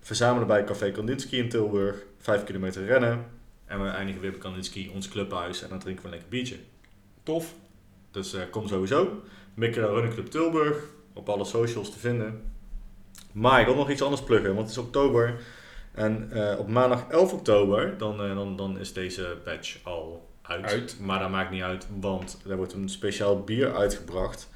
Verzamelen 0.00 0.46
bij 0.46 0.64
Café 0.64 0.90
Kandinsky 0.90 1.36
in 1.36 1.48
Tilburg, 1.48 1.96
5 2.18 2.44
kilometer 2.44 2.84
rennen. 2.84 3.24
En 3.66 3.82
we 3.82 3.88
eindigen 3.88 4.20
weer 4.20 4.30
bij 4.30 4.40
Kandinsky, 4.40 4.90
ons 4.94 5.08
clubhuis, 5.08 5.62
en 5.62 5.68
dan 5.68 5.78
drinken 5.78 6.02
we 6.02 6.08
een 6.08 6.14
lekker 6.14 6.30
biertje. 6.30 6.56
Tof. 7.22 7.54
Dus 8.10 8.34
uh, 8.34 8.40
kom 8.50 8.68
sowieso. 8.68 9.22
Mikkelen 9.54 9.90
Running 9.90 10.14
Club 10.14 10.26
Tilburg, 10.26 10.76
op 11.12 11.28
alle 11.28 11.44
socials 11.44 11.92
te 11.92 11.98
vinden. 11.98 12.42
Maar 13.32 13.60
ik 13.60 13.66
wil 13.66 13.74
nog 13.74 13.90
iets 13.90 14.02
anders 14.02 14.22
pluggen, 14.22 14.54
want 14.54 14.68
het 14.68 14.76
is 14.76 14.84
oktober. 14.84 15.40
En 15.94 16.30
uh, 16.32 16.54
op 16.58 16.68
maandag 16.68 17.06
11 17.08 17.32
oktober, 17.32 17.98
dan, 17.98 18.30
uh, 18.30 18.34
dan, 18.34 18.56
dan 18.56 18.78
is 18.78 18.92
deze 18.92 19.36
badge 19.44 19.78
al 19.82 20.28
uit. 20.42 20.64
uit. 20.64 20.96
Maar 21.00 21.18
dat 21.18 21.30
maakt 21.30 21.50
niet 21.50 21.62
uit, 21.62 21.86
want 22.00 22.42
er 22.48 22.56
wordt 22.56 22.72
een 22.72 22.88
speciaal 22.88 23.40
bier 23.40 23.74
uitgebracht. 23.74 24.50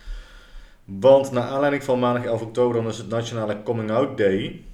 Want 0.85 1.31
naar 1.31 1.43
aanleiding 1.43 1.85
van 1.85 1.99
maandag 1.99 2.25
11 2.25 2.43
oktober, 2.43 2.83
dan 2.83 2.91
is 2.91 2.99
het 2.99 3.09
Nationale 3.09 3.63
Coming 3.63 3.91
Out 3.91 4.19
Day. 4.19 4.65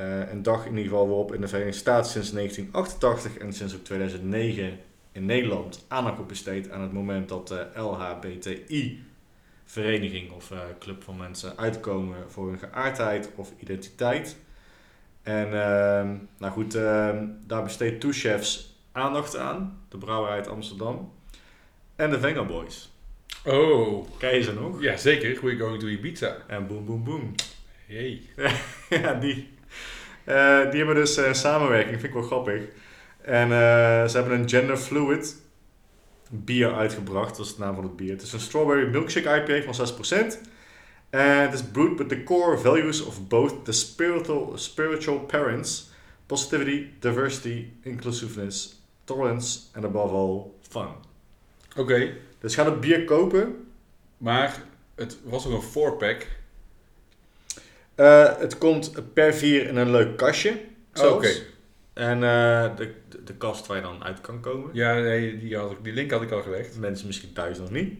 Uh, 0.00 0.30
een 0.30 0.42
dag 0.42 0.64
in 0.64 0.70
ieder 0.70 0.90
geval 0.90 1.06
waarop 1.06 1.34
in 1.34 1.40
de 1.40 1.48
Verenigde 1.48 1.78
Staten 1.78 2.10
sinds 2.10 2.32
1988 2.32 3.38
en 3.38 3.52
sinds 3.52 3.74
ook 3.74 3.84
2009 3.84 4.78
in 5.12 5.24
Nederland 5.24 5.84
aandacht 5.88 6.14
wordt 6.14 6.30
besteed 6.30 6.70
aan 6.70 6.80
het 6.80 6.92
moment 6.92 7.28
dat 7.28 7.48
de 7.48 7.66
LHBTI 7.74 9.04
vereniging 9.64 10.32
of 10.32 10.52
club 10.78 11.02
van 11.02 11.16
mensen 11.16 11.58
uitkomen 11.58 12.16
voor 12.28 12.48
hun 12.48 12.58
geaardheid 12.58 13.30
of 13.36 13.52
identiteit. 13.58 14.36
En 15.22 15.46
uh, 15.46 16.10
nou 16.38 16.52
goed, 16.52 16.76
uh, 16.76 17.16
daar 17.46 17.62
besteedt 17.62 18.00
Two 18.00 18.12
Chefs 18.12 18.78
aandacht 18.92 19.36
aan. 19.36 19.80
De 19.88 19.98
brouwerij 19.98 20.36
uit 20.36 20.48
Amsterdam. 20.48 21.12
En 21.96 22.10
de 22.10 22.20
Venga 22.20 22.44
Boys. 22.44 22.92
Oh. 23.44 24.06
Ken 24.18 24.34
je 24.34 24.42
ze 24.42 24.52
nog? 24.52 24.82
Ja, 24.82 24.96
zeker. 24.96 25.40
We're 25.42 25.58
going 25.58 25.80
to 25.80 25.86
Ibiza. 25.86 26.36
En 26.46 26.66
Boom 26.66 26.84
Boom 26.84 27.04
Boom. 27.04 27.34
Hey. 27.86 28.22
ja, 29.02 29.14
die. 29.14 29.48
Uh, 30.26 30.70
die 30.70 30.78
hebben 30.78 30.94
dus 30.94 31.18
uh, 31.18 31.32
samenwerking, 31.32 32.00
vind 32.00 32.04
ik 32.04 32.12
wel 32.12 32.22
grappig. 32.22 32.62
En 33.22 33.48
uh, 33.48 34.08
ze 34.08 34.16
hebben 34.16 34.38
een 34.38 34.48
gender 34.48 34.76
fluid 34.76 35.36
bier 36.30 36.74
uitgebracht. 36.74 37.36
Dat 37.36 37.46
is 37.46 37.54
de 37.54 37.60
naam 37.60 37.74
van 37.74 37.84
het 37.84 37.96
bier. 37.96 38.10
Het 38.10 38.22
is 38.22 38.32
een 38.32 38.40
Strawberry 38.40 38.90
Milkshake 38.90 39.44
IPA 39.46 39.72
van 39.72 39.88
6%. 40.34 40.38
En 41.10 41.40
het 41.40 41.52
is 41.52 41.62
brewed 41.62 41.98
with 41.98 42.08
the 42.08 42.22
core 42.22 42.58
values 42.58 43.02
of 43.04 43.28
both 43.28 43.64
the 43.64 43.72
spiritual, 43.72 44.52
spiritual 44.58 45.18
parents, 45.20 45.90
positivity, 46.26 46.86
diversity, 47.00 47.72
inclusiveness, 47.82 48.80
tolerance 49.04 49.58
and 49.74 49.84
above 49.84 50.14
all 50.14 50.50
fun. 50.68 50.88
Oké, 51.76 52.12
Dus 52.38 52.54
ga 52.54 52.64
het 52.64 52.80
bier 52.80 53.04
kopen. 53.04 53.66
maar 54.16 54.62
het 54.94 55.18
was 55.24 55.46
ook 55.46 55.62
een 55.62 55.68
4-pack. 55.68 56.26
Eh, 57.94 58.38
het 58.38 58.58
komt 58.58 59.12
per 59.12 59.34
vier 59.34 59.66
in 59.66 59.76
een 59.76 59.90
leuk 59.90 60.16
kastje. 60.16 60.60
Oh. 60.94 61.12
Oké, 61.14 61.28
En 61.92 62.14
eh, 62.22 62.76
de, 62.76 62.94
de, 63.08 63.22
de 63.24 63.34
kast 63.34 63.66
waar 63.66 63.76
je 63.76 63.82
dan 63.82 64.04
uit 64.04 64.20
kan 64.20 64.40
komen. 64.40 64.70
ja, 64.72 64.94
nee, 64.94 65.38
die, 65.38 65.56
had 65.56 65.70
ik, 65.70 65.84
die 65.84 65.92
link 65.92 66.10
had 66.10 66.22
ik 66.22 66.30
al 66.30 66.42
gelegd. 66.42 66.78
Mensen 66.78 67.06
misschien 67.06 67.32
thuis 67.32 67.58
nog 67.58 67.70
niet. 67.70 67.98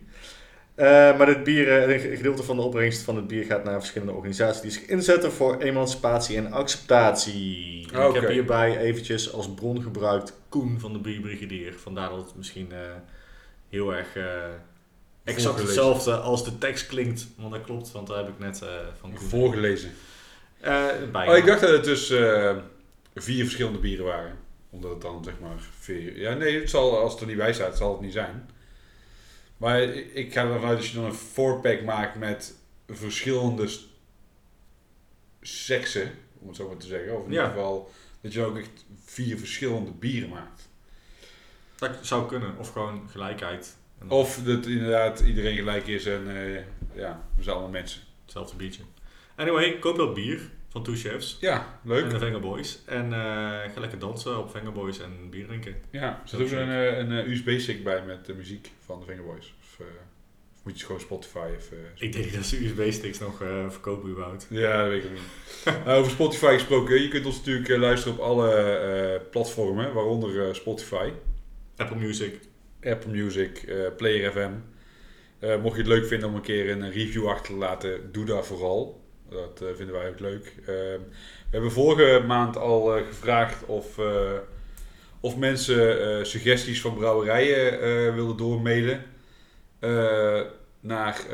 Eh, 0.74 0.86
maar 1.18 1.26
dit 1.26 1.44
bier, 1.44 1.68
eh, 1.68 2.10
een 2.10 2.16
gedeelte 2.16 2.42
van 2.42 2.56
de 2.56 2.62
opbrengst 2.62 3.02
van 3.02 3.16
het 3.16 3.26
bier 3.26 3.44
gaat 3.44 3.64
naar 3.64 3.78
verschillende 3.78 4.12
organisaties 4.12 4.60
die 4.60 4.70
zich 4.70 4.86
inzetten 4.86 5.32
voor 5.32 5.58
emancipatie 5.58 6.36
en 6.36 6.52
acceptatie. 6.52 7.80
Ik 7.80 8.14
heb 8.14 8.28
hierbij 8.28 8.78
eventjes 8.78 9.32
als 9.32 9.54
bron 9.54 9.82
gebruikt 9.82 10.32
Koen 10.48 10.80
van 10.80 10.92
de 10.92 10.98
Bierbrigadier. 10.98 11.74
Vandaar 11.78 12.08
dat 12.08 12.18
het 12.18 12.36
misschien 12.36 12.72
eh, 12.72 12.78
heel 13.68 13.94
erg 13.94 14.08
exact 15.24 15.58
hetzelfde 15.58 16.16
als 16.16 16.44
de 16.44 16.58
tekst 16.58 16.86
klinkt. 16.86 17.26
Want 17.36 17.52
dat 17.52 17.64
klopt, 17.64 17.92
want 17.92 18.06
daar 18.06 18.16
heb 18.16 18.28
ik 18.28 18.38
net 18.38 18.64
van 19.00 19.14
Koen 19.14 19.28
Voorgelezen. 19.28 19.90
Oh, 21.14 21.36
ik 21.36 21.46
dacht 21.46 21.60
dat 21.60 21.70
het 21.70 21.84
dus 21.84 22.06
vier 23.14 23.44
verschillende 23.44 23.78
bieren 23.78 24.04
waren. 24.04 24.32
Omdat 24.70 24.90
het 24.90 25.00
dan 25.00 25.24
zeg 25.24 25.34
maar 25.40 25.56
vier... 25.78 26.18
Ja, 26.18 26.34
nee, 26.34 26.60
het 26.60 26.70
zal, 26.70 26.98
als 26.98 27.12
het 27.12 27.20
er 27.20 27.26
niet 27.26 27.36
bij 27.36 27.52
staat, 27.52 27.76
zal 27.76 27.92
het 27.92 28.00
niet 28.00 28.12
zijn. 28.12 28.48
Maar 29.60 29.82
ik 29.82 30.32
ga 30.32 30.42
ervan 30.44 30.68
uit 30.68 30.76
als 30.76 30.90
je 30.90 30.94
dan 30.96 31.04
een 31.04 31.14
4-pack 31.58 31.82
maakt 31.82 32.16
met 32.18 32.54
verschillende 32.88 33.68
seksen, 35.40 36.10
om 36.38 36.46
het 36.48 36.56
zo 36.56 36.68
maar 36.68 36.76
te 36.76 36.86
zeggen. 36.86 37.16
Of 37.18 37.24
in 37.26 37.32
Ja. 37.32 37.38
ieder 37.38 37.50
geval 37.52 37.90
dat 38.20 38.32
je 38.32 38.44
ook 38.44 38.56
echt 38.58 38.84
vier 39.04 39.38
verschillende 39.38 39.90
bieren 39.90 40.28
maakt. 40.28 40.68
Dat 41.76 41.96
zou 42.00 42.28
kunnen, 42.28 42.58
of 42.58 42.72
gewoon 42.72 43.08
gelijkheid. 43.10 43.76
Of 44.08 44.42
dat 44.44 44.66
inderdaad 44.66 45.20
iedereen 45.20 45.56
gelijk 45.56 45.86
is 45.86 46.06
en 46.06 46.36
eh, 46.36 46.54
ja, 46.94 47.22
we 47.36 47.42
zijn 47.42 47.54
allemaal 47.54 47.72
mensen. 47.72 48.02
Hetzelfde 48.24 48.56
biertje. 48.56 48.82
Anyway, 49.36 49.78
koop 49.78 49.96
dat 49.96 50.14
bier 50.14 50.50
van 50.70 50.82
Two 50.82 50.94
Chefs. 50.94 51.36
Ja, 51.40 51.80
En 51.82 51.88
leuk. 51.90 52.10
de 52.10 52.18
Vengaboys. 52.18 52.78
En 52.86 53.04
eh, 53.12 53.18
ga 53.72 53.80
lekker 53.80 53.98
dansen 53.98 54.38
op 54.38 54.50
Vengaboys 54.50 55.00
en 55.00 55.30
bier 55.30 55.46
drinken. 55.46 55.74
Ja, 55.90 56.22
zit 56.24 56.40
ook 56.40 56.50
een, 56.50 56.68
eh, 56.70 56.98
een, 56.98 57.12
eh, 57.12 57.26
USB-stick 57.26 57.84
bij 57.84 58.02
met 58.04 58.26
de 58.26 58.34
muziek 58.34 58.70
van 58.84 59.00
de 59.00 59.06
Fingerboys. 59.06 59.54
Of, 59.60 59.80
eh, 59.80 59.86
of 60.56 60.64
moet 60.64 60.80
je 60.80 60.86
gewoon 60.86 61.00
Spotify 61.00 61.48
of... 61.56 61.68
Ik 61.94 62.12
denk 62.12 62.32
dat 62.32 62.44
ze 62.44 62.64
USB-sticks 62.64 63.18
nog 63.18 63.36
verkopen 63.68 64.10
überhaupt. 64.10 64.46
Ja, 64.50 64.78
dat 64.82 64.88
weet 64.88 65.04
ik 65.04 65.10
niet. 65.10 65.20
Nou, 65.84 65.98
over 65.98 66.10
Spotify 66.10 66.52
gesproken, 66.52 67.02
je 67.02 67.08
kunt 67.08 67.26
ons 67.26 67.36
natuurlijk 67.36 67.68
luisteren 67.68 68.18
op 68.18 68.24
alle 68.24 69.22
platformen, 69.30 69.92
waaronder 69.92 70.54
Spotify, 70.54 71.10
Apple 71.76 71.96
Music. 71.96 72.38
Apple 72.82 73.10
Music, 73.10 73.74
Player 73.96 74.32
FM. 74.32 74.52
Mocht 75.62 75.74
je 75.76 75.82
het 75.82 75.90
leuk 75.90 76.06
vinden 76.06 76.28
om 76.28 76.34
een 76.34 76.40
keer 76.40 76.70
een 76.70 76.90
review 76.92 77.28
achter 77.28 77.52
te 77.52 77.58
laten, 77.58 78.12
doe 78.12 78.24
dat 78.24 78.46
vooral. 78.46 78.99
Dat 79.30 79.60
eh, 79.62 79.68
vinden 79.76 79.94
wij 79.94 80.08
ook 80.08 80.20
leuk. 80.20 80.54
Eh, 80.60 80.66
we 80.66 81.00
hebben 81.50 81.72
vorige 81.72 82.24
maand 82.26 82.56
al 82.56 82.96
eh, 82.96 83.06
gevraagd 83.06 83.64
of, 83.66 83.98
eh, 83.98 84.30
of 85.20 85.36
mensen 85.36 86.26
suggesties 86.26 86.80
van 86.80 86.94
brouwerijen 86.94 88.14
wilden 88.14 88.36
doormailen 88.36 89.02
naar 90.80 91.26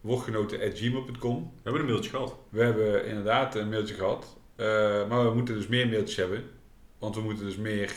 woordgenoten.gmail.com. 0.00 1.52
We 1.54 1.60
hebben 1.62 1.80
een 1.80 1.86
mailtje 1.86 2.10
gehad. 2.10 2.36
We 2.48 2.62
hebben 2.62 3.06
inderdaad 3.06 3.54
een 3.54 3.68
mailtje 3.68 3.94
gehad. 3.94 4.36
Eh, 4.56 4.66
maar 5.08 5.24
we 5.28 5.34
moeten 5.34 5.54
dus 5.54 5.66
meer 5.66 5.88
mailtjes 5.88 6.16
hebben. 6.16 6.50
Want 6.98 7.14
we 7.14 7.20
moeten 7.20 7.44
dus 7.44 7.56
meer 7.56 7.92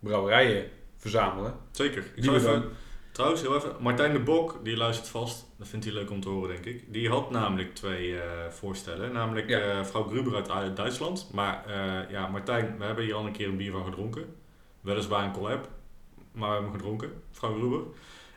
brouwerijen 0.00 0.70
verzamelen. 0.96 1.54
Zeker. 1.70 2.04
Ik 2.14 2.24
we 2.24 2.34
even, 2.34 2.52
dan- 2.52 2.64
trouwens, 3.12 3.42
heel 3.42 3.56
even. 3.56 3.72
Martijn 3.80 4.12
de 4.12 4.18
Bok, 4.20 4.60
die 4.62 4.76
luistert 4.76 5.08
vast. 5.08 5.46
Dat 5.58 5.68
vindt 5.68 5.84
hij 5.84 5.94
leuk 5.94 6.10
om 6.10 6.20
te 6.20 6.28
horen, 6.28 6.48
denk 6.48 6.64
ik. 6.64 6.92
Die 6.92 7.08
had 7.08 7.30
namelijk 7.30 7.74
twee 7.74 8.20
eh, 8.20 8.48
voorstellen. 8.50 9.12
Namelijk 9.12 9.48
Ja. 9.48 9.84
vrouw 9.84 10.02
Gruber 10.04 10.34
uit 10.34 10.50
uit 10.50 10.76
Duitsland. 10.76 11.30
Maar 11.32 11.64
eh, 11.66 12.10
ja, 12.10 12.26
Martijn, 12.28 12.74
we 12.78 12.84
hebben 12.84 13.04
hier 13.04 13.14
al 13.14 13.26
een 13.26 13.32
keer 13.32 13.48
een 13.48 13.56
bier 13.56 13.72
van 13.72 13.84
gedronken. 13.84 14.24
Weliswaar 14.80 15.24
een 15.24 15.32
collab. 15.32 15.68
Maar 16.32 16.48
we 16.48 16.54
hebben 16.54 16.70
hem 16.70 16.80
gedronken. 16.80 17.10
Vrouw 17.30 17.54
Gruber. 17.54 17.80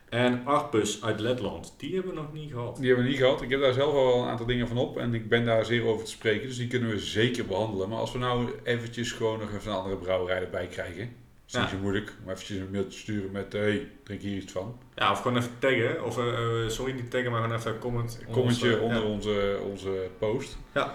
En 0.08 0.44
Arpus 0.46 1.02
uit 1.04 1.20
Letland. 1.20 1.74
Die 1.78 1.94
hebben 1.94 2.14
we 2.14 2.20
nog 2.20 2.32
niet 2.32 2.52
gehad. 2.52 2.76
Die 2.76 2.86
hebben 2.86 3.04
we 3.04 3.10
niet 3.10 3.20
gehad. 3.20 3.42
Ik 3.42 3.50
heb 3.50 3.60
daar 3.60 3.72
zelf 3.72 3.94
al 3.94 4.22
een 4.22 4.28
aantal 4.28 4.46
dingen 4.46 4.68
van 4.68 4.76
op. 4.78 4.98
En 4.98 5.14
ik 5.14 5.28
ben 5.28 5.44
daar 5.44 5.64
zeer 5.64 5.84
over 5.84 6.04
te 6.04 6.10
spreken. 6.10 6.48
Dus 6.48 6.56
die 6.56 6.68
kunnen 6.68 6.90
we 6.90 6.98
zeker 6.98 7.46
behandelen. 7.46 7.88
Maar 7.88 7.98
als 7.98 8.12
we 8.12 8.18
nou 8.18 8.50
eventjes 8.64 9.12
gewoon 9.12 9.38
nog 9.38 9.54
even 9.54 9.70
een 9.70 9.76
andere 9.76 9.96
brouwerij 9.96 10.40
erbij 10.40 10.66
krijgen. 10.66 11.16
Is 11.52 11.60
niet 11.60 11.68
zo 11.68 11.76
moeilijk. 11.76 12.12
Om 12.24 12.30
eventjes 12.30 12.58
een 12.58 12.70
mailtje 12.70 12.90
te 12.90 12.98
sturen 12.98 13.30
met... 13.30 13.52
Hey, 13.52 13.90
drink 14.04 14.20
hier 14.20 14.36
iets 14.36 14.52
van. 14.52 14.78
Ja, 14.94 15.10
of 15.10 15.20
gewoon 15.20 15.36
even 15.36 15.58
taggen. 15.58 16.04
Of, 16.04 16.18
eh, 16.18 16.64
eh, 16.64 16.68
sorry, 16.68 16.92
niet 16.92 17.10
taggen, 17.10 17.30
maar 17.30 17.42
gewoon 17.42 17.56
even 17.56 17.72
een 17.72 17.78
comment. 17.78 18.18
Een 18.26 18.32
commentje 18.32 18.80
onder 18.80 19.04
onze, 19.04 19.58
onze 19.70 20.08
post. 20.18 20.58
Ja. 20.74 20.94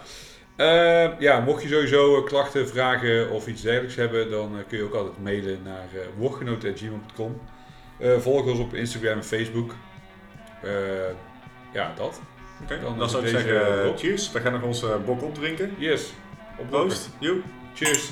Eh, 0.57 1.19
ja, 1.19 1.39
mocht 1.39 1.63
je 1.63 1.69
sowieso 1.69 2.17
eh, 2.17 2.25
klachten, 2.25 2.67
vragen 2.67 3.29
of 3.29 3.47
iets 3.47 3.61
dergelijks 3.61 3.95
hebben, 3.95 4.29
dan 4.29 4.63
kun 4.67 4.77
je 4.77 4.83
ook 4.83 4.93
altijd 4.93 5.23
mailen 5.23 5.59
naar 5.63 5.87
uh, 5.93 5.99
volg 8.17 8.45
ons 8.45 8.59
op 8.59 8.73
Instagram 8.73 9.17
en 9.17 9.23
Facebook. 9.23 9.75
Ja, 11.73 11.93
dat. 11.95 12.21
Oké, 12.63 12.79
Dan 12.81 12.97
dan, 12.97 13.09
zou 13.09 13.23
ik 13.23 13.29
zeggen, 13.29 13.97
cheers. 13.97 14.31
We 14.31 14.39
gaan 14.39 14.51
nog 14.51 14.61
onze 14.61 14.99
bok 15.05 15.21
opdrinken. 15.21 15.75
Yes. 15.77 16.13
Op 16.59 16.69
Proost. 16.69 17.09
Cheers. 17.73 18.11